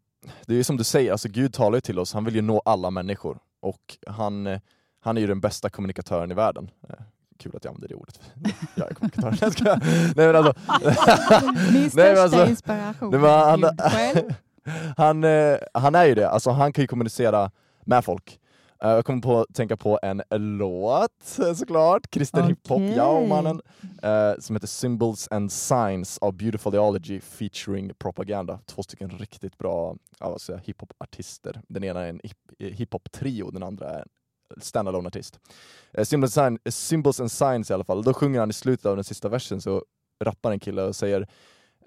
det 0.46 0.56
är 0.56 0.63
som 0.63 0.78
du 0.78 0.84
säger, 0.84 1.12
alltså 1.12 1.30
Gud 1.30 1.54
talar 1.54 1.78
ju 1.78 1.82
till 1.82 2.00
oss, 2.00 2.13
han 2.13 2.26
vill 2.26 2.36
ju 2.36 2.42
nå 2.42 2.62
alla 2.66 2.92
människor. 2.92 3.40
Och 3.60 3.98
han, 4.08 4.48
eh, 4.48 4.60
han 5.00 5.18
är 5.18 5.22
ju 5.22 5.28
den 5.28 5.42
bästa 5.42 5.70
kommunikatören 5.70 6.32
i 6.32 6.34
världen. 6.34 6.72
Kul 7.40 7.56
att 7.56 7.63
jag 7.63 7.72
använder 7.72 7.88
det 7.88 7.96
ordet. 7.96 8.22
Jag 8.76 8.92
är 8.92 8.94
kommunikatör. 8.94 9.80
Nej 10.16 10.28
men 10.28 10.36
alltså, 10.36 10.54
Min 11.74 11.92
största 11.92 12.22
alltså, 12.22 12.46
inspiration 12.48 13.13
han. 13.13 13.63
Han, 14.97 15.23
eh, 15.23 15.58
han 15.73 15.95
är 15.95 16.06
ju 16.06 16.15
det, 16.15 16.30
alltså 16.30 16.49
han 16.49 16.73
kan 16.73 16.82
ju 16.82 16.88
kommunicera 16.88 17.51
med 17.86 18.06
folk. 18.06 18.39
Eh, 18.82 18.89
jag 18.89 19.06
kommer 19.06 19.21
på 19.21 19.39
att 19.39 19.56
tänka 19.56 19.77
på 19.77 19.99
en 20.01 20.21
låt 20.30 21.39
eh, 21.39 21.53
såklart, 21.53 22.10
kristen 22.10 22.47
hiphop, 22.47 22.82
ja 22.95 23.25
mannen, 23.25 23.62
som 24.39 24.56
heter 24.56 24.67
Symbols 24.67 25.27
and 25.32 25.51
Signs 25.51 26.17
av 26.17 26.34
Beautiful 26.34 26.71
Theology 26.71 27.19
featuring 27.19 27.91
Propaganda. 27.99 28.60
Två 28.65 28.84
stycken 28.84 29.10
riktigt 29.10 29.58
bra 29.58 29.95
säga, 30.38 30.58
hiphop-artister. 30.58 31.62
Den 31.67 31.84
ena 31.84 32.06
är 32.06 32.10
en 32.10 32.19
hip- 32.19 32.73
hiphop-trio, 32.73 33.51
den 33.51 33.63
andra 33.63 33.89
är 33.89 34.06
en 34.56 34.62
standalone 34.62 35.08
artist. 35.08 35.39
Symbols, 36.03 36.38
and 36.38 36.60
Symbols 36.69 37.19
and 37.19 37.32
Signs 37.32 37.69
i 37.69 37.73
alla 37.73 37.84
fall, 37.84 38.03
då 38.03 38.13
sjunger 38.13 38.39
han 38.39 38.49
i 38.49 38.53
slutet 38.53 38.86
av 38.86 38.95
den 38.95 39.03
sista 39.03 39.30
versen 39.30 39.62
så 39.62 39.84
rappar 40.23 40.51
en 40.51 40.60
kille 40.60 40.82
och 40.84 40.95
säger 40.95 41.27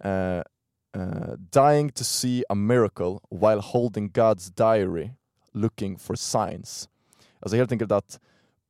eh, 0.04 0.42
Uh, 0.96 1.37
dying 1.37 1.90
to 1.90 2.05
see 2.05 2.44
a 2.48 2.55
miracle 2.55 3.20
while 3.31 3.61
holding 3.61 4.11
God's 4.12 4.50
diary, 4.50 5.11
looking 5.53 5.98
for 5.98 6.14
signs. 6.16 6.88
Alltså 7.40 7.57
helt 7.57 7.72
enkelt 7.72 7.92
att 7.92 8.20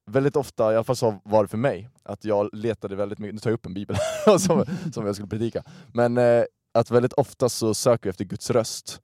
väldigt 0.06 0.36
ofta, 0.36 0.72
i 0.72 0.74
alla 0.74 0.84
fall 0.84 0.96
så 0.96 1.20
var 1.24 1.42
det 1.42 1.48
för 1.48 1.58
mig, 1.58 1.88
att 2.02 2.24
jag 2.24 2.50
letade 2.52 2.96
väldigt 2.96 3.18
mycket, 3.18 3.34
nu 3.34 3.40
tar 3.40 3.50
jag 3.50 3.54
upp 3.54 3.66
en 3.66 3.74
bibel 3.74 3.96
som, 4.38 4.64
som 4.92 5.06
jag 5.06 5.14
skulle 5.14 5.28
predika, 5.28 5.62
men 5.92 6.18
eh, 6.18 6.44
att 6.72 6.90
väldigt 6.90 7.12
ofta 7.12 7.48
så 7.48 7.74
söker 7.74 8.04
vi 8.04 8.10
efter 8.10 8.24
Guds 8.24 8.50
röst 8.50 9.00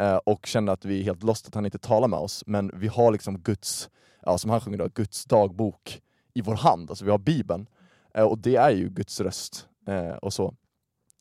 eh, 0.00 0.16
och 0.16 0.46
känner 0.46 0.72
att 0.72 0.84
vi 0.84 1.00
är 1.00 1.04
helt 1.04 1.22
lost, 1.22 1.46
att 1.46 1.54
han 1.54 1.64
inte 1.64 1.78
talar 1.78 2.08
med 2.08 2.18
oss, 2.18 2.44
men 2.46 2.70
vi 2.74 2.88
har 2.88 3.12
liksom 3.12 3.38
Guds, 3.38 3.90
ja, 4.22 4.38
som 4.38 4.50
han 4.50 4.60
sjunger 4.60 4.78
då, 4.78 4.88
Guds 4.88 5.24
dagbok 5.24 6.00
i 6.34 6.40
vår 6.40 6.54
hand, 6.54 6.90
alltså 6.90 7.04
vi 7.04 7.10
har 7.10 7.18
bibeln, 7.18 7.66
eh, 8.14 8.24
och 8.24 8.38
det 8.38 8.56
är 8.56 8.70
ju 8.70 8.88
Guds 8.88 9.20
röst 9.20 9.68
eh, 9.86 10.16
och 10.16 10.32
så. 10.32 10.54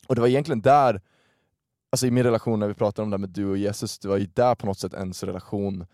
Och 0.07 0.15
det 0.15 0.21
var 0.21 0.27
egentligen 0.27 0.61
där 0.61 1.01
alltså 1.97 2.07
i 2.07 2.11
min 2.11 2.23
relation 2.23 2.59
när 2.59 2.67
vi 2.67 2.73
pratade 2.73 3.03
om 3.03 3.09
det 3.09 3.17
här 3.17 3.19
med 3.19 3.29
du 3.29 3.45
och 3.45 3.57
Jesus, 3.57 3.99
det 3.99 4.07
var 4.07 4.17
ju 4.17 4.25
där 4.33 4.55
på 4.55 4.65
något 4.65 4.79
sätt 4.79 4.93
ens 4.93 5.23
relation 5.23 5.85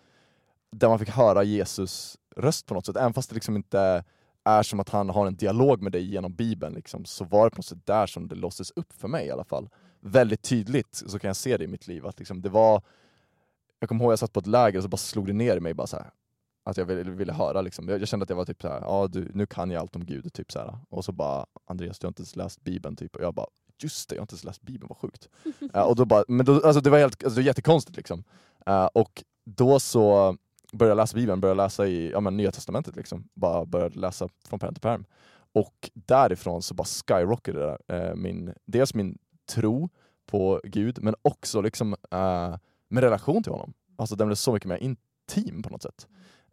där 0.71 0.89
man 0.89 0.99
fick 0.99 1.09
höra 1.09 1.43
Jesus 1.43 2.17
röst 2.35 2.65
på 2.65 2.73
något 2.73 2.85
sätt, 2.85 2.97
även 2.97 3.13
fast 3.13 3.29
det 3.29 3.33
liksom 3.33 3.55
inte 3.55 4.03
är 4.43 4.63
som 4.63 4.79
att 4.79 4.89
han 4.89 5.09
har 5.09 5.27
en 5.27 5.35
dialog 5.35 5.81
med 5.81 5.91
dig 5.91 6.03
genom 6.03 6.33
bibeln, 6.33 6.73
liksom, 6.73 7.05
så 7.05 7.25
var 7.25 7.45
det 7.45 7.49
på 7.49 7.57
något 7.57 7.65
sätt 7.65 7.85
där 7.85 8.07
som 8.07 8.27
det 8.27 8.35
låstes 8.35 8.71
upp 8.75 8.93
för 8.93 9.07
mig 9.07 9.27
i 9.27 9.31
alla 9.31 9.43
fall. 9.43 9.69
Väldigt 9.99 10.41
tydligt 10.41 11.03
så 11.07 11.19
kan 11.19 11.27
jag 11.27 11.35
se 11.35 11.57
det 11.57 11.63
i 11.63 11.67
mitt 11.67 11.87
liv, 11.87 12.05
att 12.05 12.19
liksom, 12.19 12.41
det 12.41 12.49
var 12.49 12.81
jag 13.79 13.89
kommer 13.89 14.03
ihåg 14.03 14.11
jag 14.11 14.19
satt 14.19 14.33
på 14.33 14.39
ett 14.39 14.47
läger 14.47 14.79
och 14.79 14.83
så 14.83 14.89
bara 14.89 14.97
slog 14.97 15.27
det 15.27 15.33
ner 15.33 15.57
i 15.57 15.59
mig 15.59 15.73
bara 15.73 15.87
så 15.87 15.97
här, 15.97 16.09
att 16.63 16.77
jag 16.77 16.85
ville, 16.85 17.11
ville 17.11 17.33
höra 17.33 17.61
liksom. 17.61 17.89
jag, 17.89 18.01
jag 18.01 18.07
kände 18.07 18.23
att 18.23 18.29
jag 18.29 18.37
var 18.37 18.45
typ 18.45 18.61
så 18.61 18.67
här, 18.67 18.81
ja 18.81 19.07
du, 19.07 19.31
nu 19.33 19.45
kan 19.45 19.71
jag 19.71 19.81
allt 19.81 19.95
om 19.95 20.05
Gud, 20.05 20.33
typ 20.33 20.51
så 20.51 20.59
här. 20.59 20.77
och 20.89 21.05
så 21.05 21.11
bara 21.11 21.45
Andreas 21.65 21.99
du 21.99 22.07
har 22.07 22.09
inte 22.09 22.21
ens 22.21 22.35
läst 22.35 22.63
bibeln, 22.63 22.95
typ. 22.95 23.15
och 23.15 23.23
jag 23.23 23.33
bara 23.33 23.47
just 23.83 24.09
det, 24.09 24.15
jag 24.15 24.21
har 24.21 24.23
inte 24.23 24.33
ens 24.33 24.43
läst 24.43 24.61
bibeln, 24.61 24.87
vad 24.89 24.97
sjukt. 24.97 25.29
uh, 25.75 25.81
och 25.81 25.95
då 25.95 26.05
bara, 26.05 26.23
men 26.27 26.45
då, 26.45 26.53
alltså 26.53 26.81
det 26.81 26.89
var 26.89 26.99
helt, 26.99 27.23
alltså 27.23 27.35
det 27.35 27.41
var 27.41 27.47
jättekonstigt 27.47 27.97
liksom. 27.97 28.23
Uh, 28.69 28.85
och 28.85 29.23
då 29.45 29.79
så 29.79 30.37
började 30.73 31.01
läsa 31.01 31.15
Bibeln, 31.15 31.41
började 31.41 31.63
läsa 31.63 31.87
i 31.87 32.11
ja, 32.11 32.19
men, 32.19 32.37
Nya 32.37 32.51
Testamentet, 32.51 32.95
liksom. 32.95 33.29
bara 33.33 33.65
började 33.65 33.99
läsa 33.99 34.29
från 34.45 34.59
pärm 34.59 34.73
till 34.73 34.81
pärm. 34.81 35.05
Och 35.53 35.89
därifrån 35.93 36.61
så 36.61 36.73
bara 36.73 36.85
skyrockade 36.85 37.77
det 37.87 38.09
uh, 38.09 38.15
min, 38.15 38.53
dels 38.65 38.93
min 38.93 39.17
tro 39.45 39.89
på 40.25 40.61
Gud, 40.63 41.03
men 41.03 41.15
också 41.21 41.61
liksom, 41.61 41.95
uh, 42.13 42.57
min 42.87 43.01
relation 43.01 43.43
till 43.43 43.51
honom. 43.51 43.73
Alltså 43.95 44.15
den 44.15 44.27
blev 44.27 44.35
så 44.35 44.53
mycket 44.53 44.69
mer 44.69 44.77
intim 44.77 45.63
på 45.63 45.69
något 45.69 45.83
sätt. 45.83 46.07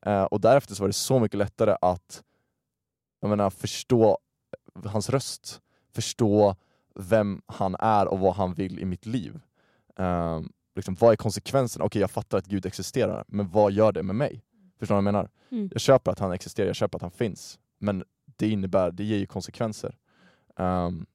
Uh, 0.07 0.23
och 0.23 0.41
därefter 0.41 0.75
så 0.75 0.83
var 0.83 0.89
det 0.89 0.93
så 0.93 1.19
mycket 1.19 1.39
lättare 1.39 1.77
att 1.81 2.23
jag 3.21 3.29
menar, 3.29 3.51
förstå 3.51 4.19
hans 4.85 5.11
röst, 5.11 5.61
förstå 5.95 6.57
vem 7.01 7.43
han 7.47 7.77
är 7.79 8.09
och 8.09 8.19
vad 8.19 8.35
han 8.35 8.55
vill 8.55 8.79
i 8.79 8.85
mitt 8.85 9.07
liv. 9.07 9.41
Eh, 9.99 10.41
liksom, 10.77 10.97
vad 11.01 11.13
är 11.13 11.17
konsekvenserna? 11.17 11.85
Okej, 11.85 12.01
jag 12.01 12.11
fattar 12.11 12.39
att 12.39 12.47
Gud 12.47 12.67
existerar, 12.67 13.25
men 13.29 13.49
vad 13.49 13.73
gör 13.73 13.93
det 13.93 14.03
med 14.03 14.17
mig? 14.17 14.45
Förstår 14.79 14.95
du 14.95 15.03
vad 15.03 15.07
jag 15.07 15.13
menar? 15.13 15.31
Mm. 15.51 15.69
Jag 15.73 15.81
köper 15.81 16.11
att 16.11 16.19
han 16.19 16.33
existerar, 16.33 16.67
jag 16.67 16.77
köper 16.77 16.99
att 16.99 17.03
han 17.03 17.11
finns, 17.11 17.59
men 17.79 18.05
det 18.37 18.49
innebär, 18.49 18.91
det 18.91 19.05
ger 19.05 19.19
ju 19.19 19.27
konsekvenser. 19.27 19.97
Um, 20.57 21.07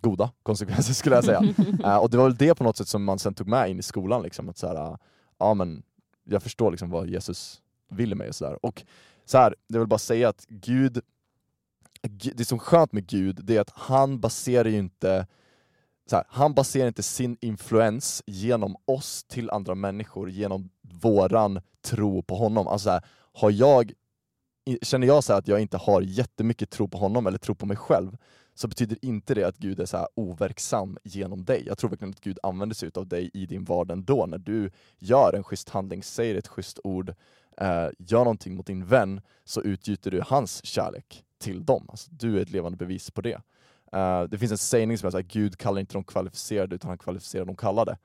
goda 0.00 0.32
konsekvenser 0.42 0.94
skulle 0.94 1.14
jag 1.14 1.24
säga. 1.24 1.40
uh, 1.84 1.96
och 2.02 2.10
det 2.10 2.16
var 2.16 2.24
väl 2.24 2.36
det 2.36 2.54
på 2.54 2.64
något 2.64 2.76
sätt 2.76 2.88
som 2.88 3.04
man 3.04 3.18
sen 3.18 3.34
tog 3.34 3.48
med 3.48 3.70
in 3.70 3.78
i 3.78 3.82
skolan, 3.82 4.22
liksom, 4.22 4.48
att 4.48 4.58
så 4.58 4.66
här, 4.66 4.90
uh, 4.90 4.96
ja, 5.38 5.54
men 5.54 5.82
jag 6.24 6.42
förstår 6.42 6.70
liksom 6.70 6.90
vad 6.90 7.08
Jesus 7.08 7.62
vill 7.88 8.14
mig 8.14 8.28
och 8.28 8.34
sådär. 8.34 8.66
Och 8.66 8.82
så 9.24 9.38
här, 9.38 9.54
jag 9.66 9.78
vill 9.78 9.88
bara 9.88 9.98
säga 9.98 10.28
att 10.28 10.46
Gud, 10.48 11.00
det 12.34 12.44
som 12.44 12.58
är 12.58 12.62
skönt 12.62 12.92
med 12.92 13.06
Gud, 13.06 13.40
det 13.44 13.56
är 13.56 13.60
att 13.60 13.72
han 13.74 14.20
baserar 14.20 14.68
ju 14.68 14.78
inte 14.78 15.26
så 16.10 16.16
här, 16.16 16.24
han 16.28 16.54
baserar 16.54 16.88
inte 16.88 17.02
sin 17.02 17.36
influens 17.40 18.22
genom 18.26 18.76
oss 18.84 19.24
till 19.24 19.50
andra 19.50 19.74
människor, 19.74 20.30
genom 20.30 20.70
våran 20.82 21.60
tro 21.82 22.22
på 22.22 22.34
honom. 22.36 22.68
Alltså 22.68 22.90
här, 22.90 23.02
har 23.32 23.50
jag, 23.50 23.92
känner 24.82 25.06
jag 25.06 25.24
så 25.24 25.32
att 25.32 25.48
jag 25.48 25.60
inte 25.60 25.76
har 25.76 26.02
jättemycket 26.02 26.70
tro 26.70 26.88
på 26.88 26.98
honom 26.98 27.26
eller 27.26 27.38
tro 27.38 27.54
på 27.54 27.66
mig 27.66 27.76
själv, 27.76 28.16
så 28.54 28.68
betyder 28.68 28.98
inte 29.02 29.34
det 29.34 29.44
att 29.44 29.58
Gud 29.58 29.80
är 29.80 29.86
så 29.86 29.96
här 29.96 30.08
overksam 30.14 30.98
genom 31.04 31.44
dig. 31.44 31.62
Jag 31.66 31.78
tror 31.78 31.90
verkligen 31.90 32.10
att 32.10 32.20
Gud 32.20 32.38
använder 32.42 32.76
sig 32.76 32.90
av 32.94 33.06
dig 33.06 33.30
i 33.34 33.46
din 33.46 33.64
vardag 33.64 33.96
ändå. 33.96 34.26
När 34.26 34.38
du 34.38 34.70
gör 34.98 35.32
en 35.36 35.44
schysst 35.44 35.68
handling, 35.68 36.02
säger 36.02 36.34
ett 36.34 36.48
schysst 36.48 36.78
ord, 36.84 37.14
eh, 37.56 37.88
gör 37.98 38.18
någonting 38.18 38.54
mot 38.56 38.66
din 38.66 38.86
vän, 38.86 39.20
så 39.44 39.62
utgjuter 39.62 40.10
du 40.10 40.22
hans 40.26 40.64
kärlek 40.64 41.24
till 41.40 41.64
dem. 41.64 41.86
Alltså, 41.88 42.10
du 42.12 42.38
är 42.38 42.42
ett 42.42 42.50
levande 42.50 42.78
bevis 42.78 43.10
på 43.10 43.20
det. 43.20 43.40
Uh, 43.96 44.22
det 44.30 44.38
finns 44.38 44.52
en 44.52 44.58
sägning 44.58 44.98
som 44.98 45.08
är 45.08 45.18
att 45.18 45.26
Gud 45.26 45.58
kallar 45.58 45.80
inte 45.80 45.94
de 45.94 46.04
kvalificerade 46.04 46.74
utan 46.74 46.88
han 46.88 46.98
kvalificerar 46.98 47.44
de 47.44 47.56
kallade. 47.56 47.96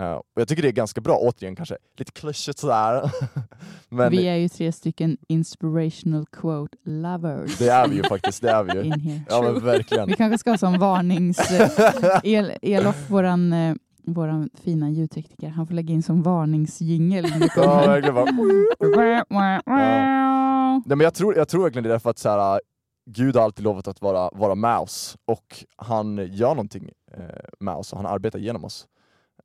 Uh, 0.00 0.12
och 0.12 0.24
jag 0.34 0.48
tycker 0.48 0.62
det 0.62 0.68
är 0.68 0.72
ganska 0.72 1.00
bra, 1.00 1.18
återigen 1.18 1.56
kanske 1.56 1.76
lite 1.96 2.12
klyschigt 2.12 2.58
sådär. 2.58 3.10
Men 3.88 4.10
vi 4.10 4.28
är 4.28 4.36
ju 4.36 4.48
tre 4.48 4.72
stycken 4.72 5.16
inspirational 5.28 6.26
quote 6.26 6.76
lovers. 6.84 7.58
Det 7.58 7.68
är 7.68 7.88
vi 7.88 7.96
ju 7.96 8.02
faktiskt, 8.02 8.42
det 8.42 8.50
är 8.50 8.64
vi 8.64 8.72
ju. 8.72 9.20
Ja 9.28 9.42
men 9.42 9.64
verkligen. 9.64 10.06
Vi 10.08 10.14
kanske 10.14 10.38
ska 10.38 10.50
ha 10.50 10.58
som 10.58 10.78
varnings... 10.78 11.38
El, 12.22 12.52
Elof, 12.62 13.10
våran, 13.10 13.52
eh, 13.52 13.74
våran 14.02 14.50
fina 14.64 14.90
ljudtekniker, 14.90 15.48
han 15.48 15.66
får 15.66 15.74
lägga 15.74 15.94
in 15.94 16.02
som 16.02 16.22
varningsjingel. 16.22 17.26
ja, 17.56 17.86
verkligen. 17.86 18.14
Bara... 18.14 19.62
ja. 19.66 20.82
Nej, 20.86 20.96
men 20.96 21.00
jag, 21.00 21.14
tror, 21.14 21.36
jag 21.36 21.48
tror 21.48 21.62
verkligen 21.62 21.82
det 21.82 21.88
är 21.88 21.92
därför 21.92 22.10
att 22.10 22.18
så 22.18 22.28
här, 22.28 22.60
Gud 23.06 23.36
har 23.36 23.42
alltid 23.42 23.64
lovat 23.64 23.88
att 23.88 24.00
vara, 24.00 24.30
vara 24.32 24.54
med 24.54 24.78
oss 24.78 25.16
och 25.24 25.64
han 25.76 26.28
gör 26.32 26.48
någonting 26.48 26.90
eh, 27.12 27.48
med 27.60 27.74
oss 27.74 27.92
och 27.92 27.98
han 27.98 28.06
arbetar 28.06 28.38
genom 28.38 28.64
oss. 28.64 28.88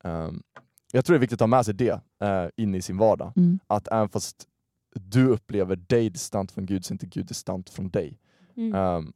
Um, 0.03 0.43
jag 0.91 1.05
tror 1.05 1.13
det 1.13 1.17
är 1.17 1.19
viktigt 1.19 1.37
att 1.37 1.49
ha 1.49 1.57
med 1.57 1.65
sig 1.65 1.73
det 1.73 2.01
uh, 2.23 2.49
in 2.57 2.75
i 2.75 2.81
sin 2.81 2.97
vardag. 2.97 3.33
Mm. 3.35 3.59
Att 3.67 3.87
även 3.87 4.09
fast 4.09 4.47
du 4.93 5.27
upplever 5.27 5.75
dig 5.75 6.09
distant 6.09 6.51
från 6.51 6.65
Gud 6.65 6.85
så 6.85 6.91
är 6.91 6.95
inte 6.95 7.05
Gud 7.05 7.25
distant 7.25 7.69
från 7.69 7.89
dig. 7.89 8.19
Mm. 8.55 8.75
Um, 8.75 9.13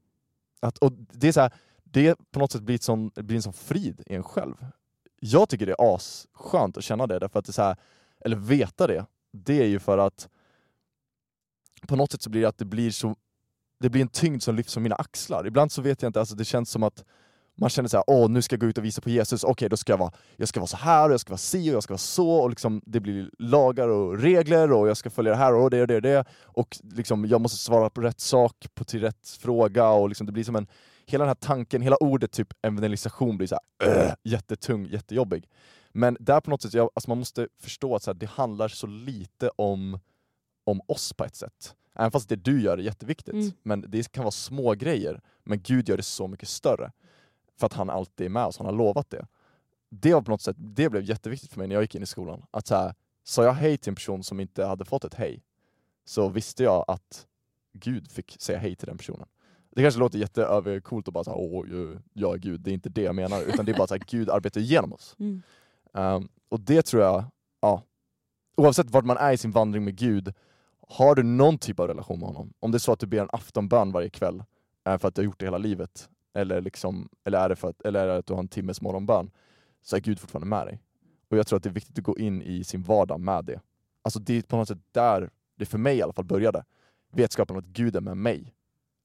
att, 0.59 0.77
och 0.77 0.91
det 0.91 1.27
är 1.27 1.31
så 1.31 1.41
här, 1.41 1.53
det 1.83 2.15
på 2.31 2.39
något 2.39 2.51
sätt 2.51 2.61
blir, 2.61 2.77
sån, 2.77 3.11
blir 3.15 3.35
en 3.35 3.41
sån 3.41 3.53
frid 3.53 4.03
i 4.05 4.15
en 4.15 4.23
själv. 4.23 4.65
Jag 5.19 5.49
tycker 5.49 5.65
det 5.65 5.75
är 5.79 5.95
asskönt 5.95 6.77
att 6.77 6.83
känna 6.83 7.07
det, 7.07 7.19
därför 7.19 7.39
att 7.39 7.45
det 7.45 7.51
är 7.51 7.53
så 7.53 7.61
här, 7.61 7.75
eller 8.19 8.37
veta 8.37 8.87
det. 8.87 9.05
Det 9.31 9.61
är 9.61 9.67
ju 9.67 9.79
för 9.79 9.97
att 9.97 10.29
på 11.87 11.95
något 11.95 12.11
sätt 12.11 12.21
så 12.21 12.29
blir 12.29 12.41
det 12.41 12.47
att 12.47 12.57
det 12.57 12.65
blir 12.65 12.91
så 12.91 13.15
det 13.79 13.89
blir 13.89 14.01
en 14.01 14.07
tyngd 14.07 14.43
som 14.43 14.55
lyfts 14.55 14.73
från 14.73 14.83
mina 14.83 14.95
axlar. 14.95 15.47
Ibland 15.47 15.71
så 15.71 15.81
vet 15.81 16.01
jag 16.01 16.09
inte, 16.09 16.19
alltså 16.19 16.35
det 16.35 16.45
känns 16.45 16.69
som 16.69 16.83
att 16.83 17.03
man 17.57 17.69
känner 17.69 17.89
så 17.89 17.97
här, 17.97 18.03
åh 18.07 18.29
nu 18.29 18.41
ska 18.41 18.53
jag 18.53 18.61
gå 18.61 18.67
ut 18.67 18.77
och 18.77 18.85
visa 18.85 19.01
på 19.01 19.09
Jesus, 19.09 19.43
okej 19.43 19.51
okay, 19.51 19.69
då 19.69 19.77
ska 19.77 19.93
jag 19.93 19.97
vara, 19.97 20.11
jag 20.35 20.47
ska 20.47 20.59
vara 20.59 20.67
så 20.67 20.77
här, 20.77 21.07
och 21.07 21.13
jag 21.13 21.19
ska 21.19 21.29
vara 21.29 21.37
si 21.37 21.71
och 21.71 21.75
jag 21.75 21.83
ska 21.83 21.93
vara 21.93 21.97
så, 21.97 22.29
och 22.29 22.49
liksom, 22.49 22.81
det 22.85 22.99
blir 22.99 23.29
lagar 23.39 23.87
och 23.87 24.19
regler 24.19 24.71
och 24.71 24.89
jag 24.89 24.97
ska 24.97 25.09
följa 25.09 25.31
det 25.31 25.37
här 25.37 25.53
och 25.53 25.69
det 25.69 25.81
och 25.81 25.87
det 25.87 25.95
och 25.95 26.01
det, 26.01 26.25
och 26.43 26.77
liksom, 26.83 27.25
jag 27.25 27.41
måste 27.41 27.57
svara 27.57 27.89
på 27.89 28.01
rätt 28.01 28.19
sak, 28.19 28.67
på 28.73 28.83
till 28.83 29.01
rätt 29.01 29.29
fråga, 29.39 29.89
och 29.89 30.09
liksom, 30.09 30.27
det 30.27 30.33
blir 30.33 30.43
som 30.43 30.55
en, 30.55 30.67
hela 31.05 31.23
den 31.23 31.29
här 31.29 31.35
tanken, 31.35 31.81
hela 31.81 31.95
ordet 31.95 32.31
typ 32.31 32.53
evangelisation 32.61 33.37
blir 33.37 33.47
så 33.47 33.57
här, 33.83 34.05
äh, 34.05 34.13
jättetung, 34.23 34.85
jättejobbig. 34.85 35.49
Men 35.91 36.17
där 36.19 36.41
på 36.41 36.49
något 36.49 36.61
sätt, 36.61 36.73
jag, 36.73 36.89
alltså 36.93 37.09
man 37.09 37.17
måste 37.17 37.47
förstå 37.61 37.95
att 37.95 38.03
så 38.03 38.11
här, 38.11 38.15
det 38.15 38.29
handlar 38.29 38.67
så 38.67 38.87
lite 38.87 39.49
om, 39.49 39.99
om 40.63 40.81
oss 40.87 41.13
på 41.13 41.25
ett 41.25 41.35
sätt. 41.35 41.75
Även 41.95 42.11
fast 42.11 42.29
det 42.29 42.35
du 42.35 42.61
gör 42.61 42.77
är 42.77 42.81
jätteviktigt, 42.81 43.33
mm. 43.33 43.51
men 43.63 43.85
det 43.87 44.11
kan 44.11 44.23
vara 44.23 44.31
små 44.31 44.73
grejer. 44.73 45.21
Men 45.43 45.61
Gud 45.61 45.89
gör 45.89 45.97
det 45.97 46.03
så 46.03 46.27
mycket 46.27 46.49
större. 46.49 46.91
För 47.59 47.65
att 47.65 47.73
han 47.73 47.89
alltid 47.89 48.25
är 48.25 48.29
med 48.29 48.45
oss, 48.45 48.57
han 48.57 48.65
har 48.65 48.73
lovat 48.73 49.09
det. 49.09 49.27
Det 49.89 50.13
var 50.13 50.21
på 50.21 50.31
något 50.31 50.41
sätt, 50.41 50.55
det 50.59 50.89
blev 50.89 51.03
jätteviktigt 51.03 51.51
för 51.51 51.59
mig 51.59 51.67
när 51.67 51.75
jag 51.75 51.83
gick 51.83 51.95
in 51.95 52.03
i 52.03 52.05
skolan. 52.05 52.45
Att 52.51 52.67
så 52.67 52.75
här, 52.75 52.93
sa 53.23 53.43
jag 53.43 53.53
hej 53.53 53.77
till 53.77 53.89
en 53.89 53.95
person 53.95 54.23
som 54.23 54.39
inte 54.39 54.65
hade 54.65 54.85
fått 54.85 55.03
ett 55.03 55.13
hej, 55.13 55.43
så 56.05 56.29
visste 56.29 56.63
jag 56.63 56.85
att 56.87 57.27
Gud 57.73 58.11
fick 58.11 58.35
säga 58.39 58.59
hej 58.59 58.75
till 58.75 58.87
den 58.87 58.97
personen. 58.97 59.27
Det 59.75 59.81
kanske 59.81 59.99
låter 59.99 60.19
jätteövercoolt 60.19 61.07
att 61.07 61.13
bara 61.13 61.23
säga 61.23 61.35
åh, 61.35 61.65
jag 62.13 62.33
är 62.33 62.37
Gud, 62.37 62.61
det 62.61 62.71
är 62.71 62.73
inte 62.73 62.89
det 62.89 63.01
jag 63.01 63.15
menar, 63.15 63.41
utan 63.41 63.65
det 63.65 63.71
är 63.71 63.77
bara 63.77 63.95
att 63.95 64.05
Gud 64.11 64.29
arbetar 64.29 64.61
igenom 64.61 64.93
oss. 64.93 65.15
Mm. 65.19 65.41
Um, 65.93 66.29
och 66.49 66.59
det 66.59 66.81
tror 66.81 67.03
jag, 67.03 67.25
ja, 67.61 67.83
oavsett 68.57 68.89
vart 68.89 69.05
man 69.05 69.17
är 69.17 69.33
i 69.33 69.37
sin 69.37 69.51
vandring 69.51 69.83
med 69.83 69.95
Gud, 69.95 70.33
har 70.87 71.15
du 71.15 71.23
någon 71.23 71.57
typ 71.57 71.79
av 71.79 71.87
relation 71.87 72.19
med 72.19 72.27
honom? 72.27 72.53
Om 72.59 72.71
det 72.71 72.77
är 72.77 72.79
så 72.79 72.91
att 72.91 72.99
du 72.99 73.07
ber 73.07 73.21
en 73.21 73.29
aftonbön 73.31 73.91
varje 73.91 74.09
kväll 74.09 74.43
är 74.83 74.97
för 74.97 75.07
att 75.07 75.15
du 75.15 75.21
har 75.21 75.25
gjort 75.25 75.39
det 75.39 75.45
hela 75.45 75.57
livet, 75.57 76.09
eller, 76.33 76.61
liksom, 76.61 77.09
eller, 77.23 77.39
är 77.39 77.49
det 77.49 77.55
för 77.55 77.69
att, 77.69 77.81
eller 77.81 78.03
är 78.03 78.07
det 78.07 78.17
att 78.17 78.25
du 78.25 78.33
har 78.33 78.39
en 78.39 78.47
timmes 78.47 78.81
morgonbön, 78.81 79.31
så 79.81 79.95
är 79.95 79.99
Gud 79.99 80.19
fortfarande 80.19 80.47
med 80.47 80.67
dig. 80.67 80.79
Och 81.29 81.37
jag 81.37 81.47
tror 81.47 81.57
att 81.57 81.63
det 81.63 81.69
är 81.69 81.73
viktigt 81.73 81.97
att 81.97 82.03
gå 82.03 82.17
in 82.17 82.41
i 82.41 82.63
sin 82.63 82.83
vardag 82.83 83.19
med 83.19 83.45
det. 83.45 83.59
Alltså 84.01 84.19
det 84.19 84.37
är 84.37 84.41
på 84.41 84.57
något 84.57 84.67
sätt 84.67 84.77
där 84.91 85.29
det 85.55 85.65
för 85.65 85.77
mig 85.77 85.97
i 85.97 86.01
alla 86.01 86.13
fall 86.13 86.25
började. 86.25 86.63
Vetskapen 87.11 87.55
om 87.55 87.59
att 87.59 87.65
Gud 87.65 87.95
är 87.95 88.01
med 88.01 88.17
mig. 88.17 88.53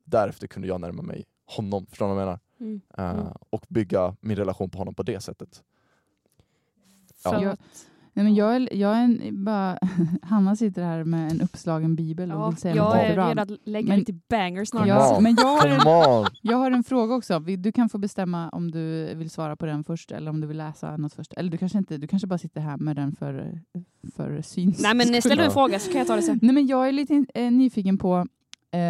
Därefter 0.05 0.47
kunde 0.47 0.69
jag 0.69 0.81
närma 0.81 1.03
mig 1.03 1.25
honom, 1.47 1.87
förstår 1.87 2.09
du 2.09 2.14
vad 2.14 2.23
jag 2.23 2.27
menar? 2.27 2.40
Mm. 2.61 2.81
Uh, 2.99 3.33
och 3.51 3.66
bygga 3.69 4.16
min 4.21 4.37
relation 4.37 4.71
på 4.71 4.79
honom 4.79 4.95
på 4.95 5.03
det 5.03 5.21
sättet. 5.21 5.62
Ja. 7.25 7.57
Nej, 8.20 8.24
men 8.24 8.35
jag, 8.35 8.56
är, 8.56 8.76
jag 8.76 8.96
är 8.96 9.04
en, 9.04 9.44
bara, 9.44 9.78
Hanna 10.22 10.56
sitter 10.56 10.83
här 10.83 11.04
med 11.04 11.33
en 11.33 11.40
uppslagen 11.40 11.96
bibel 11.96 12.33
och 12.33 12.40
ja, 12.40 12.48
vill 12.48 12.56
säga 12.56 12.74
jag 12.74 12.85
något 12.85 12.94
är 12.94 13.14
bra. 13.14 13.30
redan 13.30 13.52
att 13.52 13.59
lägga 13.64 13.88
men, 13.88 13.98
lite 13.98 14.12
bangers 14.12 14.68
snart. 14.68 14.87
Ja, 14.87 15.18
men 15.20 15.35
jag 15.35 15.46
har, 15.46 15.66
en, 15.66 16.26
jag 16.42 16.56
har 16.56 16.70
en 16.70 16.85
fråga 16.85 17.14
också. 17.14 17.38
Du 17.38 17.72
kan 17.72 17.88
få 17.88 17.98
bestämma 17.98 18.48
om 18.48 18.70
du 18.70 19.14
vill 19.14 19.30
svara 19.30 19.56
på 19.56 19.66
den 19.66 19.85
först 19.85 20.12
eller 20.12 20.30
om 20.30 20.40
du 20.40 20.46
vill 20.46 20.56
läsa 20.56 20.96
något 20.96 21.14
först. 21.14 21.33
Eller 21.33 21.50
du 21.50 21.59
kanske, 21.59 21.78
inte, 21.78 21.96
du 21.96 22.06
kanske 22.06 22.26
bara 22.26 22.38
sitter 22.38 22.61
här 22.61 22.76
med 22.76 22.96
den 22.96 23.16
för, 23.16 23.61
för 24.16 24.42
syns 24.42 24.83
Nej 24.83 24.94
men 24.94 25.22
ställ 25.22 25.38
du 25.38 25.44
en 25.44 25.50
fråga 25.50 25.78
så 25.78 25.90
kan 25.90 25.98
jag 25.98 26.06
ta 26.06 26.16
det 26.16 26.22
sen. 26.22 26.38
Nej, 26.42 26.54
men 26.54 26.66
jag 26.66 26.88
är 26.88 26.92
lite 26.92 27.24
eh, 27.35 27.50
nyfiken 27.50 27.98
på 27.98 28.26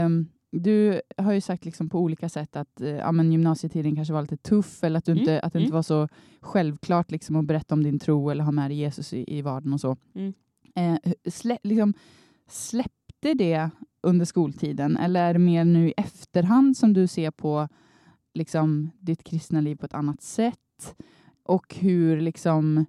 um, 0.07 0.29
du 0.51 1.01
har 1.17 1.33
ju 1.33 1.41
sagt 1.41 1.65
liksom 1.65 1.89
på 1.89 1.99
olika 1.99 2.29
sätt 2.29 2.57
att 2.57 2.81
eh, 2.81 2.89
ja, 2.89 3.13
men 3.13 3.33
gymnasietiden 3.33 3.97
kanske 3.97 4.15
var 4.15 4.23
lite 4.23 4.37
tuff 4.37 4.85
eller 4.85 4.99
att, 4.99 5.05
du 5.05 5.13
mm. 5.13 5.21
inte, 5.21 5.41
att 5.41 5.53
det 5.53 5.59
mm. 5.59 5.65
inte 5.65 5.75
var 5.75 5.83
så 5.83 6.09
självklart 6.41 7.11
liksom, 7.11 7.37
att 7.37 7.45
berätta 7.45 7.75
om 7.75 7.83
din 7.83 7.99
tro 7.99 8.31
eller 8.31 8.45
ha 8.45 8.53
med 8.53 8.71
dig 8.71 8.77
Jesus 8.77 9.13
i, 9.13 9.39
i 9.39 9.43
vardagen 9.43 9.73
och 9.73 9.81
så. 9.81 9.97
Mm. 10.15 10.35
Eh, 10.75 11.13
slä, 11.31 11.59
liksom, 11.63 11.95
släppte 12.49 13.35
det 13.35 13.71
under 14.03 14.25
skoltiden 14.25 14.97
eller 14.97 15.29
är 15.29 15.33
det 15.33 15.39
mer 15.39 15.65
nu 15.65 15.89
i 15.89 15.95
efterhand 15.97 16.77
som 16.77 16.93
du 16.93 17.07
ser 17.07 17.31
på 17.31 17.69
liksom, 18.35 18.91
ditt 18.99 19.25
kristna 19.25 19.61
liv 19.61 19.77
på 19.77 19.87
ett 19.87 19.95
annat 19.95 20.23
sätt? 20.23 20.97
Och 21.43 21.75
hur 21.75 22.21
liksom 22.21 22.87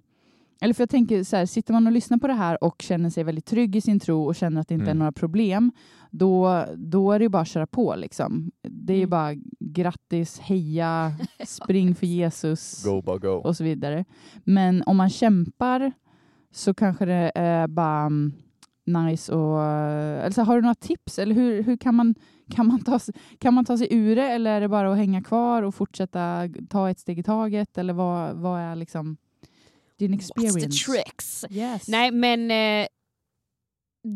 eller 0.62 0.74
för 0.74 0.82
jag 0.82 0.90
tänker 0.90 1.24
så 1.24 1.36
här, 1.36 1.46
sitter 1.46 1.72
man 1.72 1.86
och 1.86 1.92
lyssnar 1.92 2.18
på 2.18 2.26
det 2.26 2.32
här 2.32 2.64
och 2.64 2.82
känner 2.82 3.10
sig 3.10 3.24
väldigt 3.24 3.46
trygg 3.46 3.76
i 3.76 3.80
sin 3.80 4.00
tro 4.00 4.24
och 4.24 4.34
känner 4.34 4.60
att 4.60 4.68
det 4.68 4.74
inte 4.74 4.84
mm. 4.84 4.96
är 4.96 4.98
några 4.98 5.12
problem, 5.12 5.72
då, 6.10 6.64
då 6.76 7.12
är 7.12 7.18
det 7.18 7.22
ju 7.22 7.28
bara 7.28 7.42
att 7.42 7.48
köra 7.48 7.66
på. 7.66 7.94
Liksom. 7.96 8.50
Det 8.62 8.92
är 8.92 8.96
ju 8.96 9.02
mm. 9.02 9.10
bara 9.10 9.34
grattis, 9.60 10.38
heja, 10.38 11.12
spring 11.46 11.94
för 11.94 12.06
Jesus 12.06 12.84
go, 12.84 13.00
go, 13.00 13.18
go. 13.18 13.28
och 13.28 13.56
så 13.56 13.64
vidare. 13.64 14.04
Men 14.44 14.82
om 14.86 14.96
man 14.96 15.10
kämpar 15.10 15.92
så 16.50 16.74
kanske 16.74 17.04
det 17.04 17.32
är 17.34 17.66
bara 17.68 18.06
um, 18.06 18.32
nice 18.86 19.32
och... 19.32 19.62
Eller 19.62 20.30
så, 20.30 20.42
har 20.42 20.56
du 20.56 20.62
några 20.62 20.74
tips? 20.74 21.18
Eller 21.18 21.34
hur, 21.34 21.62
hur 21.62 21.76
kan, 21.76 21.94
man, 21.94 22.14
kan, 22.50 22.66
man 22.66 22.84
ta, 22.84 22.98
kan 23.38 23.54
man 23.54 23.64
ta 23.64 23.78
sig 23.78 23.88
ur 23.90 24.16
det 24.16 24.30
eller 24.30 24.50
är 24.50 24.60
det 24.60 24.68
bara 24.68 24.92
att 24.92 24.98
hänga 24.98 25.22
kvar 25.22 25.62
och 25.62 25.74
fortsätta 25.74 26.48
ta 26.70 26.90
ett 26.90 26.98
steg 26.98 27.18
i 27.18 27.22
taget? 27.22 27.78
Eller 27.78 27.92
vad, 27.92 28.36
vad 28.36 28.60
är 28.60 28.76
liksom 28.76 29.16
din 30.08 30.14
experience. 30.14 30.58
What's 30.58 30.62
the 30.86 30.92
tricks? 30.92 31.44
Yes. 31.50 31.88
Nej 31.88 32.10
men 32.10 32.50
eh, 32.50 32.86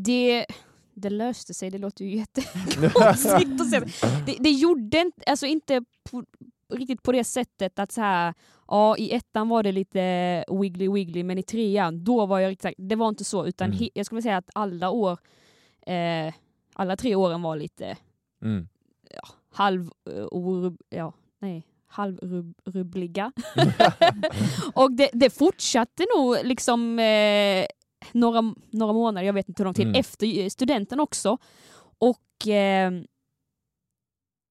det, 0.04 0.46
det 0.94 1.10
löste 1.10 1.54
sig, 1.54 1.70
det 1.70 1.78
låter 1.78 2.04
ju 2.04 2.16
jättekonstigt 2.16 3.60
att 3.60 3.70
säga. 3.70 3.86
Det, 4.26 4.36
det 4.40 4.50
gjorde 4.50 5.00
inte, 5.00 5.22
alltså 5.26 5.46
inte 5.46 5.84
på, 6.10 6.24
riktigt 6.74 7.02
på 7.02 7.12
det 7.12 7.24
sättet 7.24 7.78
att 7.78 7.92
så 7.92 8.00
här, 8.00 8.34
ja 8.68 8.96
i 8.96 9.12
ettan 9.14 9.48
var 9.48 9.62
det 9.62 9.72
lite 9.72 10.44
wiggly 10.60 10.88
wiggly 10.88 11.24
men 11.24 11.38
i 11.38 11.42
trean 11.42 12.04
då 12.04 12.26
var 12.26 12.38
jag 12.38 12.50
riktigt 12.50 12.74
det 12.78 12.96
var 12.96 13.08
inte 13.08 13.24
så 13.24 13.46
utan 13.46 13.66
Mm. 13.66 13.78
he, 13.78 13.88
jag 13.94 14.06
skulle 14.06 14.22
säga 14.22 14.36
att 14.36 14.50
alla 14.54 14.90
år, 14.90 15.18
eh, 15.86 16.34
alla 16.74 16.96
tre 16.96 17.14
åren 17.14 17.42
var 17.42 17.56
lite 17.56 17.96
Mm. 18.42 18.68
halv, 19.50 19.90
eh, 20.10 20.26
orub, 20.30 20.80
ja, 20.88 21.12
nej, 21.38 21.66
halvrubbliga. 21.86 23.32
och 24.74 24.92
det, 24.92 25.10
det 25.12 25.30
fortsatte 25.30 26.06
nog 26.16 26.36
liksom 26.44 26.98
eh, 26.98 27.66
några, 28.12 28.54
några 28.70 28.92
månader, 28.92 29.26
jag 29.26 29.32
vet 29.32 29.48
inte 29.48 29.62
hur 29.62 29.64
lång 29.64 29.74
tid, 29.74 29.86
Mm. 29.86 30.00
efter 30.00 30.48
studenten 30.48 31.00
också. 31.00 31.38
Och 31.98 32.48
eh, 32.48 32.92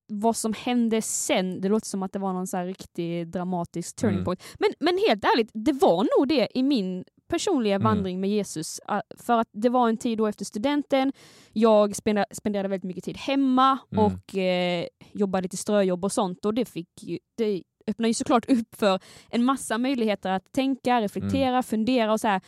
vad 0.08 0.36
som 0.36 0.54
hände 0.54 1.02
sen, 1.02 1.62
det 1.62 1.70
låter 1.70 1.88
som 1.88 2.04
att 2.04 2.14
det 2.14 2.20
var 2.20 2.34
någon 2.34 2.48
så 2.48 2.58
här 2.58 2.66
riktig 2.66 3.28
dramatisk 3.28 3.96
turning 3.96 4.16
Mm. 4.16 4.26
point. 4.26 4.44
Men, 4.60 4.70
men 4.80 4.98
helt 5.08 5.24
ärligt, 5.24 5.50
det 5.54 5.74
var 5.74 6.08
nog 6.20 6.28
det 6.28 6.48
i 6.58 6.64
min 6.64 7.04
personliga 7.28 7.76
Mm. 7.76 7.84
vandring 7.84 8.20
med 8.20 8.30
Jesus. 8.30 8.82
För 9.18 9.38
att 9.40 9.48
det 9.52 9.70
var 9.70 9.90
en 9.90 9.98
tid 9.98 10.18
då 10.18 10.28
efter 10.28 10.46
studenten, 10.46 11.14
jag 11.54 11.96
spendera, 11.96 12.26
spenderade 12.32 12.70
väldigt 12.70 12.88
mycket 12.88 13.04
tid 13.04 13.18
hemma 13.18 13.78
Mm. 13.92 14.06
och 14.06 14.36
eh, 14.38 14.88
jobbade 15.12 15.42
lite 15.42 15.58
ströjobb 15.58 16.06
och 16.06 16.12
sånt 16.12 16.46
och 16.46 16.54
det, 16.54 16.66
fick 16.66 17.04
ju, 17.04 17.20
det 17.38 17.64
öppnar 17.88 18.08
ju 18.08 18.14
såklart 18.14 18.50
upp 18.50 18.76
för 18.76 19.00
en 19.30 19.44
massa 19.44 19.78
möjligheter 19.78 20.30
att 20.32 20.52
tänka, 20.52 21.02
reflektera, 21.02 21.50
Mm. 21.50 21.64
fundera 21.64 22.12
och 22.14 22.20
så 22.20 22.28
här, 22.28 22.42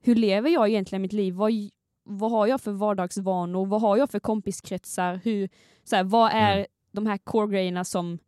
hur 0.00 0.14
lever 0.14 0.50
jag 0.50 0.68
egentligen 0.68 1.02
mitt 1.02 1.12
liv? 1.12 1.34
Vad, 1.34 1.52
vad 2.04 2.30
har 2.30 2.46
jag 2.46 2.60
för 2.60 2.72
vardagsvanor? 2.72 3.66
Vad 3.66 3.80
har 3.80 3.96
jag 3.96 4.10
för 4.10 4.20
kompiskretsar? 4.20 5.20
Hur, 5.24 5.48
så 5.84 5.96
här, 5.96 6.04
vad 6.04 6.30
är 6.32 6.54
Mm. 6.56 6.66
de 6.92 7.06
här 7.06 7.18
core-grejerna 7.18 7.84
som 7.84 8.18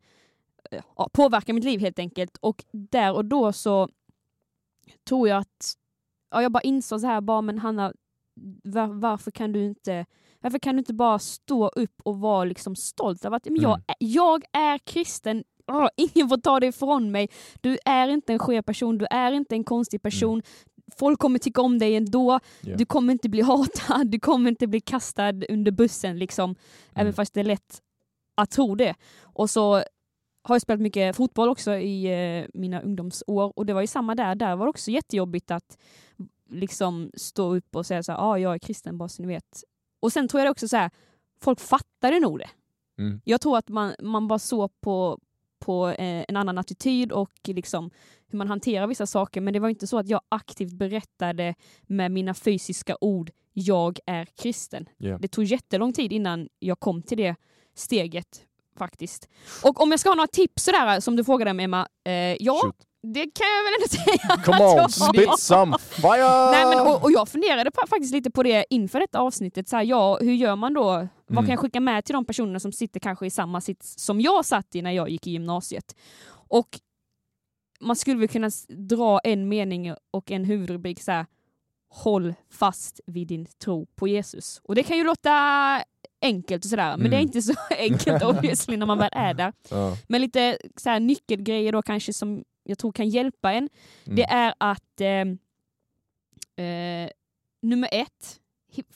eh, 0.71 0.81
ja, 0.95 1.09
påverkar 1.13 1.53
mitt 1.53 1.63
liv 1.63 1.79
helt 1.79 1.99
enkelt? 1.99 2.37
Och 2.41 2.63
där 2.71 3.13
och 3.13 3.25
då 3.25 3.53
så 3.53 3.89
tror 5.09 5.27
jag 5.29 5.37
att 5.37 5.73
ja, 6.31 6.41
jag 6.41 6.51
bara 6.51 6.61
insåg 6.61 7.01
så 7.01 7.07
här, 7.07 7.21
bara, 7.21 7.41
men 7.41 7.59
Hanna, 7.59 7.93
var, 8.63 8.87
varför 8.87 9.31
kan 9.31 9.51
du 9.51 9.65
inte 9.65 10.05
varför 10.41 10.59
kan 10.59 10.75
du 10.75 10.79
inte 10.79 10.93
bara 10.93 11.19
stå 11.19 11.67
upp 11.67 12.01
och 12.03 12.19
vara 12.19 12.43
liksom 12.45 12.75
stolt 12.75 13.25
över 13.25 13.37
att 13.37 13.45
men 13.45 13.61
jag, 13.61 13.71
Mm. 13.73 13.83
jag 13.99 14.43
är 14.51 14.77
kristen, 14.77 15.43
Åh, 15.71 15.87
ingen 15.97 16.29
får 16.29 16.37
ta 16.37 16.59
det 16.59 16.67
ifrån 16.67 17.11
mig. 17.11 17.29
Du 17.61 17.77
är 17.85 18.07
inte 18.07 18.33
en 18.33 18.39
skev 18.39 18.61
person, 18.61 18.97
du 18.97 19.05
är 19.09 19.31
inte 19.31 19.55
en 19.55 19.63
konstig 19.63 20.01
person. 20.01 20.41
Folk 20.97 21.19
kommer 21.19 21.39
tycka 21.39 21.61
om 21.61 21.79
dig 21.79 21.95
ändå, 21.95 22.39
Ja. 22.61 22.75
du 22.77 22.85
kommer 22.85 23.13
inte 23.13 23.29
bli 23.29 23.41
hatad, 23.51 24.07
du 24.11 24.19
kommer 24.19 24.49
inte 24.49 24.67
bli 24.67 24.79
kastad 24.79 25.33
under 25.49 25.71
bussen 25.71 26.19
liksom. 26.19 26.55
Även 26.93 27.01
Mm. 27.01 27.13
fast 27.13 27.33
det 27.33 27.39
är 27.39 27.43
lätt 27.43 27.81
att 28.35 28.51
tro 28.51 28.75
det. 28.75 28.95
Och 29.21 29.49
så 29.49 29.83
har 30.47 30.55
jag 30.55 30.61
spelat 30.61 30.81
mycket 30.81 31.15
fotboll 31.15 31.49
också 31.49 31.75
i 31.75 32.05
eh, 32.39 32.45
mina 32.53 32.81
ungdomsår 32.81 33.53
och 33.55 33.65
det 33.65 33.73
var 33.73 33.81
ju 33.81 33.87
samma 33.87 34.15
där. 34.15 34.35
Där 34.35 34.55
var 34.55 34.65
det 34.65 34.69
också 34.69 34.91
jättejobbigt 34.91 35.51
att 35.51 35.77
liksom 36.49 37.11
stå 37.13 37.55
upp 37.55 37.75
och 37.75 37.85
säga 37.85 38.03
så 38.03 38.11
här, 38.11 38.19
ah, 38.19 38.37
jag 38.37 38.53
är 38.53 38.59
kristen 38.59 38.97
bara 38.97 39.09
så 39.09 39.21
ni 39.21 39.27
vet. 39.27 39.63
Och 39.99 40.13
sen 40.13 40.27
tror 40.27 40.43
jag 40.43 40.51
också 40.51 40.67
så 40.67 40.77
här, 40.77 40.91
folk 41.41 41.59
fattade 41.59 42.19
nog 42.19 42.39
det. 42.39 42.49
Mm. 42.97 43.21
Jag 43.23 43.41
tror 43.41 43.57
att 43.57 43.69
man, 43.69 43.93
man 43.99 44.27
bara 44.27 44.39
såg 44.39 44.81
på, 44.81 45.19
på 45.59 45.87
eh, 45.87 46.25
en 46.27 46.37
annan 46.37 46.57
attityd 46.57 47.11
och 47.11 47.33
liksom 47.43 47.91
hur 48.27 48.37
man 48.37 48.47
hanterar 48.47 48.87
vissa 48.87 49.05
saker. 49.05 49.41
Men 49.41 49.53
det 49.53 49.59
var 49.59 49.69
inte 49.69 49.87
så 49.87 49.97
att 49.97 50.07
jag 50.07 50.21
aktivt 50.29 50.73
berättade 50.73 51.55
med 51.81 52.11
mina 52.11 52.33
fysiska 52.33 52.97
ord, 53.01 53.31
jag 53.53 53.99
är 54.05 54.25
kristen. 54.25 54.89
Ja. 54.97 55.17
Det 55.17 55.27
tog 55.27 55.43
jättelång 55.43 55.93
tid 55.93 56.13
innan 56.13 56.49
jag 56.59 56.79
kom 56.79 57.01
till 57.01 57.17
det 57.17 57.35
steget 57.73 58.46
faktiskt. 58.77 59.29
Och 59.63 59.81
om 59.81 59.91
jag 59.91 59.99
ska 59.99 60.09
ha 60.09 60.15
några 60.15 60.27
tips 60.27 60.63
sådär 60.63 60.99
som 60.99 61.15
du 61.15 61.23
frågade 61.23 61.53
mig 61.53 61.63
Emma, 61.63 61.87
eh, 62.07 62.13
ja 62.39 62.59
Shoot. 62.63 62.75
det 63.13 63.19
kan 63.19 63.47
jag 63.47 63.63
väl 63.63 63.73
ändå 63.73 63.87
säga. 63.89 64.43
Come 64.43 64.81
on, 64.83 64.89
spit 64.89 65.39
some 65.39 65.77
fire! 65.79 66.51
Nej, 66.51 66.65
men, 66.65 66.79
och, 66.87 67.03
och 67.03 67.11
jag 67.11 67.29
funderade 67.29 67.71
på, 67.71 67.87
faktiskt 67.87 68.13
lite 68.13 68.31
på 68.31 68.43
det 68.43 68.65
inför 68.69 68.99
detta 68.99 69.19
avsnittet. 69.19 69.69
Så 69.69 69.75
här, 69.75 69.83
ja, 69.83 70.17
hur 70.21 70.33
gör 70.33 70.55
man 70.55 70.73
då? 70.73 70.83
Vad 70.83 71.07
Mm. 71.31 71.43
kan 71.45 71.49
jag 71.51 71.59
skicka 71.59 71.79
med 71.79 72.05
till 72.05 72.13
de 72.13 72.25
personerna 72.25 72.59
som 72.59 72.71
sitter 72.71 72.99
kanske 72.99 73.25
i 73.25 73.29
samma 73.29 73.61
sits 73.61 73.99
som 73.99 74.21
jag 74.21 74.45
satt 74.45 74.75
i 74.75 74.81
när 74.81 74.91
jag 74.91 75.09
gick 75.09 75.27
i 75.27 75.31
gymnasiet? 75.31 75.95
Och 76.49 76.79
man 77.79 77.95
skulle 77.95 78.17
väl 78.19 78.27
kunna 78.27 78.49
dra 78.69 79.19
en 79.23 79.47
mening 79.49 79.93
och 80.11 80.31
en 80.31 80.43
huvudrubrik 80.45 81.03
så 81.03 81.11
här, 81.11 81.25
håll 81.89 82.33
fast 82.51 82.99
vid 83.05 83.27
din 83.27 83.45
tro 83.63 83.85
på 83.95 84.07
Jesus. 84.07 84.61
Och 84.63 84.75
det 84.75 84.83
kan 84.83 84.97
ju 84.97 85.03
låta 85.03 85.29
enkelt 86.21 86.65
och 86.65 86.69
sådär, 86.69 86.97
men 86.97 86.99
Mm. 86.99 87.11
det 87.11 87.17
är 87.17 87.21
inte 87.21 87.41
så 87.41 87.53
enkelt 87.77 88.23
obviously 88.23 88.77
när 88.77 88.85
man 88.85 88.97
väl 88.97 89.09
är 89.11 89.33
där. 89.33 89.53
Ja. 89.69 89.97
Men 90.07 90.21
lite 90.21 90.57
så 90.75 90.89
här, 90.89 90.99
nyckelgrejer 90.99 91.71
då 91.71 91.81
kanske 91.81 92.13
som 92.13 92.43
jag 92.63 92.77
tror 92.77 92.91
kan 92.91 93.09
hjälpa 93.09 93.51
en. 93.53 93.69
Mm. 94.05 94.15
Det 94.15 94.23
är 94.23 94.53
att 94.57 95.01
eh, 95.01 96.65
eh, 96.65 97.09
nummer 97.61 97.89
ett, 97.91 98.39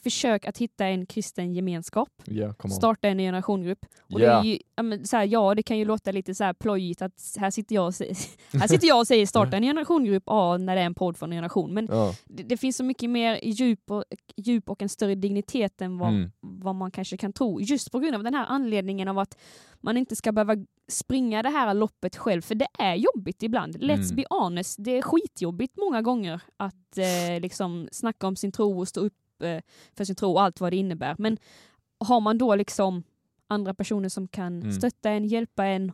försök 0.03 0.45
att 0.45 0.57
hitta 0.57 0.85
en 0.85 1.05
kristen 1.05 1.53
gemenskap. 1.53 2.09
On. 2.63 2.69
Starta 2.71 3.07
en 3.07 3.17
generationgrupp. 3.17 3.85
Och 4.13 4.19
Ja. 4.21 4.41
det, 4.41 4.47
ju, 4.47 4.59
så 5.05 5.17
här, 5.17 5.25
ja, 5.25 5.55
det 5.55 5.63
kan 5.63 5.77
ju 5.77 5.85
låta 5.85 6.11
lite 6.11 6.35
så 6.35 6.43
här 6.43 6.53
plojigt 6.53 7.01
att 7.01 7.13
här 7.37 7.51
sitter 7.51 7.75
jag 7.75 7.85
och 7.85 7.95
säger, 7.95 8.17
här 8.59 8.67
sitter 8.67 8.87
jag 8.87 8.99
och 8.99 9.07
säger 9.07 9.25
starta 9.25 9.57
en 9.57 9.63
generationgrupp 9.63 10.23
ja, 10.25 10.57
när 10.57 10.75
det 10.75 10.81
är 10.81 10.85
en 10.85 10.93
podd 10.95 11.17
från 11.17 11.31
en 11.31 11.37
generation. 11.37 11.73
Men 11.73 11.87
Ja. 11.91 12.13
det, 12.25 12.43
det 12.43 12.57
finns 12.57 12.77
så 12.77 12.83
mycket 12.83 13.09
mer 13.09 13.39
djup 13.43 13.91
och, 13.91 14.03
djup 14.37 14.69
och 14.69 14.81
en 14.81 14.89
större 14.89 15.15
dignitet 15.15 15.81
än 15.81 15.97
vad, 15.97 16.09
Mm. 16.09 16.31
vad 16.39 16.75
man 16.75 16.91
kanske 16.91 17.17
kan 17.17 17.33
tro. 17.33 17.61
Just 17.61 17.91
på 17.91 17.99
grund 17.99 18.15
av 18.15 18.23
den 18.23 18.33
här 18.33 18.45
anledningen 18.49 19.07
av 19.07 19.19
att 19.19 19.37
man 19.81 19.97
inte 19.97 20.15
ska 20.15 20.31
behöva 20.31 20.55
springa 20.91 21.43
det 21.43 21.49
här 21.49 21.73
loppet 21.73 22.15
själv, 22.17 22.41
för 22.41 22.55
det 22.55 22.67
är 22.79 22.95
jobbigt 22.95 23.43
ibland. 23.43 23.75
Let's 23.77 24.03
Mm. 24.03 24.15
be 24.15 24.23
honest, 24.29 24.75
det 24.79 24.91
är 24.97 25.01
skitjobbigt 25.01 25.77
många 25.77 26.01
gånger 26.01 26.41
att 26.57 26.97
eh, 26.97 27.41
liksom 27.41 27.87
snacka 27.91 28.27
om 28.27 28.35
sin 28.35 28.51
tro 28.51 28.79
och 28.79 28.87
stå 28.87 28.99
upp 29.01 29.13
för 29.97 30.03
sin 30.05 30.15
tro 30.15 30.31
och 30.31 30.41
allt 30.41 30.59
vad 30.59 30.71
det 30.73 30.77
innebär. 30.77 31.15
Men 31.17 31.37
har 32.05 32.19
man 32.21 32.37
då 32.37 32.55
liksom 32.55 33.03
andra 33.47 33.73
personer 33.73 34.09
som 34.09 34.27
kan 34.27 34.61
Mm. 34.61 34.71
stötta 34.73 35.09
en, 35.09 35.25
hjälpa 35.25 35.65
en 35.65 35.91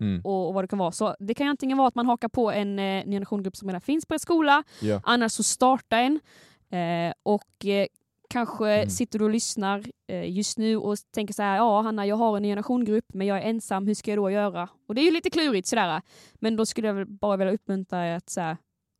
Mm. 0.00 0.20
och, 0.24 0.54
vad 0.54 0.64
det 0.64 0.68
kan 0.68 0.78
vara. 0.78 0.92
Så 0.92 1.16
det 1.18 1.34
kan 1.34 1.46
ju 1.46 1.50
antingen 1.50 1.78
vara 1.78 1.88
att 1.88 1.94
man 1.94 2.06
hakar 2.06 2.28
på 2.28 2.50
en 2.52 2.78
eh, 2.78 3.04
generationgrupp 3.04 3.56
som 3.56 3.68
redan 3.68 3.80
finns 3.80 4.06
på 4.06 4.14
er 4.14 4.18
skola, 4.18 4.64
Ja. 4.80 5.00
annars 5.04 5.32
så 5.32 5.42
starta 5.42 5.96
en. 5.98 6.20
Eh, 6.70 7.12
och 7.22 7.66
eh, 7.66 7.86
kanske 8.30 8.68
Mm. 8.72 8.90
sitter 8.90 9.18
du 9.18 9.24
och 9.24 9.30
lyssnar 9.30 9.84
eh, 10.12 10.30
just 10.30 10.58
nu 10.58 10.76
och 10.76 10.96
tänker 11.14 11.34
så 11.34 11.42
här, 11.42 11.56
ja 11.56 11.80
Hanna 11.82 12.06
jag 12.06 12.16
har 12.16 12.36
en 12.36 12.42
generationgrupp 12.42 13.04
men 13.14 13.26
jag 13.26 13.38
är 13.38 13.42
ensam, 13.42 13.86
hur 13.86 13.94
ska 13.94 14.10
jag 14.10 14.18
då 14.18 14.30
göra? 14.30 14.68
Och 14.88 14.94
det 14.94 15.00
är 15.00 15.04
ju 15.04 15.10
lite 15.10 15.30
klurigt 15.30 15.68
sådär. 15.68 16.02
Men 16.34 16.56
då 16.56 16.66
skulle 16.66 16.88
jag 16.88 17.08
bara 17.08 17.36
vilja 17.36 17.52
uppmuntra 17.54 18.06
er 18.06 18.16
att 18.16 18.30
så 18.30 18.40
här, 18.40 18.56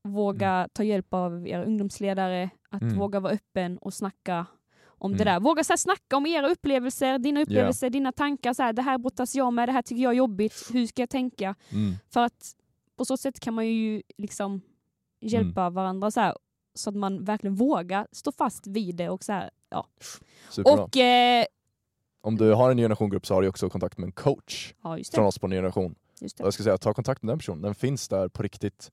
våga 0.08 0.68
ta 0.72 0.82
hjälp 0.84 1.14
av 1.14 1.48
era 1.48 1.64
ungdomsledare, 1.64 2.50
att 2.70 2.82
Mm. 2.82 2.98
våga 2.98 3.20
vara 3.20 3.32
öppen 3.32 3.78
och 3.78 3.94
snacka 3.94 4.46
om 4.86 5.12
det 5.12 5.22
Mm. 5.22 5.34
där. 5.34 5.40
Våga 5.40 5.64
så 5.64 5.72
här, 5.72 5.76
snacka 5.76 6.16
om 6.16 6.26
era 6.26 6.48
upplevelser, 6.48 7.18
dina 7.18 7.40
upplevelser, 7.42 7.90
dina 7.90 8.12
tankar. 8.12 8.52
Så 8.52 8.62
här, 8.62 8.72
det 8.72 8.82
här 8.82 8.98
brottas 8.98 9.34
jag 9.34 9.52
med, 9.52 9.68
det 9.68 9.72
här 9.72 9.82
tycker 9.82 10.02
jag 10.02 10.12
är 10.12 10.16
jobbigt, 10.16 10.70
hur 10.72 10.86
ska 10.86 11.02
jag 11.02 11.10
tänka? 11.10 11.54
Mm. 11.72 11.94
För 12.10 12.20
att 12.20 12.52
på 12.96 13.04
så 13.04 13.16
sätt 13.16 13.40
kan 13.40 13.54
man 13.54 13.66
ju 13.66 14.02
liksom 14.18 14.60
hjälpa 15.20 15.60
Mm. 15.62 15.74
varandra 15.74 16.10
så, 16.10 16.20
här, 16.20 16.34
så 16.74 16.90
att 16.90 16.96
man 16.96 17.24
verkligen 17.24 17.54
vågar 17.56 18.06
stå 18.12 18.32
fast 18.32 18.66
vid 18.66 18.94
det. 18.96 19.08
Och 19.10 19.24
så 19.24 19.32
här, 19.32 19.50
ja. 19.70 19.86
Superbra. 20.50 20.84
Och, 20.84 20.96
eh, 20.96 21.44
Om 22.22 22.36
du 22.36 22.52
har 22.52 22.70
en 22.70 22.76
generationgrupp 22.76 23.26
så 23.26 23.34
har 23.34 23.42
du 23.42 23.48
också 23.48 23.70
kontakt 23.70 23.98
med 23.98 24.06
en 24.06 24.12
coach 24.12 24.74
ja, 24.82 24.88
från 25.12 25.22
det. 25.24 25.28
oss 25.28 25.38
på 25.38 25.46
en 25.46 25.50
generation. 25.52 25.94
Det. 26.20 26.32
jag 26.38 26.54
ska 26.54 26.62
säga, 26.62 26.78
ta 26.78 26.94
kontakt 26.94 27.22
med 27.22 27.32
den 27.32 27.38
personen. 27.38 27.62
Den 27.62 27.74
finns 27.74 28.08
där 28.08 28.28
på 28.28 28.42
riktigt 28.42 28.90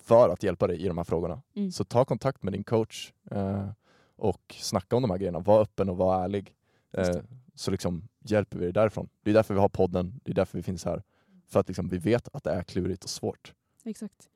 för 0.00 0.28
att 0.28 0.42
hjälpa 0.42 0.66
dig 0.66 0.84
i 0.84 0.88
de 0.88 0.96
här 0.96 1.04
frågorna. 1.04 1.42
Mm. 1.54 1.72
Så 1.72 1.84
ta 1.84 2.04
kontakt 2.04 2.42
med 2.42 2.52
din 2.52 2.64
coach 2.64 3.12
eh, 3.30 3.68
och 4.16 4.54
snacka 4.58 4.96
om 4.96 5.02
de 5.02 5.10
här 5.10 5.18
grejerna. 5.18 5.38
Var 5.38 5.60
öppen 5.60 5.88
och 5.88 5.96
var 5.96 6.24
ärlig. 6.24 6.54
Eh, 6.92 7.16
så 7.54 7.70
liksom 7.70 8.08
hjälper 8.24 8.58
vi 8.58 8.64
dig 8.64 8.72
därifrån. 8.72 9.08
Det 9.22 9.30
är 9.30 9.34
därför 9.34 9.54
vi 9.54 9.60
har 9.60 9.68
podden, 9.68 10.20
det 10.24 10.30
är 10.30 10.34
därför 10.34 10.58
vi 10.58 10.62
finns 10.62 10.84
här. 10.84 11.02
För 11.48 11.60
att 11.60 11.68
liksom 11.68 11.88
vi 11.88 11.98
vet 11.98 12.28
att 12.32 12.44
det 12.44 12.50
är 12.50 12.62
klurigt 12.62 13.04
och 13.04 13.10
svårt. 13.10 13.52
Exakt. 13.84 14.28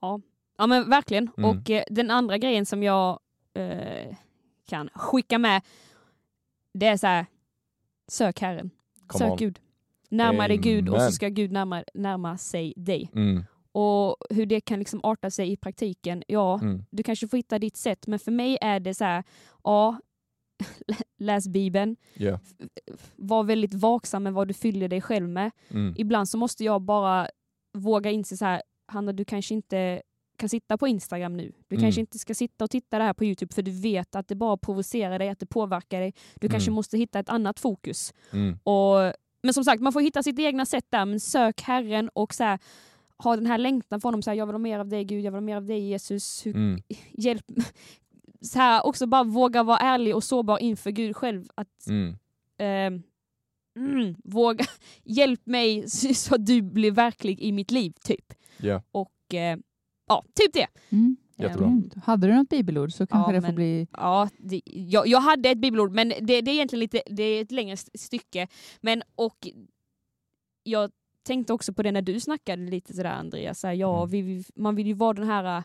Ja. 0.00 0.20
ja, 0.58 0.66
men 0.66 0.90
verkligen. 0.90 1.30
Mm. 1.36 1.50
Och 1.50 1.70
eh, 1.70 1.84
den 1.90 2.10
andra 2.10 2.38
grejen 2.38 2.66
som 2.66 2.82
jag 2.82 3.20
eh, 3.54 4.16
kan 4.66 4.88
skicka 4.94 5.38
med, 5.38 5.62
det 6.74 6.86
är 6.86 6.96
så 6.96 7.06
här, 7.06 7.26
sök 8.08 8.40
Herren. 8.40 8.70
Come 9.06 9.18
sök 9.18 9.30
on. 9.30 9.36
Gud. 9.36 9.60
Närma 10.08 10.48
dig 10.48 10.56
Gud 10.56 10.88
och 10.88 11.00
så 11.00 11.12
ska 11.12 11.28
Gud 11.28 11.52
närma, 11.52 11.84
närma 11.94 12.38
sig 12.38 12.74
dig. 12.76 13.10
Mm, 13.14 13.44
Och 13.74 14.16
hur 14.30 14.46
det 14.46 14.60
kan 14.60 14.78
liksom 14.78 15.00
arta 15.02 15.30
sig 15.30 15.52
i 15.52 15.56
praktiken, 15.56 16.22
ja, 16.26 16.58
mm, 16.62 16.84
du 16.90 17.02
kanske 17.02 17.28
får 17.28 17.36
hitta 17.36 17.58
ditt 17.58 17.76
sätt, 17.76 18.06
men 18.06 18.18
för 18.18 18.30
mig 18.32 18.58
är 18.60 18.80
det 18.80 18.94
så 18.94 19.04
här, 19.04 19.24
ja, 19.64 19.96
läs 21.18 21.48
Bibeln, 21.48 21.96
yeah, 22.16 22.40
var 23.16 23.44
väldigt 23.44 23.74
vaksam 23.74 24.22
med 24.22 24.32
vad 24.32 24.48
du 24.48 24.54
fyller 24.54 24.88
dig 24.88 25.00
själv 25.00 25.28
med. 25.28 25.50
mm, 25.70 25.94
Ibland 25.98 26.28
så 26.28 26.38
måste 26.38 26.64
jag 26.64 26.82
bara 26.82 27.28
våga 27.78 28.10
inse 28.10 28.36
så 28.36 28.44
här, 28.44 28.62
Hanna 28.86 29.12
du 29.12 29.24
kanske 29.24 29.54
inte 29.54 30.02
kan 30.36 30.48
sitta 30.48 30.78
på 30.78 30.88
Instagram 30.88 31.36
nu. 31.36 31.52
Du 31.68 31.76
Mm. 31.76 31.84
kanske 31.84 32.00
inte 32.00 32.18
ska 32.18 32.34
sitta 32.34 32.64
och 32.64 32.70
titta 32.70 32.98
det 32.98 33.04
här 33.04 33.12
på 33.14 33.24
Youtube 33.24 33.54
för 33.54 33.62
du 33.62 33.70
vet 33.70 34.14
att 34.14 34.28
det 34.28 34.34
bara 34.34 34.56
provocerar 34.56 35.18
dig, 35.18 35.28
att 35.28 35.38
det 35.38 35.46
påverkar 35.46 36.00
dig. 36.00 36.14
Du 36.40 36.48
kanske 36.48 36.68
Mm. 36.68 36.74
måste 36.74 36.98
hitta 36.98 37.18
ett 37.18 37.28
annat 37.28 37.60
fokus. 37.60 38.14
Mm. 38.32 38.58
Och, 38.64 39.12
men 39.42 39.54
som 39.54 39.64
sagt, 39.64 39.82
man 39.82 39.92
får 39.92 40.00
hitta 40.00 40.22
sitt 40.22 40.38
egna 40.38 40.66
sätt 40.66 40.86
där, 40.88 41.04
men 41.04 41.20
sök 41.20 41.60
Herren 41.62 42.08
och 42.14 42.34
så 42.34 42.44
här, 42.44 42.58
ha 43.24 43.36
den 43.36 43.46
här 43.46 43.58
längtan 43.58 44.00
för 44.00 44.08
honom. 44.08 44.22
Så 44.22 44.30
här, 44.30 44.36
jag 44.36 44.46
vill 44.46 44.54
ha 44.54 44.58
mer 44.58 44.78
av 44.78 44.88
dig 44.88 45.04
Gud, 45.04 45.20
jag 45.24 45.30
vill 45.32 45.36
ha 45.36 45.40
mer 45.40 45.56
av 45.56 45.64
dig 45.66 45.80
Jesus. 45.80 46.46
Hur, 46.46 46.54
Mm. 46.54 46.80
Hjälp. 47.12 47.44
Så 48.40 48.58
här, 48.58 48.86
också 48.86 49.06
bara 49.06 49.24
våga 49.24 49.62
vara 49.62 49.78
ärlig 49.78 50.16
och 50.16 50.24
sårbar 50.24 50.58
inför 50.58 50.90
Gud 50.90 51.16
själv. 51.16 51.44
Att 51.54 51.86
Mm. 51.88 52.16
ehm, 52.58 53.02
mm, 53.78 54.14
våga, 54.24 54.64
hjälp 55.04 55.46
mig 55.46 55.88
så 55.90 56.34
att 56.34 56.46
du 56.46 56.62
blir 56.62 56.90
verklig 56.90 57.40
i 57.40 57.52
mitt 57.52 57.70
liv, 57.70 57.92
typ. 58.04 58.32
Ja. 58.56 58.82
Och 58.92 59.34
eh, 59.34 59.58
ja, 60.08 60.24
typ 60.34 60.52
det. 60.52 60.66
Mm. 60.90 61.16
Jättebra. 61.36 61.66
Grymt. 61.66 61.94
Hade 62.04 62.26
du 62.26 62.34
något 62.34 62.48
bibelord 62.48 62.92
så 62.92 63.06
kanske 63.06 63.30
Ja, 63.32 63.34
det 63.36 63.40
får 63.40 63.48
men- 63.48 63.54
bli... 63.54 63.86
Ja, 63.92 64.28
det, 64.38 64.60
jag, 64.66 65.06
jag 65.06 65.20
hade 65.20 65.48
ett 65.50 65.58
bibelord, 65.58 65.92
men 65.92 66.08
det, 66.08 66.40
det 66.40 66.50
är 66.50 66.54
egentligen 66.54 66.80
lite, 66.80 67.02
det 67.06 67.22
är 67.22 67.42
ett 67.42 67.52
längre 67.52 67.72
st- 67.72 67.98
stycke. 67.98 68.48
Men 68.80 69.02
och 69.14 69.48
jag 70.62 70.90
tänkte 71.22 71.52
också 71.52 71.72
på 71.72 71.82
det 71.82 71.92
när 71.92 72.02
du 72.02 72.20
snackade 72.20 72.62
lite 72.62 72.94
sådär 72.94 73.10
Andreas, 73.10 73.60
så 73.60 73.66
här, 73.66 73.74
ja, 73.74 73.98
Mm. 73.98 74.10
vi, 74.10 74.44
man 74.54 74.74
vill 74.74 74.86
ju 74.86 74.94
vara 74.94 75.12
den 75.12 75.26
här 75.26 75.62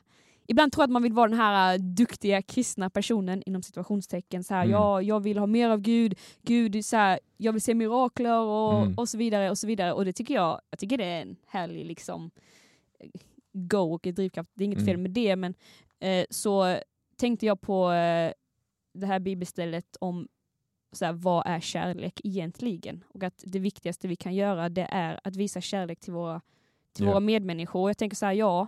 Ibland 0.49 0.71
tror 0.71 0.81
jag 0.81 0.87
att 0.87 0.91
man 0.91 1.03
vill 1.03 1.13
vara 1.13 1.27
den 1.27 1.37
här 1.39 1.77
duktiga 1.77 2.41
kristna 2.41 2.89
personen 2.89 3.43
inom 3.45 3.63
situationstecken. 3.63 4.43
Så 4.43 4.53
här, 4.53 4.61
Mm. 4.63 4.71
ja, 4.71 5.01
jag 5.01 5.19
vill 5.19 5.37
ha 5.37 5.45
mer 5.47 5.69
av 5.69 5.79
Gud, 5.81 6.15
Gud 6.41 6.85
så 6.85 6.95
här, 6.95 7.19
jag 7.37 7.53
vill 7.53 7.61
se 7.61 7.73
mirakler 7.73 8.39
och, 8.39 8.81
Mm. 8.81 8.93
och 8.97 9.09
så 9.09 9.17
vidare. 9.17 9.49
Och 9.49 9.57
så 9.57 9.67
vidare. 9.67 9.93
Och 9.93 10.05
det 10.05 10.13
tycker 10.13 10.33
jag, 10.33 10.61
jag 10.69 10.79
tycker 10.79 10.97
det 10.97 11.05
är 11.05 11.21
en 11.21 11.35
härlig 11.47 11.85
liksom, 11.85 12.31
go 13.53 13.93
och 13.93 14.07
drivkraft. 14.13 14.49
Det 14.53 14.63
är 14.63 14.65
inget 14.65 14.77
Mm. 14.79 14.85
fel 14.87 14.97
med 14.97 15.11
det, 15.11 15.35
men 15.35 15.53
eh, 15.99 16.25
så 16.29 16.77
tänkte 17.15 17.45
jag 17.45 17.61
på 17.61 17.91
eh, 17.91 18.31
det 18.93 19.05
här 19.05 19.19
bibelstället 19.19 19.97
om 19.99 20.27
så 20.91 21.05
här, 21.05 21.13
vad 21.13 21.47
är 21.47 21.59
kärlek 21.59 22.21
egentligen? 22.23 23.03
Och 23.13 23.23
att 23.23 23.43
det 23.45 23.59
viktigaste 23.59 24.07
vi 24.07 24.15
kan 24.15 24.35
göra 24.35 24.69
det 24.69 24.87
är 24.91 25.19
att 25.23 25.35
visa 25.35 25.61
kärlek 25.61 25.99
till 25.99 26.13
våra, 26.13 26.41
till 26.93 27.05
Ja. 27.05 27.11
våra 27.11 27.19
medmänniskor. 27.19 27.81
Och 27.81 27.89
jag 27.89 27.97
tänker 27.97 28.17
så 28.17 28.25
här, 28.25 28.33
ja, 28.33 28.67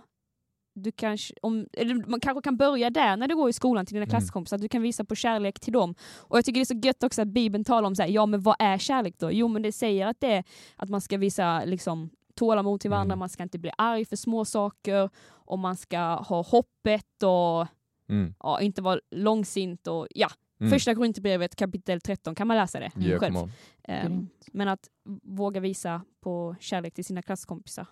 du 0.74 0.92
kanske, 0.92 1.34
om, 1.42 1.66
man 2.06 2.20
kanske 2.20 2.42
kan 2.42 2.56
börja 2.56 2.90
där 2.90 3.16
när 3.16 3.28
du 3.28 3.36
går 3.36 3.50
i 3.50 3.52
skolan 3.52 3.86
till 3.86 3.94
dina 3.94 4.04
Mm. 4.04 4.10
klasskompisar, 4.10 4.56
att 4.56 4.62
du 4.62 4.68
kan 4.68 4.82
visa 4.82 5.04
på 5.04 5.14
kärlek 5.14 5.60
till 5.60 5.72
dem. 5.72 5.94
Och 6.18 6.38
jag 6.38 6.44
tycker 6.44 6.60
det 6.60 6.62
är 6.62 6.80
så 6.80 6.86
gött 6.86 7.02
också 7.02 7.22
att 7.22 7.28
Bibeln 7.28 7.64
talar 7.64 7.86
om 7.86 7.96
så 7.96 8.02
här, 8.02 8.08
ja 8.10 8.26
men 8.26 8.40
vad 8.40 8.56
är 8.58 8.78
kärlek 8.78 9.14
då? 9.18 9.32
Jo 9.32 9.48
men 9.48 9.62
det 9.62 9.72
säger 9.72 10.06
att 10.06 10.20
det 10.20 10.32
är 10.32 10.44
att 10.76 10.88
man 10.90 11.00
ska 11.00 11.18
visa 11.18 11.64
liksom, 11.64 12.10
tålamod 12.34 12.80
till 12.80 12.90
varandra, 12.90 13.12
Mm. 13.12 13.18
man 13.18 13.28
ska 13.28 13.42
inte 13.42 13.58
bli 13.58 13.70
arg 13.78 14.04
för 14.04 14.16
små 14.16 14.44
saker 14.44 15.10
och 15.28 15.58
man 15.58 15.76
ska 15.76 15.98
ha 16.14 16.42
hoppet 16.42 17.22
och 17.22 17.66
Mm. 18.08 18.34
ja, 18.40 18.60
inte 18.60 18.82
vara 18.82 19.00
långsint 19.10 19.86
och 19.86 20.06
ja, 20.14 20.28
Mm. 20.60 20.70
första 20.70 20.94
Korinthierbrevet 20.94 21.56
kapitel 21.56 22.00
13 22.00 22.34
kan 22.34 22.46
man 22.46 22.56
läsa 22.56 22.80
det 22.80 22.90
Yeah, 23.00 23.20
själv. 23.20 23.34
Grymt. 23.34 24.32
men 24.52 24.68
att 24.68 24.88
våga 25.24 25.60
visa 25.60 26.02
på 26.20 26.56
kärlek 26.60 26.94
till 26.94 27.04
sina 27.04 27.22
klasskompisar. 27.22 27.86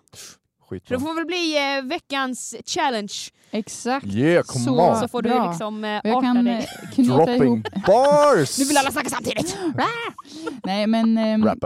Skitbra. 0.69 0.97
det 0.97 1.01
får 1.03 1.15
väl 1.15 1.25
bli 1.25 1.77
eh, 1.77 1.83
veckans 1.85 2.55
challenge. 2.65 3.13
Exakt. 3.51 4.05
Yeah, 4.05 4.43
come 4.43 4.65
Så- 4.65 4.89
on! 4.89 4.95
Så 4.99 5.07
får 5.07 5.21
du 5.21 5.29
bra. 5.29 5.49
liksom 5.49 5.83
eh, 5.83 5.89
jag 6.03 6.23
kan 6.23 6.45
dig. 6.45 6.53
eh, 6.83 6.89
knyta 6.93 7.15
Dropping 7.15 7.43
ihop... 7.43 7.63
bars! 7.87 8.59
Nu 8.59 8.65
vill 8.65 8.77
alla 8.77 8.91
snacka 8.91 9.09
samtidigt! 9.09 9.57
Nej, 10.63 10.87
men 10.87 11.17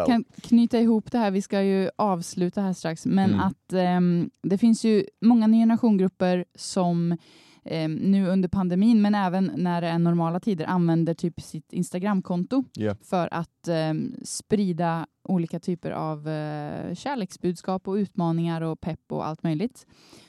out. 0.01 0.07
kan 0.07 0.23
knyta 0.41 0.79
ihop 0.79 1.11
det 1.11 1.17
här. 1.17 1.31
Vi 1.31 1.41
ska 1.41 1.61
ju 1.61 1.89
avsluta 1.95 2.61
här 2.61 2.73
strax. 2.73 3.05
Men 3.05 3.29
Mm. 3.29 3.39
att 3.39 3.73
ehm, 3.73 4.29
det 4.43 4.57
finns 4.57 4.83
ju 4.83 5.05
många 5.21 5.47
ny 5.47 5.57
generationsgrupper 5.61 6.45
som 6.55 7.17
ehm, 7.65 7.93
nu 7.95 8.27
under 8.27 8.49
pandemin, 8.49 9.01
men 9.01 9.15
även 9.15 9.51
när 9.55 9.81
det 9.81 9.87
är 9.87 9.99
normala 9.99 10.39
tider, 10.39 10.65
använder 10.65 11.13
typ 11.13 11.41
sitt 11.41 11.73
Instagramkonto 11.73 12.63
Yeah. 12.77 12.97
för 13.03 13.33
att 13.33 13.67
ehm, 13.67 14.15
sprida 14.23 15.07
olika 15.23 15.59
typer 15.59 15.91
av 15.91 16.27
eh, 16.27 16.95
kärleksbudskap 16.95 17.87
och 17.87 17.93
utmaningar 17.93 18.61
och 18.61 18.81
pepp 18.81 19.11
och 19.11 19.27
allt 19.27 19.43
möjligt. 19.43 19.85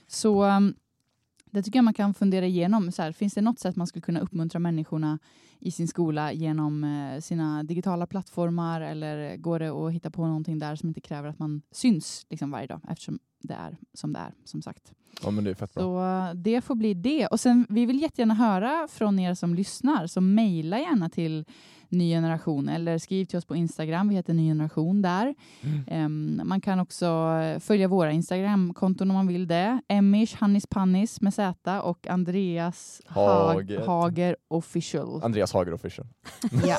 Så 0.07 0.43
ehm, 0.43 0.75
det 1.51 1.63
tycker 1.63 1.79
jag 1.79 1.85
man 1.85 1.95
kan 1.95 2.15
fundera 2.15 2.47
igenom. 2.47 2.93
Så 2.93 3.03
här, 3.03 3.13
finns 3.13 3.35
det 3.35 3.41
något 3.41 3.59
sätt 3.59 3.77
man 3.77 3.87
skulle 3.87 4.03
kunna 4.03 4.21
uppmuntra 4.21 4.59
människorna 4.59 5.19
i 5.59 5.71
sin 5.71 5.89
skola 5.89 6.33
genom 6.33 6.85
eh, 6.85 7.21
sina 7.21 7.63
digitala 7.63 8.07
plattformar 8.07 8.81
eller 8.81 9.37
går 9.37 9.59
det 9.59 9.69
att 9.69 9.93
hitta 9.93 10.11
på 10.11 10.27
någonting 10.27 10.59
där 10.59 10.77
som 10.77 10.89
inte 10.89 11.01
kräver 11.01 11.29
att 11.29 11.39
man 11.39 11.63
syns 11.71 12.27
liksom 12.31 12.51
varje 12.51 12.67
dag 12.67 12.81
eftersom 12.89 13.19
det 13.43 13.55
är 13.55 13.77
som 13.95 14.13
det 14.13 14.19
är, 14.19 14.35
som 14.45 14.63
sagt. 14.63 14.93
Ja 15.23 15.31
men 15.31 15.45
det 15.45 15.51
är 15.51 15.55
fett 15.55 15.75
bra. 15.75 15.83
Så 15.83 16.35
det 16.35 16.61
får 16.61 16.75
bli 16.75 16.95
det. 16.95 17.27
Och 17.27 17.41
sen, 17.41 17.67
vi 17.69 17.87
vill 17.87 18.03
jättegärna 18.03 18.35
höra 18.35 18.89
från 18.91 19.19
er 19.19 19.35
som 19.35 19.55
lyssnar, 19.55 20.07
så 20.07 20.21
mejla 20.21 20.79
gärna 20.79 21.09
till 21.09 21.45
Ny 21.95 22.11
Generation 22.11 22.69
eller 22.69 22.99
skriv 22.99 23.25
till 23.25 23.39
oss 23.39 23.45
på 23.45 23.57
Instagram, 23.57 24.09
vi 24.09 24.15
heter 24.15 24.35
Ny 24.35 24.49
Generation 24.51 25.03
där. 25.03 25.35
Mm. 25.63 25.85
Em, 25.87 26.41
man 26.49 26.61
kan 26.61 26.81
också 26.81 27.35
följa 27.61 27.89
våra 27.89 28.13
Instagramkonton 28.13 29.11
om 29.11 29.15
man 29.17 29.27
vill 29.27 29.47
det. 29.47 29.81
Emish 29.89 30.37
Hannis 30.37 30.67
Pannis 30.67 31.21
med 31.21 31.35
Z 31.35 31.81
och 31.83 32.07
Andreas 32.09 33.03
Hag- 33.07 33.55
Hager. 33.55 33.87
Hager 33.87 34.37
Official. 34.49 35.23
Andreas 35.25 35.53
Hager 35.53 35.73
official. 35.75 36.07
Ja, 36.67 36.77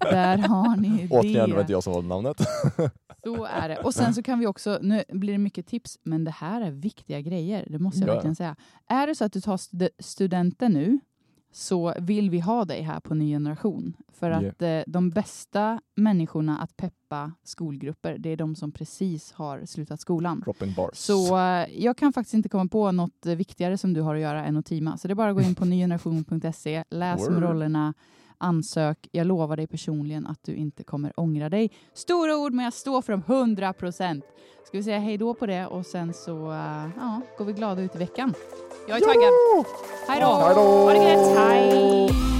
där 0.00 0.38
har 0.38 0.76
ni 0.76 1.08
Återigen 1.10 1.34
det 1.34 1.40
var 1.40 1.56
det. 1.56 1.60
inte 1.60 1.72
jag 1.72 1.82
som 1.82 1.92
valde 1.92 2.08
namnet. 2.08 2.36
Så 3.24 3.44
är 3.44 3.68
det. 3.68 3.76
Och 3.76 3.94
sen 3.94 4.14
så 4.14 4.22
kan 4.22 4.38
vi 4.38 4.46
också, 4.46 4.78
nu 4.82 5.02
blir 5.08 5.32
det 5.32 5.38
mycket 5.38 5.66
tips, 5.66 5.98
men 6.02 6.24
det 6.24 6.30
här 6.30 6.60
är 6.60 6.70
viktiga 6.70 7.20
grejer, 7.20 7.66
det 7.70 7.78
måste 7.78 8.00
jag 8.00 8.08
Ja. 8.08 8.12
verkligen 8.14 8.34
säga. 8.36 8.56
Är 8.88 9.06
det 9.06 9.14
så 9.14 9.24
att 9.24 9.32
du 9.32 9.40
tar 9.40 9.56
stud- 9.56 9.88
studenten 9.98 10.72
nu, 10.72 10.98
så 11.52 11.94
vill 11.98 12.30
vi 12.30 12.40
ha 12.40 12.64
dig 12.64 12.82
här 12.82 13.00
på 13.00 13.14
Ny 13.14 13.32
Generation. 13.32 13.96
För 14.08 14.30
att 14.30 14.62
eh, 14.62 14.80
de 14.86 15.10
bästa 15.10 15.80
människorna 15.94 16.58
att 16.58 16.76
peppa 16.76 17.32
skolgrupper, 17.44 18.18
det 18.18 18.30
är 18.30 18.36
de 18.36 18.54
som 18.56 18.72
precis 18.72 19.32
har 19.32 19.64
slutat 19.66 20.00
skolan. 20.00 20.40
Dropping 20.40 20.74
bars. 20.74 20.96
Så 20.96 21.38
eh, 21.38 21.66
jag 21.84 21.96
kan 21.96 22.12
faktiskt 22.12 22.34
inte 22.34 22.48
komma 22.48 22.68
på 22.68 22.92
något 22.92 23.26
viktigare 23.26 23.78
som 23.78 23.92
du 23.94 24.00
har 24.00 24.14
att 24.14 24.20
göra 24.20 24.44
än 24.44 24.56
att 24.56 24.66
teama. 24.66 24.96
Så 24.96 25.08
det 25.08 25.12
är 25.12 25.16
bara 25.16 25.30
att 25.30 25.36
gå 25.36 25.42
in 25.42 25.54
på 25.54 25.64
nygeneration.se, 25.64 26.84
läs 26.90 27.28
om 27.28 27.40
rollerna, 27.40 27.94
ansök. 28.38 29.08
Jag 29.12 29.26
lovar 29.26 29.56
dig 29.56 29.66
personligen 29.66 30.26
att 30.26 30.42
du 30.42 30.54
inte 30.54 30.84
kommer 30.84 31.20
ångra 31.20 31.48
dig. 31.48 31.70
Stora 31.94 32.36
ord, 32.36 32.52
men 32.52 32.64
jag 32.64 32.74
står 32.74 33.02
för 33.02 33.12
dem 33.12 33.22
100 33.26 33.72
procent. 33.72 34.24
Ska 34.70 34.78
vi 34.78 34.84
säga 34.84 34.98
hej 34.98 35.16
då 35.16 35.34
på 35.34 35.46
det 35.46 35.66
och 35.66 35.86
sen 35.86 36.14
så 36.14 36.50
eh, 36.52 36.88
ja, 36.96 37.20
går 37.38 37.44
vi 37.44 37.52
glada 37.52 37.82
ut 37.82 37.94
i 37.94 37.98
veckan. 37.98 38.34
Jag 38.88 38.96
är 38.96 39.00
taggad. 39.00 39.32
Hej 40.08 40.20
då! 40.20 40.26
Ha 40.26 40.92
det 40.92 41.10
gött! 41.10 41.38
Hej! 41.38 42.39